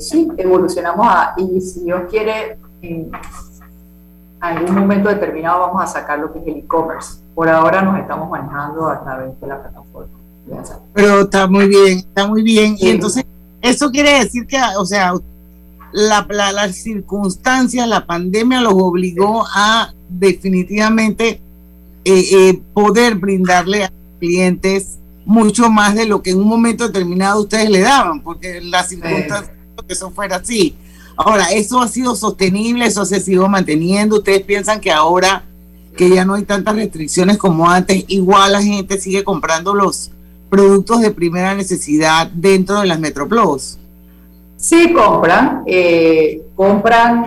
sí, 0.00 0.28
evolucionamos 0.38 1.06
a, 1.08 1.34
y 1.36 1.60
si 1.60 1.84
Dios 1.84 2.02
quiere, 2.10 2.58
en 2.82 3.12
algún 4.42 4.74
momento 4.74 5.08
determinado 5.08 5.60
vamos 5.60 5.82
a 5.82 5.86
sacar 5.86 6.18
lo 6.18 6.32
que 6.32 6.40
es 6.40 6.46
el 6.46 6.56
e-commerce 6.58 7.22
por 7.34 7.48
ahora 7.48 7.82
nos 7.82 7.98
estamos 7.98 8.28
manejando 8.30 8.88
a 8.88 9.02
través 9.02 9.40
de 9.40 9.46
la 9.46 9.62
plataforma. 9.62 10.10
Pero 10.92 11.20
está 11.22 11.46
muy 11.46 11.68
bien, 11.68 11.98
está 11.98 12.26
muy 12.26 12.42
bien. 12.42 12.76
Y 12.78 12.90
entonces, 12.90 13.24
eso 13.62 13.90
quiere 13.90 14.18
decir 14.18 14.46
que, 14.46 14.58
o 14.76 14.84
sea, 14.84 15.14
la, 15.92 16.26
las 16.28 16.76
circunstancias, 16.76 17.88
la 17.88 18.04
pandemia 18.04 18.60
los 18.60 18.74
obligó 18.74 19.44
a 19.54 19.94
definitivamente 20.08 21.40
eh, 22.04 22.24
eh, 22.32 22.62
poder 22.74 23.14
brindarle 23.14 23.84
a 23.84 23.92
clientes 24.18 24.98
mucho 25.24 25.70
más 25.70 25.94
de 25.94 26.06
lo 26.06 26.20
que 26.20 26.30
en 26.30 26.38
un 26.38 26.48
momento 26.48 26.86
determinado 26.86 27.42
ustedes 27.42 27.70
le 27.70 27.80
daban, 27.80 28.22
porque 28.22 28.60
las 28.60 28.88
circunstancias 28.88 29.52
que 29.86 29.94
eso 29.94 30.10
fuera 30.10 30.36
así. 30.36 30.76
Ahora, 31.16 31.52
eso 31.52 31.80
ha 31.80 31.88
sido 31.88 32.14
sostenible, 32.14 32.86
eso 32.86 33.04
se 33.04 33.20
sido 33.20 33.48
manteniendo. 33.48 34.16
Ustedes 34.16 34.42
piensan 34.42 34.80
que 34.80 34.90
ahora 34.90 35.44
que 35.96 36.08
ya 36.08 36.24
no 36.24 36.34
hay 36.34 36.44
tantas 36.44 36.74
restricciones 36.74 37.38
como 37.38 37.68
antes, 37.68 38.04
igual 38.08 38.52
la 38.52 38.62
gente 38.62 38.98
sigue 38.98 39.24
comprando 39.24 39.74
los 39.74 40.10
productos 40.48 41.00
de 41.00 41.10
primera 41.10 41.54
necesidad 41.54 42.28
dentro 42.32 42.80
de 42.80 42.86
las 42.86 42.98
Metroplos. 42.98 43.78
Sí, 44.56 44.92
compran, 44.92 45.62
eh, 45.66 46.42
compran 46.54 47.26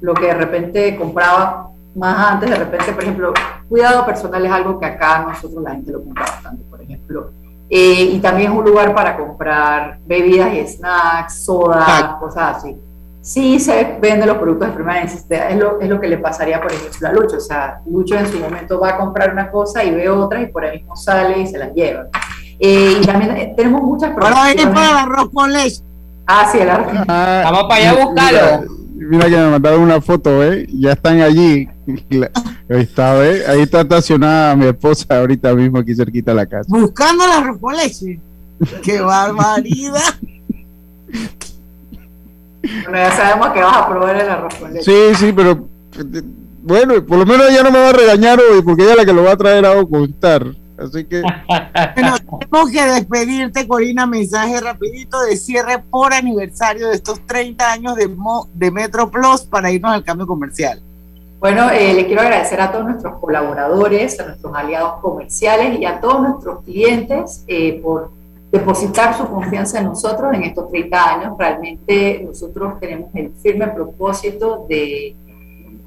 lo 0.00 0.14
que 0.14 0.26
de 0.26 0.34
repente 0.34 0.96
compraba 0.96 1.70
más 1.94 2.32
antes, 2.32 2.50
de 2.50 2.56
repente, 2.56 2.92
por 2.92 3.02
ejemplo, 3.02 3.34
cuidado 3.68 4.04
personal 4.04 4.44
es 4.44 4.52
algo 4.52 4.78
que 4.78 4.86
acá 4.86 5.24
nosotros 5.26 5.62
la 5.62 5.70
gente 5.72 5.92
lo 5.92 6.02
compra 6.02 6.24
bastante, 6.24 6.62
por 6.68 6.82
ejemplo. 6.82 7.30
Eh, 7.68 8.10
y 8.12 8.18
también 8.20 8.52
es 8.52 8.58
un 8.58 8.64
lugar 8.64 8.94
para 8.94 9.16
comprar 9.16 9.98
bebidas 10.06 10.54
y 10.54 10.66
snacks, 10.66 11.44
sodas, 11.44 12.16
cosas 12.20 12.58
así. 12.58 12.76
Sí 13.26 13.58
se 13.58 13.98
venden 14.00 14.28
los 14.28 14.38
productos 14.38 14.68
de 14.68 14.74
primera 14.74 15.02
necesidad. 15.02 15.50
Es 15.50 15.58
lo, 15.58 15.80
es 15.80 15.88
lo 15.88 16.00
que 16.00 16.06
le 16.06 16.18
pasaría, 16.18 16.60
por 16.60 16.72
ejemplo, 16.72 17.08
a 17.08 17.12
Lucho. 17.12 17.36
O 17.38 17.40
sea, 17.40 17.80
Lucho 17.84 18.16
en 18.16 18.28
su 18.28 18.38
momento 18.38 18.78
va 18.78 18.90
a 18.90 18.96
comprar 18.96 19.32
una 19.32 19.50
cosa 19.50 19.82
y 19.82 19.90
ve 19.90 20.08
otra 20.08 20.40
y 20.40 20.46
por 20.46 20.64
ahí 20.64 20.78
mismo 20.78 20.94
sale 20.94 21.40
y 21.40 21.46
se 21.46 21.58
las 21.58 21.74
lleva. 21.74 22.06
Eh, 22.60 22.98
y 23.02 23.04
también 23.04 23.36
eh, 23.36 23.52
tenemos 23.56 23.82
muchas 23.82 24.14
producciones. 24.14 24.64
Ahora 24.64 24.74
para 24.74 24.90
el 24.90 24.96
arroz 24.96 25.30
con 25.34 25.52
leche. 25.52 25.82
Ah, 26.26 26.48
sí, 26.50 26.58
el 26.58 26.70
arroz. 26.70 26.86
Ah, 27.08 27.42
Vamos 27.44 27.64
para 27.64 27.74
allá 27.74 27.90
a 27.90 28.06
buscarlo. 28.06 28.76
Mira, 28.94 29.24
que 29.24 29.36
me 29.36 29.50
mandaron 29.50 29.80
una 29.80 30.00
foto, 30.00 30.44
¿eh? 30.44 30.66
Ya 30.72 30.92
están 30.92 31.20
allí. 31.20 31.68
Ahí 32.68 32.80
está, 32.80 33.24
¿eh? 33.26 33.42
Ahí 33.46 33.60
está 33.60 33.80
estacionada 33.80 34.54
mi 34.56 34.66
esposa 34.66 35.04
ahorita 35.18 35.52
mismo 35.54 35.78
aquí 35.78 35.94
cerquita 35.94 36.30
de 36.30 36.36
la 36.36 36.46
casa. 36.46 36.68
Buscando 36.68 37.24
el 37.24 37.30
arroz 37.30 37.58
con 37.60 37.76
leche. 37.76 38.20
¡Qué 38.82 39.00
barbaridad! 39.00 40.14
Bueno, 42.82 42.98
ya 42.98 43.12
sabemos 43.12 43.48
que 43.48 43.60
vas 43.60 43.76
a 43.76 43.88
probar 43.88 44.16
el 44.16 44.28
arroz 44.28 44.54
con 44.54 44.72
leche. 44.72 45.14
Sí, 45.14 45.26
sí, 45.26 45.32
pero 45.32 45.68
bueno, 46.62 47.04
por 47.04 47.18
lo 47.18 47.26
menos 47.26 47.48
ella 47.48 47.62
no 47.62 47.70
me 47.70 47.78
va 47.78 47.90
a 47.90 47.92
regañar 47.92 48.40
hoy 48.40 48.62
porque 48.62 48.82
ella 48.82 48.92
es 48.92 48.98
la 48.98 49.04
que 49.04 49.12
lo 49.12 49.22
va 49.22 49.32
a 49.32 49.36
traer 49.36 49.64
a 49.66 49.78
ocultar. 49.78 50.44
Así 50.78 51.04
que. 51.04 51.22
bueno, 51.94 52.16
tenemos 52.40 52.70
que 52.70 52.84
despedirte, 52.84 53.66
Corina. 53.66 54.06
Mensaje 54.06 54.60
rapidito 54.60 55.20
de 55.22 55.36
cierre 55.36 55.78
por 55.78 56.12
aniversario 56.12 56.88
de 56.88 56.96
estos 56.96 57.24
30 57.26 57.72
años 57.72 57.96
de, 57.96 58.10
de 58.54 58.70
Metro 58.70 59.10
Plus 59.10 59.42
para 59.42 59.70
irnos 59.70 59.92
al 59.92 60.04
cambio 60.04 60.26
comercial. 60.26 60.82
Bueno, 61.38 61.70
eh, 61.70 61.92
le 61.92 62.06
quiero 62.06 62.22
agradecer 62.22 62.60
a 62.60 62.72
todos 62.72 62.86
nuestros 62.86 63.18
colaboradores, 63.20 64.18
a 64.18 64.26
nuestros 64.26 64.54
aliados 64.54 65.00
comerciales 65.00 65.78
y 65.78 65.84
a 65.84 66.00
todos 66.00 66.20
nuestros 66.22 66.64
clientes 66.64 67.44
eh, 67.46 67.80
por 67.82 68.10
depositar 68.50 69.16
su 69.16 69.26
confianza 69.26 69.78
en 69.78 69.86
nosotros 69.86 70.32
en 70.34 70.44
estos 70.44 70.70
30 70.70 71.14
años. 71.14 71.34
Realmente 71.38 72.22
nosotros 72.24 72.78
tenemos 72.80 73.10
el 73.14 73.32
firme 73.34 73.68
propósito 73.68 74.66
de 74.68 75.16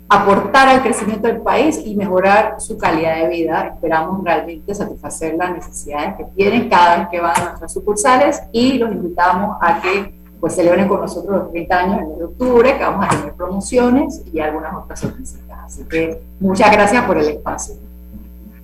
aportar 0.09 0.67
al 0.67 0.81
crecimiento 0.81 1.27
del 1.27 1.41
país 1.41 1.81
y 1.85 1.95
mejorar 1.95 2.55
su 2.59 2.77
calidad 2.77 3.17
de 3.17 3.29
vida. 3.29 3.71
Esperamos 3.73 4.23
realmente 4.23 4.73
satisfacer 4.73 5.35
las 5.35 5.53
necesidades 5.53 6.15
que 6.17 6.25
tienen 6.35 6.67
cada 6.67 6.97
vez 6.97 7.07
que 7.09 7.21
van 7.21 7.39
a 7.39 7.43
nuestras 7.45 7.73
sucursales 7.73 8.41
y 8.51 8.79
los 8.79 8.91
invitamos 8.91 9.57
a 9.61 9.79
que 9.81 10.19
pues 10.39 10.55
celebren 10.55 10.87
con 10.87 11.01
nosotros 11.01 11.37
los 11.37 11.51
30 11.51 11.77
años 11.77 12.01
en 12.01 12.17
de 12.17 12.23
octubre, 12.23 12.77
que 12.77 12.83
vamos 12.83 13.05
a 13.05 13.09
tener 13.09 13.33
promociones 13.33 14.23
y 14.31 14.39
algunas 14.39 14.73
otras 14.73 14.99
sorpresas. 14.99 15.41
Así 15.65 15.83
que 15.83 16.21
muchas 16.39 16.71
gracias 16.71 17.03
por 17.03 17.17
el 17.17 17.27
espacio. 17.27 17.75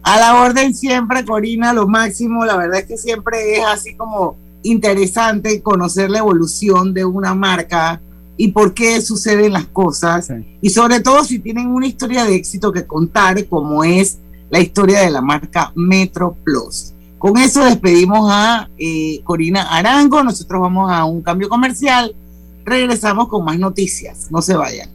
A 0.06 0.20
la 0.20 0.40
orden 0.40 0.76
siempre, 0.76 1.26
Corina, 1.26 1.74
lo 1.74 1.88
máximo. 1.88 2.46
La 2.46 2.56
verdad 2.56 2.82
es 2.82 2.86
que 2.86 2.96
siempre 2.96 3.58
es 3.58 3.66
así 3.66 3.96
como 3.96 4.38
interesante 4.62 5.64
conocer 5.64 6.12
la 6.12 6.20
evolución 6.20 6.94
de 6.94 7.04
una 7.04 7.34
marca 7.34 8.00
y 8.38 8.50
por 8.50 8.76
qué 8.76 9.02
suceden 9.02 9.54
las 9.54 9.66
cosas. 9.66 10.32
Y 10.62 10.70
sobre 10.70 11.00
todo 11.00 11.24
si 11.24 11.40
tienen 11.40 11.70
una 11.70 11.88
historia 11.88 12.24
de 12.24 12.36
éxito 12.36 12.72
que 12.72 12.86
contar, 12.86 13.44
como 13.48 13.84
es 13.84 14.20
la 14.52 14.60
historia 14.60 15.00
de 15.00 15.10
la 15.10 15.22
marca 15.22 15.72
Metro 15.74 16.38
Plus. 16.44 16.94
Con 17.18 17.38
eso 17.38 17.66
despedimos 17.66 18.30
a 18.32 18.70
eh, 18.78 19.22
Corina 19.24 19.76
Arango. 19.76 20.24
Nosotros 20.24 20.62
vamos 20.62 20.92
a 20.92 21.06
un 21.06 21.24
cambio 21.24 21.50
comercial. 21.50 22.16
Regresamos 22.64 23.28
con 23.28 23.44
más 23.44 23.58
noticias. 23.58 24.28
No 24.30 24.40
se 24.44 24.56
vayan. 24.56 24.95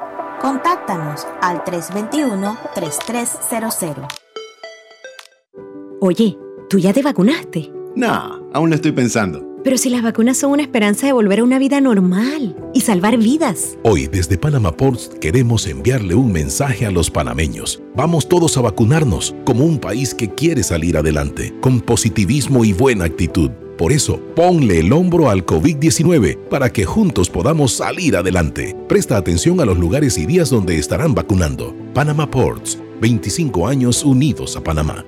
Contáctanos 0.41 1.27
al 1.41 1.63
321-3300. 1.65 4.07
Oye, 5.99 6.39
¿tú 6.67 6.79
ya 6.79 6.93
te 6.93 7.03
vacunaste? 7.03 7.71
No, 7.95 8.49
aún 8.51 8.71
lo 8.71 8.75
estoy 8.75 8.91
pensando. 8.91 9.47
Pero 9.63 9.77
si 9.77 9.91
las 9.91 10.01
vacunas 10.01 10.37
son 10.37 10.53
una 10.53 10.63
esperanza 10.63 11.05
de 11.05 11.13
volver 11.13 11.41
a 11.41 11.43
una 11.43 11.59
vida 11.59 11.79
normal 11.79 12.57
y 12.73 12.81
salvar 12.81 13.19
vidas. 13.19 13.77
Hoy 13.83 14.07
desde 14.07 14.39
Panama 14.39 14.75
Ports 14.75 15.11
queremos 15.21 15.67
enviarle 15.67 16.15
un 16.15 16.31
mensaje 16.31 16.87
a 16.87 16.91
los 16.91 17.11
panameños. 17.11 17.79
Vamos 17.95 18.27
todos 18.27 18.57
a 18.57 18.61
vacunarnos 18.61 19.35
como 19.45 19.63
un 19.63 19.77
país 19.77 20.15
que 20.15 20.33
quiere 20.33 20.63
salir 20.63 20.97
adelante, 20.97 21.53
con 21.61 21.81
positivismo 21.81 22.65
y 22.65 22.73
buena 22.73 23.05
actitud. 23.05 23.51
Por 23.81 23.93
eso, 23.93 24.19
ponle 24.35 24.81
el 24.81 24.93
hombro 24.93 25.27
al 25.27 25.43
COVID-19 25.43 26.37
para 26.49 26.71
que 26.71 26.85
juntos 26.85 27.31
podamos 27.31 27.73
salir 27.73 28.15
adelante. 28.15 28.75
Presta 28.87 29.17
atención 29.17 29.59
a 29.59 29.65
los 29.65 29.75
lugares 29.75 30.19
y 30.19 30.27
días 30.27 30.51
donde 30.51 30.77
estarán 30.77 31.15
vacunando. 31.15 31.75
Panama 31.91 32.29
Ports, 32.29 32.77
25 33.01 33.67
años 33.67 34.03
unidos 34.03 34.55
a 34.55 34.61
Panamá. 34.61 35.03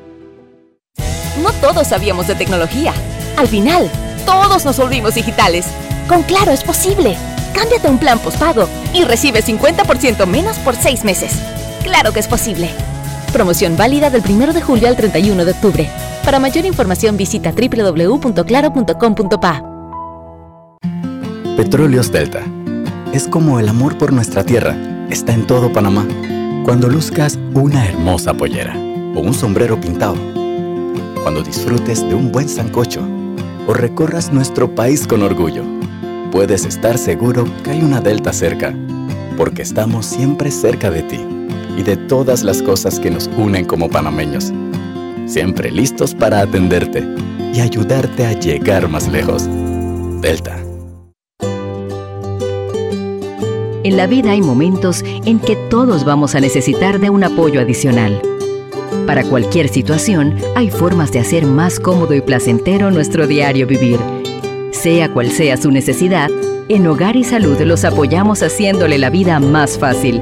No 1.43 1.51
todos 1.61 1.89
sabíamos 1.89 2.26
de 2.26 2.34
tecnología. 2.34 2.95
Al 3.38 3.47
final, 3.47 3.91
todos 4.26 4.65
nos 4.65 4.80
volvimos 4.80 5.13
digitales. 5.13 5.67
Con 6.09 6.24
Claro 6.24 6.51
es 6.51 6.63
posible. 6.63 7.15
Cámbiate 7.53 7.88
un 7.88 7.99
plan 7.99 8.17
postpago 8.17 8.67
y 8.91 9.03
recibe 9.03 9.43
50% 9.43 10.26
menos 10.26 10.57
por 10.57 10.76
6 10.76 11.03
meses. 11.03 11.34
Claro 11.84 12.11
que 12.11 12.21
es 12.21 12.28
posible. 12.28 12.71
Promoción 13.34 13.78
válida 13.78 14.09
del 14.09 14.24
1 14.28 14.51
de 14.51 14.63
julio 14.63 14.88
al 14.88 14.95
31 14.95 15.45
de 15.45 15.51
octubre. 15.51 16.12
Para 16.24 16.39
mayor 16.39 16.65
información 16.65 17.17
visita 17.17 17.51
www.claro.com.pa. 17.51 19.63
Petróleos 21.57 22.13
Delta. 22.13 22.43
Es 23.13 23.28
como 23.28 23.59
el 23.59 23.67
amor 23.67 23.97
por 23.97 24.13
nuestra 24.13 24.45
tierra. 24.45 24.78
Está 25.09 25.34
en 25.34 25.45
todo 25.45 25.74
Panamá. 25.74 26.07
Cuando 26.63 26.88
luzcas 26.88 27.38
una 27.53 27.86
hermosa 27.86 28.34
pollera 28.34 28.74
o 29.15 29.19
un 29.19 29.34
sombrero 29.34 29.82
pintado. 29.82 30.15
Cuando 31.24 31.43
disfrutes 31.43 32.07
de 32.07 32.15
un 32.15 32.32
buen 32.32 32.47
sancocho 32.47 33.05
o 33.67 33.74
recorras 33.74 34.32
nuestro 34.32 34.74
país 34.74 35.05
con 35.05 35.24
orgullo. 35.24 35.65
Puedes 36.32 36.63
estar 36.63 36.97
seguro 36.97 37.43
que 37.63 37.71
hay 37.71 37.82
una 37.82 37.99
Delta 37.99 38.32
cerca, 38.32 38.74
porque 39.38 39.61
estamos 39.61 40.05
siempre 40.05 40.51
cerca 40.51 40.89
de 40.89 41.03
ti 41.03 41.19
y 41.78 41.84
de 41.84 41.97
todas 41.97 42.43
las 42.43 42.61
cosas 42.61 42.97
que 42.99 43.11
nos 43.11 43.30
unen 43.38 43.65
como 43.65 43.89
panameños 43.89 44.53
siempre 45.26 45.71
listos 45.71 46.13
para 46.13 46.41
atenderte 46.41 47.03
y 47.53 47.59
ayudarte 47.59 48.26
a 48.26 48.34
llegar 48.34 48.88
más 48.88 49.07
lejos. 49.07 49.47
Delta. 50.21 50.57
En 53.84 53.97
la 53.97 54.07
vida 54.07 54.32
hay 54.32 54.41
momentos 54.41 55.03
en 55.26 55.39
que 55.39 55.55
todos 55.69 56.05
vamos 56.05 56.36
a 56.36 56.39
necesitar 56.39 56.99
de 56.99 57.09
un 57.09 57.24
apoyo 57.24 57.59
adicional. 57.59 58.21
Para 59.05 59.24
cualquier 59.24 59.67
situación, 59.67 60.38
hay 60.55 60.69
formas 60.69 61.11
de 61.11 61.19
hacer 61.19 61.45
más 61.45 61.80
cómodo 61.80 62.13
y 62.13 62.21
placentero 62.21 62.91
nuestro 62.91 63.28
diario 63.28 63.67
vivir. 63.67 63.99
Sea 64.71 65.11
cual 65.11 65.32
sea 65.32 65.57
su 65.57 65.69
necesidad, 65.69 66.30
en 66.69 66.88
Hogar 66.88 67.17
y 67.17 67.26
Salud 67.26 67.59
los 67.61 67.84
apoyamos 67.84 68.41
haciéndole 68.41 68.97
la 68.97 69.09
vida 69.09 69.39
más 69.41 69.78
fácil 69.78 70.21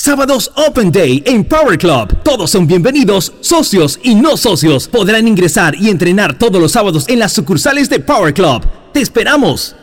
Sábados 0.00 0.52
Open 0.54 0.92
Day 0.92 1.24
en 1.26 1.44
Power 1.44 1.76
Club. 1.76 2.22
Todos 2.22 2.52
son 2.52 2.68
bienvenidos, 2.68 3.32
socios 3.40 3.98
y 4.00 4.14
no 4.14 4.36
socios. 4.36 4.86
Podrán 4.86 5.26
ingresar 5.26 5.74
y 5.74 5.90
entrenar 5.90 6.38
todos 6.38 6.62
los 6.62 6.70
sábados 6.70 7.04
en 7.08 7.18
las 7.18 7.32
sucursales 7.32 7.90
de 7.90 7.98
Power 7.98 8.32
Club. 8.32 8.64
¡Te 8.92 9.00
esperamos! 9.00 9.74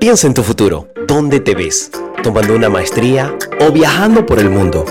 Piensa 0.00 0.26
en 0.26 0.34
tu 0.34 0.42
futuro. 0.42 0.88
¿Dónde 1.06 1.38
te 1.38 1.54
ves? 1.54 1.92
¿Tomando 2.24 2.56
una 2.56 2.68
maestría 2.68 3.38
o 3.60 3.70
viajando 3.70 4.26
por 4.26 4.40
el 4.40 4.50
mundo? 4.50 4.84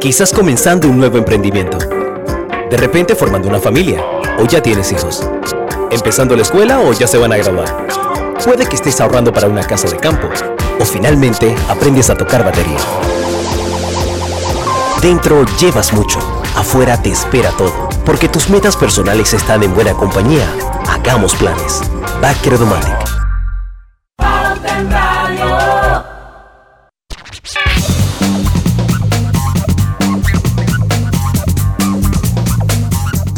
Quizás 0.00 0.32
comenzando 0.32 0.88
un 0.88 0.98
nuevo 0.98 1.16
emprendimiento. 1.16 1.78
De 1.78 2.76
repente 2.76 3.14
formando 3.14 3.46
una 3.46 3.60
familia 3.60 4.04
o 4.40 4.44
ya 4.44 4.60
tienes 4.60 4.90
hijos. 4.90 5.22
Empezando 5.92 6.34
la 6.34 6.42
escuela 6.42 6.80
o 6.80 6.92
ya 6.92 7.06
se 7.06 7.16
van 7.16 7.32
a 7.32 7.36
graduar. 7.36 7.86
Puede 8.44 8.66
que 8.66 8.74
estés 8.74 9.00
ahorrando 9.00 9.32
para 9.32 9.46
una 9.46 9.62
casa 9.62 9.88
de 9.88 9.98
campo 9.98 10.28
o 10.80 10.84
finalmente 10.84 11.54
aprendes 11.68 12.10
a 12.10 12.16
tocar 12.16 12.44
batería. 12.44 12.78
Dentro 15.02 15.46
llevas 15.58 15.94
mucho, 15.94 16.18
afuera 16.54 17.00
te 17.00 17.10
espera 17.10 17.52
todo, 17.56 17.88
porque 18.04 18.28
tus 18.28 18.50
metas 18.50 18.76
personales 18.76 19.32
están 19.32 19.62
en 19.62 19.74
buena 19.74 19.94
compañía. 19.94 20.46
Hagamos 20.90 21.34
planes. 21.36 21.80
Back 22.20 22.36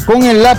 Con 0.05 0.25
el 0.25 0.45
app 0.45 0.59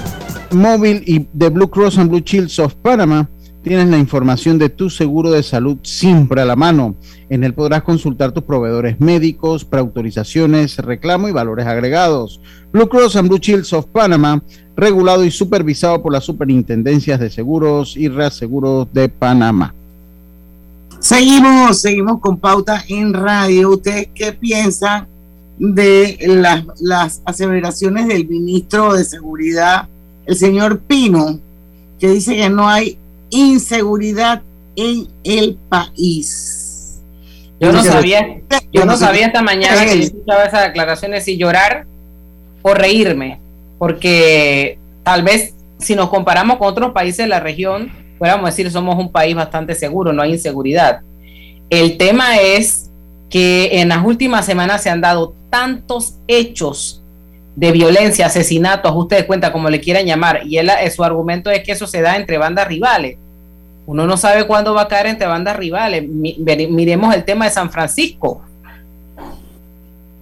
móvil 0.52 1.04
y 1.06 1.28
de 1.34 1.50
Blue 1.50 1.70
Cross 1.70 1.98
and 1.98 2.10
Blue 2.10 2.22
Shields 2.22 2.60
of 2.60 2.76
Panama, 2.76 3.30
tienes 3.64 3.88
la 3.88 3.98
información 3.98 4.60
de 4.60 4.70
tu 4.70 4.90
seguro 4.90 5.32
de 5.32 5.42
salud 5.42 5.78
siempre 5.82 6.42
a 6.42 6.46
la 6.46 6.56
mano. 6.56 6.96
En 7.30 7.44
él 7.44 7.54
podrás 7.54 7.84
consultar 7.84 8.32
tus 8.32 8.44
proveedores 8.44 9.00
médicos, 9.00 9.66
preautorizaciones, 9.66 10.78
reclamo 10.78 11.30
y 11.30 11.32
valores 11.32 11.66
agregados. 11.66 12.42
Blue 12.72 12.90
Cross 12.90 13.16
and 13.16 13.30
Blue 13.30 13.40
Shields 13.40 13.74
of 13.74 13.86
Panama, 13.88 14.44
regulado 14.76 15.24
y 15.24 15.32
supervisado 15.32 16.02
por 16.02 16.12
las 16.12 16.26
superintendencias 16.26 17.20
de 17.20 17.30
seguros 17.30 17.96
y 17.96 18.10
reaseguros 18.10 18.88
de 18.94 19.10
Panamá. 19.10 19.74
Seguimos, 21.00 21.82
seguimos 21.82 22.20
con 22.20 22.38
pauta 22.38 22.84
en 22.88 23.14
radio. 23.14 23.72
¿Ustedes 23.72 24.10
qué 24.14 24.34
piensan 24.34 25.08
de 25.58 26.18
las, 26.28 26.64
las 26.80 27.22
aseveraciones 27.26 28.08
del 28.08 28.28
ministro 28.28 28.94
de 28.94 29.04
Seguridad, 29.06 29.88
el 30.26 30.36
señor 30.36 30.80
Pino, 30.80 31.40
que 32.00 32.10
dice 32.10 32.36
que 32.36 32.50
no 32.50 32.68
hay 32.68 32.98
inseguridad 33.34 34.42
en 34.76 35.08
el 35.24 35.58
país. 35.70 37.02
Yo 37.60 37.72
no 37.72 37.84
sabía, 37.84 38.42
yo 38.72 38.86
no 38.86 38.98
sabía 38.98 39.28
esta 39.28 39.42
mañana 39.42 39.86
que 39.86 40.00
escuchaba 40.00 40.44
esas 40.44 40.64
declaraciones 40.68 41.28
y 41.28 41.38
llorar 41.38 41.86
o 42.62 42.74
reírme, 42.74 43.40
porque 43.78 44.78
tal 45.04 45.24
vez 45.24 45.54
si 45.80 45.96
nos 45.96 46.10
comparamos 46.10 46.58
con 46.58 46.68
otros 46.68 46.92
países 46.92 47.20
de 47.20 47.28
la 47.28 47.40
región, 47.40 47.92
podríamos 48.18 48.50
decir 48.50 48.70
somos 48.72 48.98
un 48.98 49.12
país 49.12 49.36
bastante 49.36 49.76
seguro, 49.76 50.14
no 50.14 50.22
hay 50.22 50.34
inseguridad. 50.34 51.02
El 51.70 51.98
tema 51.98 52.38
es 52.38 52.90
que 53.30 53.80
en 53.80 53.90
las 53.90 54.06
últimas 54.06 54.46
semanas 54.46 54.84
se 54.84 54.90
han 54.90 55.02
dado 55.02 55.34
tantos 55.50 56.16
hechos 56.28 57.02
de 57.56 57.72
violencia, 57.72 58.26
asesinato, 58.26 58.88
ajuste 58.88 59.16
de 59.16 59.26
cuenta, 59.26 59.52
como 59.52 59.70
le 59.70 59.80
quieran 59.80 60.06
llamar, 60.06 60.42
y 60.46 60.58
él, 60.58 60.70
eh, 60.70 60.90
su 60.92 61.04
argumento 61.04 61.50
es 61.52 61.64
que 61.64 61.72
eso 61.72 61.88
se 61.88 62.02
da 62.02 62.16
entre 62.16 62.38
bandas 62.38 62.68
rivales. 62.68 63.18
Uno 63.86 64.08
no 64.08 64.18
sabe 64.18 64.48
cuándo 64.48 64.74
va 64.74 64.84
a 64.84 64.88
caer 64.88 65.08
entre 65.08 65.28
bandas 65.28 65.56
rivales. 65.56 66.08
miremos 66.08 67.14
el 67.14 67.24
tema 67.26 67.46
de 67.46 67.52
San 67.52 67.70
Francisco. 67.70 68.42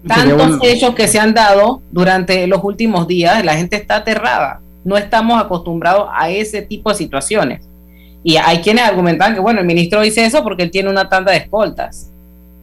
Tantos 0.08 0.60
hechos 0.64 0.96
que 0.96 1.08
se 1.08 1.20
han 1.20 1.34
dado 1.34 1.82
durante 1.92 2.48
los 2.48 2.64
últimos 2.64 3.08
días, 3.08 3.46
la 3.46 3.56
gente 3.56 3.76
está 3.76 3.98
aterrada. 3.98 4.62
No 4.84 4.98
estamos 4.98 5.40
acostumbrados 5.40 6.10
a 6.12 6.32
ese 6.32 6.64
tipo 6.64 6.90
de 6.90 6.96
situaciones. 6.96 7.62
Y 8.24 8.38
hay 8.38 8.62
quienes 8.62 8.84
argumentan 8.84 9.36
que, 9.36 9.40
bueno, 9.40 9.60
el 9.62 9.66
ministro 9.68 10.02
dice 10.02 10.26
eso 10.26 10.44
porque 10.44 10.64
él 10.64 10.72
tiene 10.72 10.90
una 10.90 11.08
tanda 11.10 11.32
de 11.32 11.40
escoltas 11.40 12.12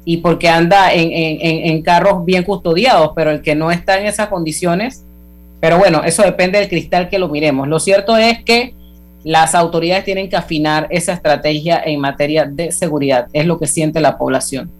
y 0.04 0.18
porque 0.18 0.48
anda 0.48 0.92
en, 0.92 1.10
en, 1.12 1.82
carros 1.82 2.24
bien 2.24 2.42
custodiados, 2.42 3.10
pero 3.14 3.30
el 3.30 3.42
que 3.42 3.54
no 3.54 3.70
está 3.70 4.00
en 4.00 4.06
esas 4.06 4.28
condiciones, 4.28 5.04
pero 5.60 5.78
bueno, 5.78 6.02
eso 6.02 6.22
depende 6.22 6.58
del 6.58 6.68
cristal 6.68 7.08
que 7.08 7.18
lo 7.18 7.28
miremos. 7.28 7.68
Lo 7.68 7.78
cierto 7.78 8.16
es 8.16 8.42
que 8.42 8.74
las 9.24 9.54
autoridades 9.54 10.04
tienen 10.04 10.28
que 10.28 10.36
afinar 10.36 10.86
esa 10.90 11.12
estrategia 11.12 11.82
en 11.84 12.00
materia 12.00 12.44
de 12.44 12.72
seguridad, 12.72 13.28
es 13.32 13.46
lo 13.46 13.58
que 13.58 13.66
siente 13.66 14.00
la 14.00 14.16
población. 14.16 14.70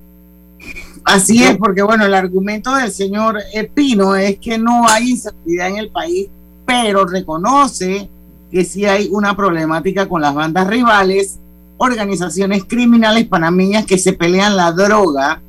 Así 1.05 1.43
es, 1.43 1.57
porque 1.57 1.82
bueno, 1.82 2.05
el 2.05 2.14
argumento 2.14 2.74
del 2.74 2.91
señor 2.91 3.39
Pino 3.74 4.14
es 4.16 4.39
que 4.39 4.59
no 4.59 4.89
hay 4.89 5.11
inseguridad 5.11 5.68
en 5.68 5.78
el 5.78 5.91
país, 5.91 6.28
pero 6.66 7.05
reconoce 7.07 8.09
que 8.51 8.64
sí 8.64 8.84
hay 8.84 9.09
una 9.11 9.36
problemática 9.36 10.09
con 10.09 10.20
las 10.20 10.34
bandas 10.34 10.66
rivales 10.66 11.39
organizaciones 11.78 12.64
criminales 12.64 13.26
panameñas 13.26 13.86
que 13.86 13.99
se 13.99 14.12
pelean 14.12 14.57
la 14.57 14.72
droga 14.72 15.41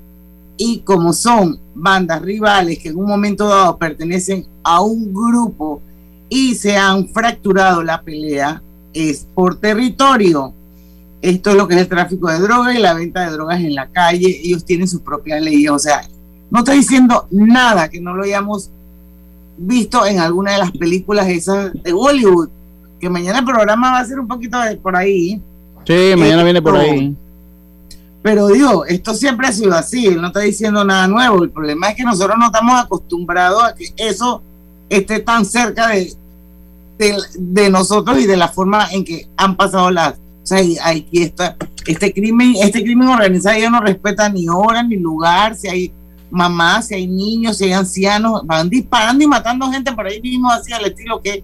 y 0.56 0.80
como 0.82 1.12
son 1.12 1.60
bandas 1.74 2.22
rivales 2.22 2.80
que 2.80 2.90
en 2.90 2.98
un 2.98 3.08
momento 3.08 3.48
dado 3.48 3.78
pertenecen 3.78 4.46
a 4.64 4.82
un 4.82 5.14
grupo 5.14 5.82
y 6.30 6.54
se 6.56 6.78
han 6.78 7.10
fracturado 7.10 7.82
la 7.82 8.02
pelea, 8.02 8.62
es 9.00 9.28
por 9.34 9.56
territorio. 9.56 10.54
Esto 11.22 11.52
es 11.52 11.56
lo 11.56 11.68
que 11.68 11.76
es 11.76 11.82
el 11.82 11.88
tráfico 11.88 12.30
de 12.30 12.40
drogas 12.40 12.76
y 12.76 12.80
la 12.80 12.94
venta 12.94 13.26
de 13.26 13.32
drogas 13.32 13.60
en 13.60 13.76
la 13.76 13.88
calle. 13.88 14.40
Ellos 14.44 14.66
tienen 14.66 14.88
sus 14.88 15.02
propias 15.02 15.42
leyes. 15.42 15.70
O 15.72 15.80
sea, 15.80 16.02
no 16.50 16.60
estoy 16.60 16.78
diciendo 16.78 17.28
nada 17.30 17.90
que 17.90 18.00
no 18.00 18.16
lo 18.16 18.24
hayamos 18.24 18.72
visto 19.58 20.06
en 20.06 20.20
alguna 20.20 20.54
de 20.54 20.60
las 20.60 20.72
películas 20.72 21.28
esas 21.28 21.72
de 21.74 21.94
Hollywood. 21.94 22.50
Que 23.00 23.10
mañana 23.10 23.40
el 23.40 23.46
programa 23.46 23.92
va 23.92 24.00
a 24.00 24.06
ser 24.06 24.20
un 24.20 24.28
poquito 24.28 24.60
de 24.60 24.78
por 24.78 24.96
ahí. 24.96 25.42
Sí, 25.86 26.14
mañana 26.18 26.44
viene 26.44 26.62
por 26.62 26.76
ahí. 26.78 27.16
Pero 28.22 28.48
digo, 28.48 28.86
esto 28.86 29.14
siempre 29.14 29.48
ha 29.48 29.52
sido 29.52 29.74
así, 29.74 30.08
él 30.08 30.22
no 30.22 30.28
está 30.28 30.42
diciendo 30.42 30.84
nada 30.84 31.08
nuevo. 31.08 31.44
El 31.44 31.52
problema 31.52 31.90
es 31.90 31.96
que 31.96 32.04
nosotros 32.04 32.38
no 32.38 32.48
estamos 32.48 32.80
acostumbrados 32.80 33.64
a 33.64 33.74
que 33.74 33.94
eso 33.96 34.42
esté 34.90 35.20
tan 35.20 35.46
cerca 35.46 35.88
de, 35.88 36.14
de, 37.00 37.70
nosotros 37.70 38.20
y 38.20 38.28
de 38.28 38.38
la 38.38 38.50
forma 38.50 38.90
en 38.92 39.04
que 39.04 39.28
han 39.38 39.56
pasado 39.56 39.90
las. 39.90 40.14
O 40.14 40.46
sea, 40.50 40.60
aquí 40.86 41.24
está, 41.24 41.56
este 41.86 42.14
crimen, 42.14 42.56
este 42.62 42.84
crimen 42.84 43.08
organizado 43.08 43.60
ya 43.60 43.70
no 43.70 43.82
respeta 43.82 44.30
ni 44.30 44.48
hora 44.50 44.84
ni 44.84 44.98
lugar, 44.98 45.56
si 45.56 45.68
hay 45.68 45.94
mamás, 46.30 46.88
si 46.88 46.96
hay 46.96 47.08
niños, 47.08 47.58
si 47.58 47.66
hay 47.66 47.74
ancianos, 47.74 48.42
van 48.46 48.70
disparando 48.70 49.24
y 49.24 49.28
matando 49.28 49.72
gente 49.72 49.92
por 49.92 50.08
ahí 50.08 50.22
mismo, 50.22 50.50
así 50.52 50.74
al 50.74 50.86
estilo 50.86 51.22
que. 51.22 51.44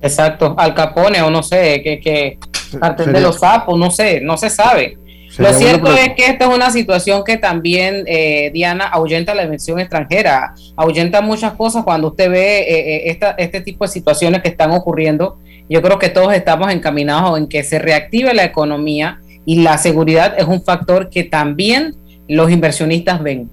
Exacto, 0.00 0.54
al 0.58 0.74
capone 0.74 1.22
o 1.22 1.30
no 1.30 1.42
sé, 1.42 1.80
que, 1.82 2.00
que 2.00 2.38
parte 2.78 3.06
de 3.06 3.20
los 3.20 3.38
sapos, 3.38 3.78
no 3.78 3.90
sé, 3.90 4.20
no 4.20 4.36
se 4.36 4.50
sabe. 4.50 4.98
Lo 5.38 5.52
cierto 5.52 5.92
es 5.92 6.14
que 6.14 6.26
esta 6.26 6.44
es 6.46 6.54
una 6.54 6.70
situación 6.70 7.24
que 7.24 7.36
también, 7.36 8.04
eh, 8.06 8.50
Diana, 8.52 8.86
ahuyenta 8.86 9.34
la 9.34 9.42
dimensión 9.42 9.80
extranjera, 9.80 10.54
ahuyenta 10.76 11.20
muchas 11.20 11.54
cosas 11.54 11.84
cuando 11.84 12.08
usted 12.08 12.30
ve 12.30 12.60
eh, 12.60 12.66
eh, 12.68 13.02
esta, 13.06 13.30
este 13.32 13.60
tipo 13.60 13.84
de 13.84 13.90
situaciones 13.90 14.42
que 14.42 14.48
están 14.48 14.70
ocurriendo. 14.70 15.38
Yo 15.68 15.82
creo 15.82 15.98
que 15.98 16.08
todos 16.08 16.32
estamos 16.34 16.72
encaminados 16.72 17.38
en 17.38 17.48
que 17.48 17.64
se 17.64 17.78
reactive 17.78 18.32
la 18.34 18.44
economía 18.44 19.20
y 19.44 19.62
la 19.62 19.78
seguridad 19.78 20.34
es 20.38 20.46
un 20.46 20.62
factor 20.62 21.08
que 21.10 21.24
también 21.24 21.96
los 22.28 22.50
inversionistas 22.50 23.22
ven. 23.22 23.48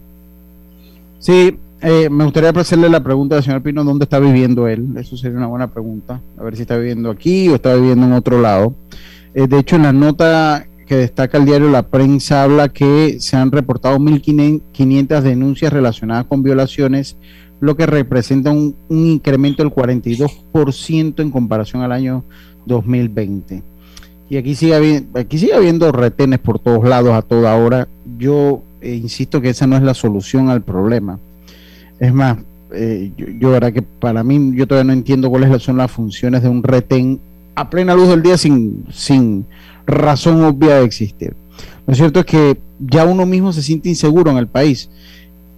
Sí, 1.20 1.58
me 1.82 2.24
gustaría 2.26 2.50
hacerle 2.50 2.90
la 2.90 3.02
pregunta 3.02 3.38
al 3.38 3.44
señor 3.44 3.62
Pino, 3.62 3.84
¿dónde 3.84 4.04
está 4.04 4.20
viviendo 4.20 4.68
él? 4.68 4.88
Eso 4.98 5.18
sería 5.18 5.38
una 5.38 5.48
buena 5.48 5.68
pregunta. 5.68 6.22
A 6.38 6.44
ver 6.44 6.56
si 6.56 6.62
está 6.62 6.78
viviendo 6.78 7.10
aquí 7.10 7.50
o 7.50 7.56
está 7.56 7.74
viviendo 7.76 8.06
en 8.06 8.14
otro 8.14 8.40
lado. 8.40 8.76
Eh, 9.34 9.48
de 9.48 9.60
hecho, 9.60 9.78
en 9.78 9.84
la 9.84 9.94
nota 9.94 10.68
que 10.92 10.98
destaca 10.98 11.38
el 11.38 11.46
diario 11.46 11.70
La 11.70 11.84
Prensa 11.84 12.44
habla 12.44 12.68
que 12.68 13.22
se 13.22 13.38
han 13.38 13.50
reportado 13.50 13.98
1.500 13.98 15.22
denuncias 15.22 15.72
relacionadas 15.72 16.26
con 16.26 16.44
violaciones, 16.44 17.16
lo 17.62 17.78
que 17.78 17.86
representa 17.86 18.52
un, 18.52 18.76
incremento 18.90 19.64
del 19.64 19.72
42% 19.72 21.22
en 21.22 21.32
comparación 21.32 21.82
al 21.82 21.94
año 21.94 22.26
2020. 22.66 23.64
Y 24.30 24.36
aquí 24.36 24.54
sigue, 24.54 25.06
aquí 25.14 25.38
sigue 25.38 25.54
habiendo 25.54 25.94
retenes 25.94 26.40
por 26.40 26.60
todos 26.60 26.84
lados 26.84 27.14
a 27.14 27.22
toda 27.22 27.56
hora. 27.56 27.88
Yo 28.18 28.62
eh, 28.82 28.94
insisto 28.94 29.40
que 29.40 29.52
esa 29.52 29.68
no 29.68 29.78
es 29.78 29.84
la 29.84 29.94
solución 29.94 30.50
al 30.50 30.62
problema. 30.62 31.20
Es 32.02 32.14
más, 32.14 32.38
eh, 32.74 33.14
yo, 33.16 33.28
yo, 33.40 33.52
verdad 33.52 33.72
que 33.72 33.82
para 33.82 34.26
mí, 34.26 34.52
yo 34.56 34.68
todavía 34.68 34.88
no 34.88 34.94
entiendo 35.00 35.30
cuáles 35.30 35.64
son 35.64 35.78
las 35.78 35.90
funciones 35.90 36.44
de 36.44 36.50
un 36.50 36.62
retén 36.62 37.22
a 37.56 37.70
plena 37.70 37.96
luz 37.96 38.10
del 38.10 38.24
día 38.24 38.38
sin, 38.38 38.86
sin 38.92 39.46
razón 39.86 40.44
obvia 40.44 40.76
de 40.76 40.86
existir. 40.86 41.36
Lo 41.86 41.96
cierto 41.96 42.20
es 42.20 42.26
que 42.26 42.62
ya 42.80 43.06
uno 43.06 43.26
mismo 43.26 43.54
se 43.54 43.62
siente 43.62 43.90
inseguro 43.90 44.32
en 44.32 44.38
el 44.38 44.48
país. 44.48 44.90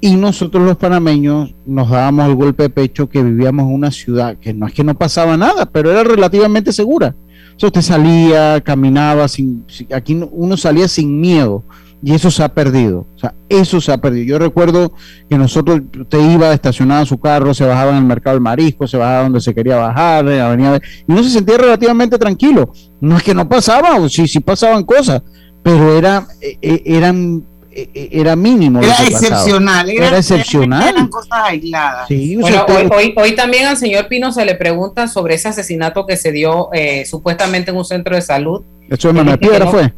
Y 0.01 0.15
nosotros 0.15 0.65
los 0.65 0.75
panameños 0.75 1.55
nos 1.65 1.89
dábamos 1.89 2.27
el 2.27 2.35
golpe 2.35 2.63
de 2.63 2.69
pecho 2.69 3.07
que 3.07 3.23
vivíamos 3.23 3.65
en 3.65 3.73
una 3.73 3.89
ciudad 3.89 4.37
que 4.37 4.53
no 4.53 4.67
es 4.67 4.73
que 4.73 4.83
no 4.83 4.97
pasaba 4.97 5.37
nada, 5.37 5.65
pero 5.65 5.91
era 5.91 6.03
relativamente 6.03 6.73
segura. 6.73 7.15
O 7.55 7.59
sea, 7.59 7.67
usted 7.67 7.81
salía, 7.81 8.59
caminaba, 8.61 9.27
sin, 9.27 9.63
aquí 9.95 10.19
uno 10.31 10.57
salía 10.57 10.87
sin 10.89 11.21
miedo 11.21 11.63
y 12.03 12.13
eso 12.13 12.29
se 12.29 12.43
ha 12.43 12.49
perdido. 12.49 13.07
O 13.15 13.19
sea, 13.19 13.33
eso 13.47 13.79
se 13.79 13.91
ha 13.91 13.97
perdido. 13.97 14.25
Yo 14.25 14.39
recuerdo 14.39 14.91
que 15.29 15.37
nosotros, 15.37 15.81
usted 15.97 16.31
iba, 16.31 16.51
estacionaba 16.53 17.05
su 17.05 17.17
carro, 17.17 17.53
se 17.53 17.65
bajaba 17.65 17.91
en 17.91 17.97
el 17.97 18.03
mercado 18.03 18.35
del 18.35 18.41
marisco, 18.41 18.87
se 18.87 18.97
bajaba 18.97 19.23
donde 19.23 19.39
se 19.39 19.55
quería 19.55 19.77
bajar, 19.77 20.25
y 20.25 21.11
uno 21.11 21.23
se 21.23 21.29
sentía 21.29 21.57
relativamente 21.57 22.17
tranquilo. 22.17 22.73
No 22.99 23.15
es 23.15 23.23
que 23.23 23.33
no 23.33 23.47
pasaba, 23.47 23.95
o 23.95 24.09
sí, 24.09 24.27
sí 24.27 24.41
pasaban 24.41 24.83
cosas, 24.83 25.21
pero 25.63 25.97
era, 25.97 26.27
eh, 26.41 26.57
eh, 26.61 26.81
eran 26.85 27.45
eh, 27.71 28.09
era 28.11 28.35
mínimo. 28.35 28.81
Era 28.81 29.01
excepcional. 29.07 29.89
Era, 29.89 30.17
excepcional. 30.17 30.89
Eran 30.89 31.07
cosas 31.07 31.39
aisladas. 31.45 32.09
bueno, 32.37 32.65
hoy, 32.93 33.13
hoy, 33.15 33.35
también 33.35 33.65
al 33.65 33.77
señor 33.77 34.09
Pino 34.09 34.33
se 34.33 34.43
le 34.43 34.55
pregunta 34.55 35.07
sobre 35.07 35.35
ese 35.35 35.47
asesinato 35.47 36.05
que 36.05 36.17
se 36.17 36.33
dio 36.33 36.69
supuestamente 37.05 37.71
en 37.71 37.77
un 37.77 37.85
centro 37.85 38.13
de 38.13 38.21
salud. 38.21 38.61
¿Eso 38.89 39.07
de 39.07 39.13
Manuel 39.13 39.39
Piedra 39.39 39.67
fue? 39.67 39.93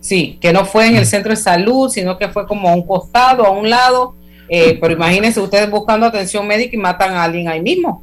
Sí, 0.00 0.38
que 0.40 0.52
no 0.52 0.64
fue 0.64 0.88
en 0.88 0.96
el 0.96 1.06
centro 1.06 1.30
de 1.30 1.36
salud, 1.36 1.90
sino 1.90 2.16
que 2.16 2.28
fue 2.28 2.46
como 2.46 2.68
a 2.68 2.74
un 2.74 2.86
costado, 2.86 3.44
a 3.44 3.50
un 3.50 3.68
lado. 3.68 4.14
pero 4.48 4.92
imagínense 4.92 5.40
ustedes 5.40 5.70
buscando 5.70 6.06
atención 6.06 6.46
médica 6.46 6.74
y 6.74 6.78
matan 6.78 7.14
a 7.14 7.24
alguien 7.24 7.48
ahí 7.48 7.60
mismo. 7.60 8.02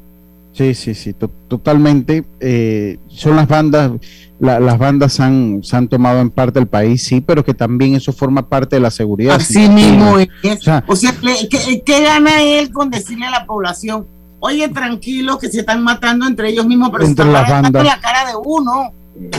Sí, 0.54 0.74
sí, 0.74 0.94
sí, 0.96 1.14
totalmente. 1.48 2.24
son 3.08 3.36
las 3.36 3.48
bandas 3.48 3.92
las 4.40 4.78
bandas 4.78 5.20
han, 5.20 5.62
se 5.64 5.76
han 5.76 5.88
tomado 5.88 6.20
en 6.20 6.30
parte 6.30 6.60
el 6.60 6.68
país, 6.68 7.04
sí, 7.04 7.22
pero 7.22 7.44
que 7.44 7.54
también 7.54 7.96
eso 7.96 8.14
forma 8.14 8.48
parte 8.48 8.76
de 8.76 8.82
la 8.82 8.92
seguridad. 8.92 9.36
Así 9.36 9.68
mismo 9.68 10.20
es. 10.20 10.30
O 10.88 10.96
sea, 10.96 11.16
¿qué, 11.50 12.04
gana 12.04 12.44
él 12.44 12.72
con 12.72 12.90
decirle 12.90 13.26
a 13.26 13.32
la 13.32 13.46
población, 13.46 14.06
oye, 14.40 14.70
tranquilo, 14.70 15.40
que 15.40 15.50
se 15.50 15.62
están 15.62 15.84
matando 15.84 16.28
entre 16.28 16.50
ellos 16.50 16.68
mismos, 16.68 16.90
pero 16.92 17.06
entre 17.06 17.26
las 17.26 17.50
bandas. 17.50 17.84
la 17.84 18.00
cara 18.00 18.30
de 18.30 18.36
uno? 18.36 18.92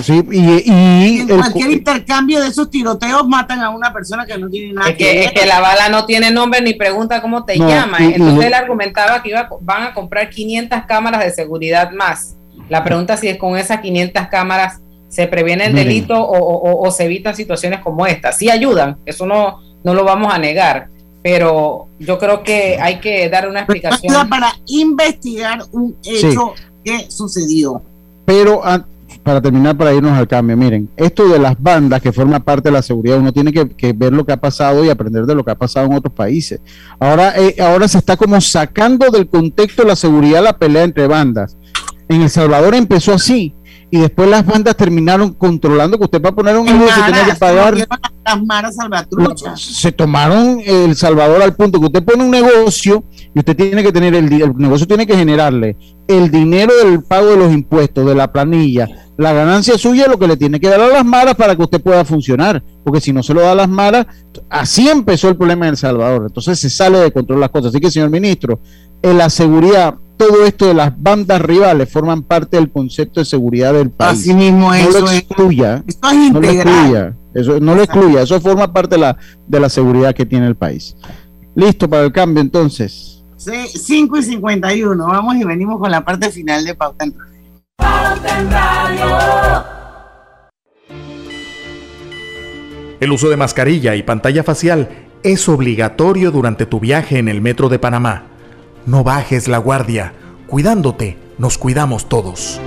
Sí, 0.03 0.25
y, 0.33 1.21
en 1.21 1.29
cualquier 1.29 1.71
intercambio 1.71 2.41
de 2.41 2.49
esos 2.49 2.69
tiroteos 2.71 3.27
matan 3.29 3.61
a 3.61 3.71
una 3.71 3.93
persona 3.93 4.27
que 4.27 4.37
no 4.37 4.49
tiene 4.49 4.73
nada 4.73 4.91
es 4.91 4.97
que, 4.97 5.25
Es 5.25 5.33
que 5.33 5.47
la 5.47 5.61
bala 5.61 5.89
no 5.89 6.05
tiene 6.05 6.31
nombre 6.31 6.61
ni 6.61 6.75
pregunta 6.75 7.23
cómo 7.23 7.45
te 7.45 7.57
llama. 7.57 7.99
Entonces 8.01 8.47
él 8.47 8.55
argumentaba 8.55 9.23
que 9.23 9.31
iba, 9.31 9.49
van 9.61 9.85
a 9.85 9.95
comprar 9.95 10.31
500 10.31 10.81
cámaras 10.87 11.25
de 11.25 11.31
seguridad 11.31 11.93
más. 11.93 12.37
La 12.69 12.83
pregunta 12.83 13.17
si 13.17 13.29
es 13.29 13.39
con 13.39 13.57
esas 13.57 13.81
500 13.81 14.27
cámaras 14.29 14.81
se 15.09 15.27
previene 15.27 15.67
el 15.67 15.75
delito 15.75 16.15
o, 16.19 16.91
se 16.91 17.05
evitan 17.05 17.35
situaciones 17.35 17.81
como 17.81 18.07
esta. 18.07 18.33
Sí 18.33 18.51
ayudan, 18.51 18.99
eso 19.07 19.27
no, 19.27 19.61
no 19.85 19.95
lo 19.95 20.05
vamos 20.05 20.33
a 20.33 20.39
negar, 20.39 20.89
pero 21.23 21.89
yo 21.99 22.19
creo 22.19 22.43
que 22.43 22.79
hay 22.81 22.99
que 23.01 23.29
dar 23.29 23.49
una 23.49 23.61
explicación. 23.61 24.29
Para 24.29 24.53
investigar 24.67 25.61
un 25.73 25.97
hecho 26.05 26.55
que 26.85 27.11
sucedió. 27.11 27.83
Pero 28.27 28.61
ah, 28.65 28.85
para 29.29 29.43
terminar, 29.43 29.77
para 29.77 29.93
irnos 29.93 30.13
al 30.13 30.27
cambio, 30.27 30.57
miren, 30.57 30.89
esto 30.97 31.29
de 31.29 31.39
las 31.39 31.61
bandas 31.61 32.01
que 32.01 32.13
forma 32.13 32.41
parte 32.41 32.71
de 32.71 32.73
la 32.73 32.81
seguridad, 32.81 33.19
uno 33.19 33.31
tiene 33.31 33.53
que, 33.53 33.93
ver 33.93 34.11
lo 34.11 34.25
que 34.25 34.33
ha 34.33 34.41
pasado 34.41 34.83
y 34.83 34.89
aprender 34.89 35.27
de 35.27 35.35
lo 35.35 35.45
que 35.45 35.51
ha 35.51 35.55
pasado 35.55 35.85
en 35.85 35.93
otros 35.93 36.15
países. 36.15 36.63
Ahora, 36.99 37.35
eh, 37.37 37.57
ahora 37.61 37.87
se 37.89 37.99
está 37.99 38.17
como 38.17 38.41
sacando 38.41 39.11
del 39.11 39.29
contexto 39.29 39.83
de 39.83 39.89
la 39.89 39.97
seguridad 39.97 40.43
la 40.43 40.57
pelea 40.57 40.85
entre 40.85 41.07
bandas. 41.07 41.59
En 42.09 42.23
El 42.23 42.31
Salvador 42.31 42.75
empezó 42.75 43.13
así, 43.13 43.55
y 43.91 43.99
después 43.99 44.31
las 44.31 44.47
bandas 44.47 44.75
terminaron 44.77 45.35
controlando 45.35 45.99
que 45.99 46.05
usted 46.05 46.23
para 46.23 46.35
poner 46.35 46.57
un 46.57 46.65
negocio 46.65 47.05
tenía 47.05 47.27
que 47.27 47.35
pagar 47.35 47.75
las 47.77 49.11
se 49.57 49.93
tomaron 49.93 50.63
el 50.65 50.97
Salvador 50.97 51.43
al 51.43 51.55
punto 51.55 51.79
que 51.79 51.87
usted 51.87 52.03
pone 52.03 52.25
un 52.25 52.31
negocio 52.31 53.05
y 53.35 53.39
usted 53.39 53.55
tiene 53.55 53.83
que 53.83 53.93
tener 53.93 54.15
el, 54.15 54.33
el 54.33 54.57
negocio 54.57 54.87
tiene 54.87 55.07
que 55.07 55.17
generarle 55.17 55.77
el 56.09 56.31
dinero 56.31 56.73
del 56.85 57.03
pago 57.05 57.27
de 57.27 57.37
los 57.37 57.53
impuestos 57.53 58.05
de 58.07 58.15
la 58.15 58.33
planilla 58.33 58.89
la 59.19 59.33
ganancia 59.33 59.77
suya 59.77 60.05
es 60.05 60.09
lo 60.09 60.17
que 60.17 60.29
le 60.29 60.37
tiene 60.37 60.61
que 60.61 60.69
dar 60.69 60.81
a 60.81 60.87
las 60.87 61.05
maras 61.05 61.35
para 61.35 61.57
que 61.57 61.63
usted 61.63 61.83
pueda 61.83 62.05
funcionar. 62.05 62.63
Porque 62.85 63.01
si 63.01 63.13
no 63.13 63.25
se 63.25 63.35
lo 63.35 63.41
da 63.41 63.51
a 63.51 63.57
las 63.57 63.69
maras 63.69 64.07
así 64.49 64.89
empezó 64.89 65.29
el 65.29 65.37
problema 65.37 65.67
en 65.67 65.71
El 65.71 65.77
Salvador. 65.77 66.27
Entonces 66.29 66.59
se 66.61 66.71
sale 66.71 66.99
de 66.99 67.11
control 67.11 67.41
las 67.41 67.51
cosas. 67.51 67.71
Así 67.71 67.81
que 67.81 67.91
señor 67.91 68.11
ministro 68.11 68.61
en 69.03 69.19
la 69.19 69.29
seguridad 69.29 69.97
todo 70.17 70.45
esto 70.45 70.67
de 70.67 70.75
las 70.75 70.93
bandas 71.01 71.41
rivales 71.43 71.91
forman 71.91 72.23
parte 72.23 72.57
del 72.57 72.71
concepto 72.71 73.19
de 73.19 73.27
seguridad 73.27 73.73
del 73.73 73.91
país. 73.91 74.21
Así 74.21 74.35
mismo 74.35 74.69
no 74.69 74.75
eso 74.75 75.01
lo 75.01 75.11
excluya, 75.11 75.85
es, 75.87 75.99
no 76.01 76.41
lo 76.41 76.51
excluya, 76.51 77.17
eso 77.35 77.61
no 77.61 77.75
lo 77.77 77.83
excluya, 77.83 78.23
eso 78.23 78.41
forma 78.41 78.73
parte 78.73 78.97
de 78.97 79.01
la, 79.01 79.17
de 79.47 79.61
la 79.61 79.69
seguridad 79.69 80.15
que 80.15 80.27
tiene 80.27 80.49
el 80.49 80.57
país. 80.57 80.97
Listo 81.55 81.89
para 81.89 82.05
el 82.05 82.13
cambio 82.13 82.41
entonces. 82.41 83.18
Sí, 83.49 83.67
5 83.67 84.19
y 84.19 84.23
51, 84.25 85.07
vamos 85.07 85.37
y 85.37 85.45
venimos 85.45 85.79
con 85.79 85.91
la 85.91 86.05
parte 86.05 86.29
final 86.29 86.67
de 86.67 86.75
Pauta 86.75 87.07
en 87.07 87.15
Radio. 87.19 87.51
Pauta 87.77 88.41
en 88.41 88.51
Radio. 88.51 89.65
El 93.01 93.11
uso 93.11 93.31
de 93.31 93.39
mascarilla 93.39 93.95
y 93.95 94.03
pantalla 94.03 94.43
facial 94.43 95.07
es 95.23 95.49
obligatorio 95.49 96.31
durante 96.31 96.67
tu 96.67 96.79
viaje 96.79 97.19
en 97.19 97.29
el 97.29 97.41
metro 97.41 97.71
de 97.71 97.79
Panamá. 97.79 98.25
No 98.85 99.03
bajes 99.03 99.49
la 99.49 99.57
guardia. 99.57 100.13
Cuidándote, 100.47 101.17
nos 101.39 101.57
cuidamos 101.57 102.11
todos. 102.11 102.61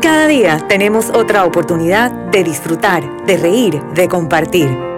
Cada 0.00 0.28
día 0.28 0.58
tenemos 0.68 1.10
otra 1.10 1.44
oportunidad 1.44 2.12
de 2.30 2.44
disfrutar, 2.44 3.26
de 3.26 3.38
reír, 3.38 3.82
de 3.96 4.06
compartir. 4.06 4.97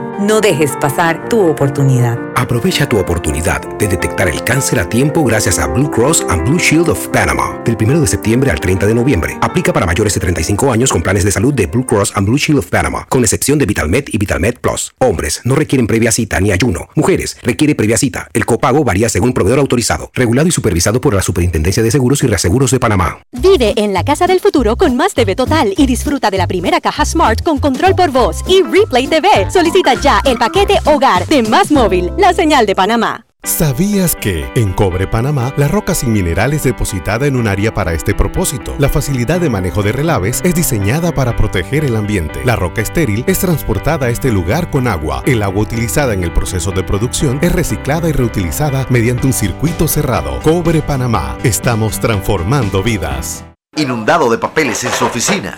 No 0.21 0.39
dejes 0.39 0.73
pasar 0.79 1.27
tu 1.29 1.47
oportunidad. 1.47 2.15
Aprovecha 2.35 2.87
tu 2.87 2.99
oportunidad 2.99 3.59
de 3.79 3.87
detectar 3.87 4.27
el 4.27 4.43
cáncer 4.43 4.79
a 4.79 4.87
tiempo 4.87 5.23
gracias 5.23 5.57
a 5.57 5.65
Blue 5.65 5.89
Cross 5.89 6.27
and 6.29 6.47
Blue 6.47 6.59
Shield 6.59 6.89
of 6.89 7.07
Panama. 7.07 7.59
Del 7.65 7.75
1 7.75 8.01
de 8.01 8.05
septiembre 8.05 8.51
al 8.51 8.59
30 8.59 8.85
de 8.85 8.93
noviembre. 8.93 9.39
Aplica 9.41 9.73
para 9.73 9.87
mayores 9.87 10.13
de 10.13 10.19
35 10.19 10.71
años 10.71 10.91
con 10.91 11.01
planes 11.01 11.23
de 11.23 11.31
salud 11.31 11.55
de 11.55 11.65
Blue 11.65 11.87
Cross 11.87 12.13
and 12.15 12.27
Blue 12.27 12.37
Shield 12.37 12.59
of 12.59 12.67
Panama, 12.67 13.07
con 13.09 13.23
excepción 13.23 13.57
de 13.57 13.65
VitalMed 13.65 14.09
y 14.11 14.19
VitalMed 14.19 14.59
Plus. 14.61 14.91
Hombres 14.99 15.41
no 15.43 15.55
requieren 15.55 15.87
previa 15.87 16.11
cita 16.11 16.39
ni 16.39 16.51
ayuno. 16.51 16.87
Mujeres 16.93 17.37
requiere 17.41 17.73
previa 17.73 17.97
cita. 17.97 18.27
El 18.33 18.45
copago 18.45 18.83
varía 18.83 19.09
según 19.09 19.33
proveedor 19.33 19.57
autorizado, 19.57 20.11
regulado 20.13 20.47
y 20.47 20.51
supervisado 20.51 21.01
por 21.01 21.15
la 21.15 21.23
Superintendencia 21.23 21.81
de 21.81 21.89
Seguros 21.89 22.23
y 22.23 22.27
Reaseguros 22.27 22.69
de 22.69 22.79
Panamá. 22.79 23.23
Vive 23.31 23.73
en 23.75 23.91
la 23.91 24.03
casa 24.03 24.27
del 24.27 24.39
futuro 24.39 24.75
con 24.75 24.95
más 24.95 25.15
TV 25.15 25.35
total 25.35 25.73
y 25.75 25.87
disfruta 25.87 26.29
de 26.29 26.37
la 26.37 26.45
primera 26.45 26.79
caja 26.79 27.05
Smart 27.05 27.41
con 27.41 27.57
control 27.57 27.95
por 27.95 28.11
voz 28.11 28.43
y 28.47 28.61
Replay 28.61 29.07
TV. 29.07 29.49
Solicita 29.49 29.95
ya 29.95 30.10
el 30.25 30.37
paquete 30.37 30.77
Hogar 30.85 31.25
de 31.27 31.43
Más 31.43 31.71
Móvil, 31.71 32.11
la 32.17 32.33
señal 32.33 32.65
de 32.65 32.75
Panamá. 32.75 33.25
¿Sabías 33.43 34.15
que 34.15 34.45
en 34.53 34.71
Cobre 34.71 35.07
Panamá 35.07 35.51
la 35.57 35.67
roca 35.67 35.95
sin 35.95 36.13
mineral 36.13 36.53
es 36.53 36.61
depositada 36.61 37.25
en 37.25 37.35
un 37.35 37.47
área 37.47 37.73
para 37.73 37.93
este 37.93 38.13
propósito? 38.13 38.75
La 38.77 38.87
facilidad 38.87 39.39
de 39.39 39.49
manejo 39.49 39.81
de 39.81 39.91
relaves 39.91 40.41
es 40.43 40.53
diseñada 40.53 41.11
para 41.11 41.35
proteger 41.35 41.83
el 41.83 41.95
ambiente. 41.95 42.39
La 42.45 42.55
roca 42.55 42.81
estéril 42.81 43.23
es 43.25 43.39
transportada 43.39 44.05
a 44.05 44.09
este 44.09 44.31
lugar 44.31 44.69
con 44.69 44.87
agua. 44.87 45.23
El 45.25 45.41
agua 45.41 45.63
utilizada 45.63 46.13
en 46.13 46.23
el 46.23 46.31
proceso 46.31 46.71
de 46.71 46.83
producción 46.83 47.39
es 47.41 47.51
reciclada 47.51 48.09
y 48.09 48.11
reutilizada 48.11 48.85
mediante 48.91 49.25
un 49.25 49.33
circuito 49.33 49.87
cerrado. 49.87 50.39
Cobre 50.41 50.83
Panamá. 50.83 51.35
Estamos 51.43 51.99
transformando 51.99 52.83
vidas. 52.83 53.43
Inundado 53.75 54.29
de 54.29 54.37
papeles 54.37 54.83
en 54.83 54.91
su 54.91 55.05
oficina. 55.05 55.57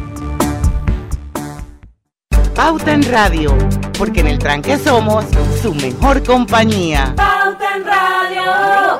Pauta 2.55 2.93
en 2.93 3.03
Radio, 3.03 3.57
porque 3.97 4.19
en 4.19 4.27
el 4.27 4.37
tranque 4.37 4.77
somos 4.77 5.25
su 5.61 5.73
mejor 5.73 6.23
compañía. 6.23 7.13
Pauta 7.15 7.75
en 7.75 7.85
Radio. 7.85 8.99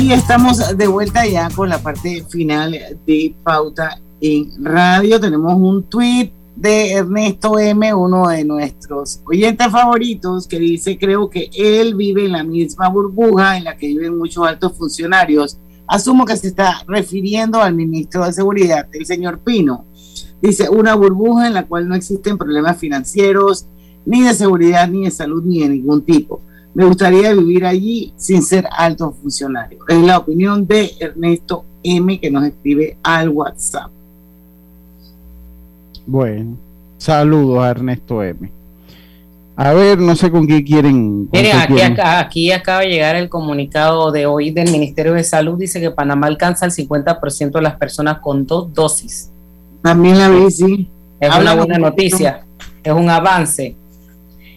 Y 0.00 0.12
estamos 0.12 0.76
de 0.76 0.86
vuelta 0.86 1.26
ya 1.26 1.48
con 1.50 1.68
la 1.68 1.78
parte 1.78 2.24
final 2.28 2.72
de 3.06 3.34
Pauta 3.42 4.00
en 4.20 4.64
Radio. 4.64 5.20
Tenemos 5.20 5.54
un 5.54 5.88
tweet 5.88 6.32
de 6.56 6.92
Ernesto 6.92 7.58
M, 7.58 7.94
uno 7.94 8.28
de 8.28 8.44
nuestros 8.44 9.20
oyentes 9.26 9.68
favoritos, 9.68 10.46
que 10.46 10.58
dice, 10.58 10.98
creo 10.98 11.30
que 11.30 11.50
él 11.56 11.94
vive 11.94 12.26
en 12.26 12.32
la 12.32 12.44
misma 12.44 12.88
burbuja 12.88 13.56
en 13.56 13.64
la 13.64 13.76
que 13.76 13.86
viven 13.88 14.18
muchos 14.18 14.46
altos 14.46 14.76
funcionarios. 14.76 15.58
Asumo 15.86 16.24
que 16.24 16.36
se 16.36 16.48
está 16.48 16.82
refiriendo 16.86 17.60
al 17.60 17.74
ministro 17.74 18.24
de 18.24 18.32
Seguridad, 18.32 18.88
el 18.92 19.06
señor 19.06 19.38
Pino. 19.40 19.84
Dice, 20.40 20.68
una 20.68 20.94
burbuja 20.94 21.46
en 21.46 21.54
la 21.54 21.66
cual 21.66 21.88
no 21.88 21.94
existen 21.94 22.38
problemas 22.38 22.78
financieros, 22.78 23.66
ni 24.06 24.22
de 24.22 24.34
seguridad, 24.34 24.88
ni 24.88 25.04
de 25.04 25.10
salud, 25.10 25.42
ni 25.44 25.60
de 25.60 25.70
ningún 25.70 26.02
tipo. 26.02 26.40
Me 26.74 26.84
gustaría 26.84 27.32
vivir 27.32 27.64
allí 27.64 28.12
sin 28.16 28.42
ser 28.42 28.66
alto 28.70 29.12
funcionario. 29.12 29.78
Es 29.88 29.98
la 30.02 30.18
opinión 30.18 30.66
de 30.66 30.90
Ernesto 30.98 31.64
M 31.82 32.18
que 32.20 32.30
nos 32.30 32.44
escribe 32.44 32.98
al 33.02 33.28
WhatsApp. 33.28 33.90
Bueno, 36.06 36.56
saludos 36.98 37.62
a 37.62 37.70
Ernesto 37.70 38.22
M. 38.22 38.50
A 39.56 39.72
ver, 39.72 39.98
no 39.98 40.16
sé 40.16 40.30
con 40.30 40.46
qué 40.48 40.64
quieren. 40.64 41.28
Miren, 41.30 41.56
aquí, 41.56 41.80
aquí 41.80 42.52
acaba 42.52 42.80
de 42.80 42.88
llegar 42.88 43.14
el 43.14 43.28
comunicado 43.28 44.10
de 44.10 44.26
hoy 44.26 44.50
del 44.50 44.70
Ministerio 44.72 45.12
de 45.12 45.22
Salud. 45.22 45.56
Dice 45.56 45.80
que 45.80 45.92
Panamá 45.92 46.26
alcanza 46.26 46.66
el 46.66 46.72
50% 46.72 47.52
de 47.52 47.62
las 47.62 47.76
personas 47.76 48.18
con 48.18 48.46
dos 48.46 48.72
dosis. 48.74 49.30
También 49.82 50.18
la 50.18 50.28
vi, 50.28 50.50
sí. 50.50 50.90
Es 51.20 51.36
una 51.36 51.54
buena 51.54 51.78
noticia, 51.78 52.44
es 52.82 52.92
un 52.92 53.08
avance. 53.08 53.76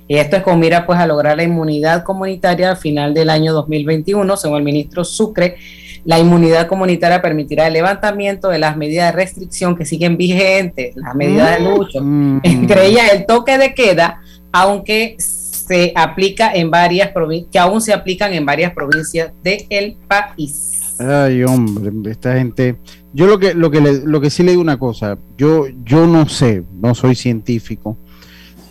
Y 0.07 0.15
esto 0.15 0.37
es 0.37 0.43
con 0.43 0.59
mira 0.59 0.85
pues 0.85 0.97
a 0.99 1.05
lograr 1.05 1.37
la 1.37 1.43
inmunidad 1.43 2.03
comunitaria 2.03 2.71
al 2.71 2.77
final 2.77 3.13
del 3.13 3.29
año 3.29 3.53
2021, 3.53 4.37
según 4.37 4.57
el 4.57 4.63
ministro 4.63 5.03
Sucre. 5.03 5.57
La 6.05 6.17
inmunidad 6.17 6.67
comunitaria 6.67 7.21
permitirá 7.21 7.67
el 7.67 7.73
levantamiento 7.73 8.47
de 8.47 8.59
las 8.59 8.77
medidas 8.77 9.11
de 9.11 9.17
restricción 9.17 9.75
que 9.75 9.85
siguen 9.85 10.15
vigentes, 10.15 10.95
las 10.95 11.13
medidas 11.13 11.57
de 11.57 11.69
lucha, 11.69 11.99
mm. 12.01 12.39
entre 12.43 12.87
ellas 12.87 13.11
el 13.13 13.25
toque 13.25 13.57
de 13.57 13.73
queda, 13.73 14.21
aunque 14.51 15.15
se 15.19 15.91
aplica 15.95 16.53
en 16.53 16.71
varias 16.71 17.11
que 17.51 17.59
aún 17.59 17.81
se 17.81 17.93
aplican 17.93 18.33
en 18.33 18.45
varias 18.45 18.73
provincias 18.73 19.31
del 19.43 19.97
país. 20.07 20.95
Ay, 20.99 21.43
hombre, 21.43 21.91
esta 22.09 22.33
gente. 22.35 22.77
Yo 23.13 23.27
lo 23.27 23.37
que, 23.37 23.53
lo 23.53 23.69
que, 23.69 23.81
lo 23.81 24.21
que 24.21 24.29
sí 24.29 24.43
le 24.43 24.51
digo 24.51 24.61
una 24.61 24.79
cosa, 24.79 25.17
yo, 25.37 25.65
yo 25.83 26.07
no 26.07 26.27
sé, 26.27 26.63
no 26.81 26.95
soy 26.95 27.15
científico, 27.15 27.97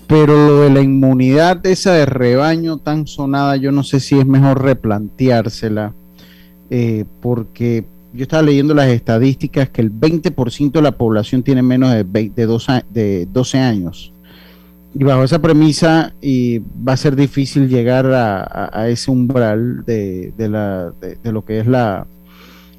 pero 0.07 0.35
lo 0.35 0.61
de 0.63 0.71
la 0.71 0.81
inmunidad 0.81 1.65
esa 1.67 1.93
de 1.93 2.07
rebaño 2.07 2.79
tan 2.79 3.07
sonada, 3.07 3.57
yo 3.57 3.73
no 3.73 3.83
sé 3.83 4.01
si 4.01 4.19
es 4.19 4.27
mejor 4.27 4.63
replanteársela, 4.63 5.95
eh, 6.71 7.05
porque 7.21 7.85
yo 8.13 8.23
estaba 8.23 8.43
leyendo 8.43 8.75
las 8.75 8.89
estadísticas 8.89 9.69
que 9.69 9.83
el 9.83 9.93
20% 9.93 10.73
de 10.73 10.83
la 10.83 10.97
población 10.97 11.43
tiene 11.43 11.63
menos 11.63 11.93
de, 11.93 12.05
de 12.05 13.27
12 13.27 13.59
años. 13.59 14.13
Y 14.99 15.05
bajo 15.05 15.25
esa 15.25 15.41
premisa 15.41 16.15
y 16.23 16.59
va 16.59 16.95
a 16.95 16.97
ser 16.97 17.17
difícil 17.17 17.69
llegar 17.69 18.07
a, 18.07 18.89
ese 18.89 19.11
umbral 19.11 19.85
de, 19.85 20.33
la, 20.39 20.91
de, 21.23 21.33
lo 21.33 21.45
que 21.45 21.59
es 21.59 21.67
la, 21.67 22.07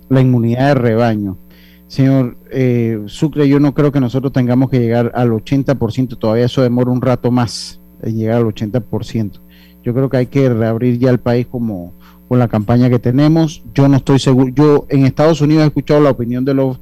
inmunidad 0.10 0.70
de 0.70 0.74
rebaño. 0.74 1.38
Señor 1.86 2.36
eh, 2.50 3.04
Sucre, 3.06 3.48
yo 3.48 3.60
no 3.60 3.76
creo 3.76 3.92
que 3.92 4.00
nosotros 4.00 4.34
tengamos 4.34 4.72
que 4.72 4.80
llegar 4.80 5.12
al 5.14 5.30
80%, 5.30 6.18
todavía 6.18 6.46
eso 6.46 6.64
demora 6.64 6.90
un 6.90 7.02
rato 7.02 7.30
más 7.30 7.80
en 8.02 8.18
llegar 8.18 8.38
al 8.38 8.46
80%. 8.46 9.40
Yo 9.84 9.94
creo 9.94 10.10
que 10.10 10.18
hay 10.18 10.26
que 10.26 10.50
reabrir 10.50 10.98
ya 10.98 11.12
el 11.12 11.20
país 11.20 11.46
como 11.46 11.94
con 12.28 12.40
la 12.40 12.48
campaña 12.48 12.90
que 12.90 12.98
tenemos. 12.98 13.64
Yo 13.76 13.88
no 13.88 13.98
estoy 13.98 14.18
seguro, 14.18 14.52
yo 14.56 14.88
en 14.90 15.06
Estados 15.06 15.40
Unidos 15.42 15.66
he 15.66 15.68
escuchado 15.68 16.02
la 16.02 16.10
opinión 16.10 16.44
de 16.44 16.56
los 16.56 16.80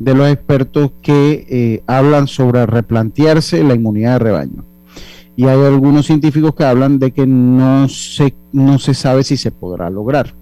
de 0.00 0.14
los 0.14 0.28
expertos 0.28 0.90
que 1.00 1.46
eh, 1.48 1.84
hablan 1.86 2.26
sobre 2.26 2.66
replantearse 2.66 3.62
la 3.62 3.76
inmunidad 3.76 4.14
de 4.14 4.18
rebaño 4.18 4.71
y 5.42 5.46
hay 5.48 5.60
algunos 5.60 6.06
científicos 6.06 6.54
que 6.54 6.62
hablan 6.62 7.00
de 7.00 7.10
que 7.10 7.26
no 7.26 7.88
se, 7.88 8.32
no 8.52 8.78
se 8.78 8.94
sabe 8.94 9.24
si 9.24 9.36
se 9.36 9.50
podrá 9.50 9.90
lograr. 9.90 10.36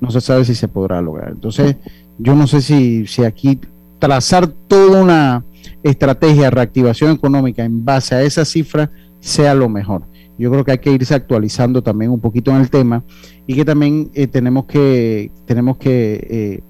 No 0.00 0.10
se 0.10 0.20
sabe 0.20 0.44
si 0.44 0.56
se 0.56 0.66
podrá 0.66 1.00
lograr. 1.00 1.30
Entonces, 1.30 1.76
yo 2.18 2.34
no 2.34 2.48
sé 2.48 2.60
si, 2.60 3.06
si 3.06 3.22
aquí 3.22 3.60
trazar 4.00 4.48
toda 4.48 5.00
una 5.00 5.44
estrategia 5.84 6.46
de 6.46 6.50
reactivación 6.50 7.12
económica 7.12 7.64
en 7.64 7.84
base 7.84 8.16
a 8.16 8.22
esa 8.22 8.44
cifra 8.44 8.90
sea 9.20 9.54
lo 9.54 9.68
mejor. 9.68 10.02
Yo 10.36 10.50
creo 10.50 10.64
que 10.64 10.72
hay 10.72 10.78
que 10.78 10.90
irse 10.90 11.14
actualizando 11.14 11.84
también 11.84 12.10
un 12.10 12.20
poquito 12.20 12.50
en 12.50 12.56
el 12.56 12.70
tema 12.70 13.04
y 13.46 13.54
que 13.54 13.64
también 13.64 14.10
eh, 14.14 14.26
tenemos 14.26 14.64
que, 14.64 15.30
tenemos 15.46 15.76
que, 15.76 16.26
eh, 16.28 16.60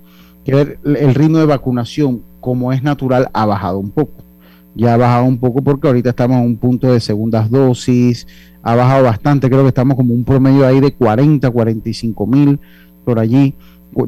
que 0.45 0.55
ver 0.55 0.81
el 0.85 1.15
ritmo 1.15 1.39
de 1.39 1.47
vacunación, 1.47 2.23
como 2.41 2.75
es 2.75 2.83
natural, 2.83 3.31
ha 3.33 3.47
bajado 3.47 3.79
un 3.79 3.91
poco 3.91 4.24
ya 4.75 4.95
ha 4.95 4.97
bajado 4.97 5.25
un 5.25 5.39
poco 5.39 5.63
porque 5.63 5.87
ahorita 5.87 6.11
estamos 6.11 6.39
en 6.39 6.47
un 6.47 6.57
punto 6.57 6.93
de 6.93 7.01
segundas 7.01 7.51
dosis, 7.51 8.27
ha 8.63 8.75
bajado 8.75 9.05
bastante, 9.05 9.49
creo 9.49 9.63
que 9.63 9.69
estamos 9.69 9.97
como 9.97 10.15
un 10.15 10.25
promedio 10.25 10.67
ahí 10.67 10.81
de 10.81 10.93
40, 10.93 11.51
45 11.51 12.27
mil 12.27 12.61
por 13.05 13.19
allí, 13.19 13.55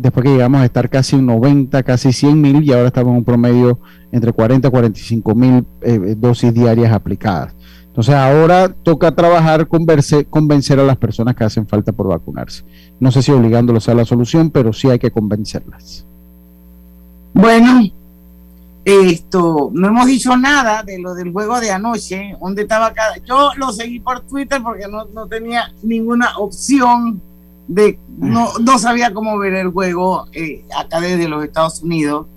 después 0.01 0.25
que 0.25 0.31
llegamos 0.31 0.61
a 0.61 0.65
estar 0.65 0.89
casi 0.89 1.17
en 1.17 1.27
90, 1.27 1.83
casi 1.83 2.13
100 2.13 2.41
mil 2.41 2.63
y 2.65 2.73
ahora 2.73 2.89
estamos 2.89 3.13
en 3.13 3.19
un 3.19 3.25
promedio 3.25 3.79
entre 4.11 4.33
40 4.33 4.69
y 4.69 4.71
45 4.71 5.35
mil 5.35 5.67
eh, 5.83 6.15
dosis 6.19 6.53
diarias 6.53 6.93
aplicadas. 6.93 7.55
Entonces 7.87 8.15
ahora 8.15 8.69
toca 8.69 9.15
trabajar, 9.15 9.69
convencer, 9.69 10.27
convencer 10.27 10.79
a 10.79 10.83
las 10.83 10.99
personas 10.99 11.35
que 11.35 11.45
hacen 11.45 11.67
falta 11.67 11.93
por 11.93 12.09
vacunarse. 12.09 12.63
No 13.01 13.11
sé 13.11 13.23
si 13.23 13.33
obligándolos 13.33 13.89
a 13.89 13.95
la 13.95 14.05
solución, 14.05 14.51
pero 14.51 14.73
sí 14.75 14.91
hay 14.91 14.99
que 14.99 15.11
convencerlas. 15.11 16.07
Bueno, 17.33 17.81
esto, 18.87 19.71
no 19.75 19.89
hemos 19.89 20.07
dicho 20.07 20.37
nada 20.37 20.85
de 20.85 21.01
lo 21.01 21.13
del 21.17 21.33
juego 21.33 21.59
de 21.59 21.73
anoche, 21.73 22.37
donde 22.41 22.63
estaba 22.63 22.93
cada. 22.93 23.17
Yo 23.17 23.51
lo 23.57 23.73
seguí 23.73 23.99
por 23.99 24.21
Twitter 24.21 24.63
porque 24.63 24.87
no, 24.87 25.07
no 25.07 25.27
tenía 25.27 25.73
ninguna 25.83 26.39
opción 26.39 27.21
de. 27.67 27.99
No, 28.17 28.53
no 28.61 28.79
sabía 28.79 29.13
cómo 29.13 29.37
ver 29.39 29.55
el 29.55 29.73
juego 29.73 30.29
eh, 30.33 30.65
acá 30.79 31.01
desde 31.01 31.29
los 31.29 31.43
Estados 31.43 31.83
Unidos. 31.83 32.29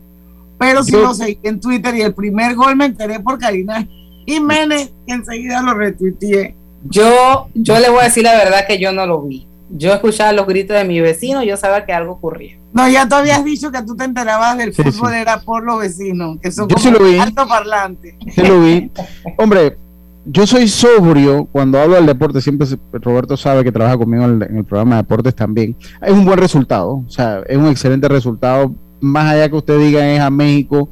Pero 0.58 0.84
sí 0.84 0.94
lo 0.94 1.14
seguí 1.14 1.40
en 1.44 1.60
Twitter 1.60 1.96
y 1.96 2.02
el 2.02 2.16
primer 2.16 2.56
gol 2.56 2.76
me 2.76 2.86
enteré 2.86 3.20
por 3.20 3.38
Karina 3.38 3.88
Jiménez, 4.26 4.92
que 5.06 5.14
enseguida 5.14 5.62
lo 5.62 5.76
retuiteé. 5.76 6.56
Yo, 6.90 7.48
yo 7.54 7.78
le 7.78 7.92
voy 7.92 8.00
a 8.02 8.04
decir 8.06 8.24
la 8.24 8.34
verdad 8.34 8.66
que 8.68 8.80
yo 8.80 8.92
no 8.92 9.06
lo 9.06 9.22
vi. 9.22 9.46
Yo 9.72 9.94
escuchaba 9.94 10.32
los 10.32 10.48
gritos 10.48 10.76
de 10.76 10.84
mi 10.84 11.00
vecino, 11.00 11.44
yo 11.44 11.56
sabía 11.58 11.86
que 11.86 11.94
algo 11.94 12.14
ocurría. 12.14 12.58
No, 12.74 12.88
ya 12.88 13.08
tú 13.08 13.16
habías 13.16 13.44
dicho 13.44 13.72
que 13.72 13.82
tú 13.84 13.96
te 13.96 14.04
enterabas 14.04 14.58
del 14.58 14.74
fútbol 14.74 15.14
era 15.14 15.42
por 15.42 15.64
los 15.64 15.80
vecinos, 15.80 16.38
que 16.42 16.52
son 16.52 16.68
yo 16.68 16.78
sí 16.78 16.92
lo 16.92 17.04
vi. 17.04 17.18
alto 17.18 17.48
parlante. 17.48 18.18
Sí 18.34 18.42
lo 18.42 18.62
vi. 18.62 18.92
Hombre, 19.38 19.78
yo 20.26 20.46
soy 20.46 20.68
sobrio 20.68 21.46
cuando 21.46 21.80
hablo 21.80 21.96
del 21.96 22.06
deporte, 22.06 22.42
siempre 22.42 22.68
Roberto 22.94 23.38
sabe 23.38 23.64
que 23.64 23.72
trabaja 23.72 23.98
conmigo 23.98 24.26
en 24.26 24.42
el, 24.42 24.66
programa 24.66 24.98
de 24.98 25.02
deportes 25.02 25.36
también. 25.36 25.76
Es 26.02 26.12
un 26.12 26.26
buen 26.26 26.38
resultado, 26.38 27.04
o 27.06 27.10
sea, 27.10 27.42
es 27.48 27.58
un 27.58 27.68
excelente 27.68 28.08
resultado, 28.08 28.76
más 29.00 29.32
allá 29.32 29.50
que 29.50 29.56
usted 29.56 29.80
diga 29.80 30.08
es 30.08 30.20
a 30.20 30.30
México. 30.30 30.92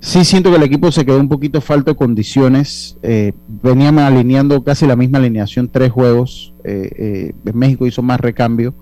Sí 0.00 0.24
siento 0.24 0.50
que 0.50 0.56
el 0.56 0.62
equipo 0.62 0.92
se 0.92 1.04
quedó 1.04 1.18
un 1.18 1.28
poquito 1.28 1.60
falto 1.60 1.90
de 1.90 1.96
condiciones. 1.96 2.98
Eh, 3.02 3.32
veníamos 3.46 4.02
alineando 4.04 4.62
casi 4.62 4.86
la 4.86 4.94
misma 4.94 5.18
alineación, 5.18 5.68
tres 5.68 5.90
juegos. 5.90 6.54
Eh, 6.64 7.32
eh, 7.44 7.52
México 7.52 7.86
hizo 7.86 8.02
más 8.02 8.20
recambio 8.20 8.74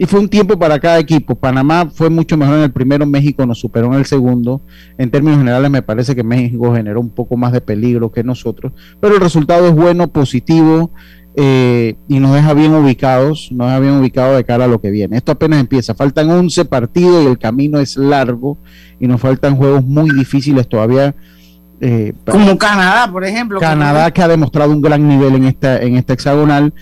y 0.00 0.06
fue 0.06 0.18
un 0.18 0.30
tiempo 0.30 0.58
para 0.58 0.80
cada 0.80 0.98
equipo. 0.98 1.34
Panamá 1.34 1.90
fue 1.92 2.08
mucho 2.08 2.34
mejor 2.38 2.56
en 2.56 2.62
el 2.62 2.72
primero, 2.72 3.04
México 3.04 3.44
nos 3.44 3.60
superó 3.60 3.88
en 3.88 3.98
el 3.98 4.06
segundo. 4.06 4.62
En 4.96 5.10
términos 5.10 5.38
generales 5.38 5.70
me 5.70 5.82
parece 5.82 6.16
que 6.16 6.24
México 6.24 6.74
generó 6.74 7.02
un 7.02 7.10
poco 7.10 7.36
más 7.36 7.52
de 7.52 7.60
peligro 7.60 8.10
que 8.10 8.24
nosotros, 8.24 8.72
pero 8.98 9.16
el 9.16 9.20
resultado 9.20 9.68
es 9.68 9.74
bueno, 9.74 10.10
positivo 10.10 10.90
eh, 11.36 11.96
y 12.08 12.18
nos 12.18 12.34
deja 12.34 12.54
bien 12.54 12.74
ubicados, 12.74 13.50
nos 13.52 13.68
deja 13.68 13.80
bien 13.80 13.94
ubicados 13.94 14.36
de 14.36 14.44
cara 14.44 14.64
a 14.64 14.68
lo 14.68 14.80
que 14.80 14.90
viene. 14.90 15.16
Esto 15.16 15.32
apenas 15.32 15.60
empieza, 15.60 15.94
faltan 15.94 16.30
11 16.30 16.64
partidos 16.64 17.24
y 17.24 17.26
el 17.26 17.38
camino 17.38 17.78
es 17.78 17.96
largo 17.96 18.58
y 18.98 19.06
nos 19.06 19.20
faltan 19.20 19.56
juegos 19.56 19.84
muy 19.84 20.10
difíciles 20.10 20.68
todavía. 20.68 21.14
Eh, 21.80 22.12
Como 22.26 22.58
Canadá, 22.58 23.10
por 23.10 23.24
ejemplo. 23.24 23.58
Canadá 23.60 24.10
que 24.10 24.22
ha 24.22 24.28
demostrado 24.28 24.72
un 24.72 24.82
gran 24.82 25.06
nivel 25.08 25.34
en 25.36 25.44
esta, 25.44 25.80
en 25.80 25.96
esta 25.96 26.12
hexagonal 26.12 26.74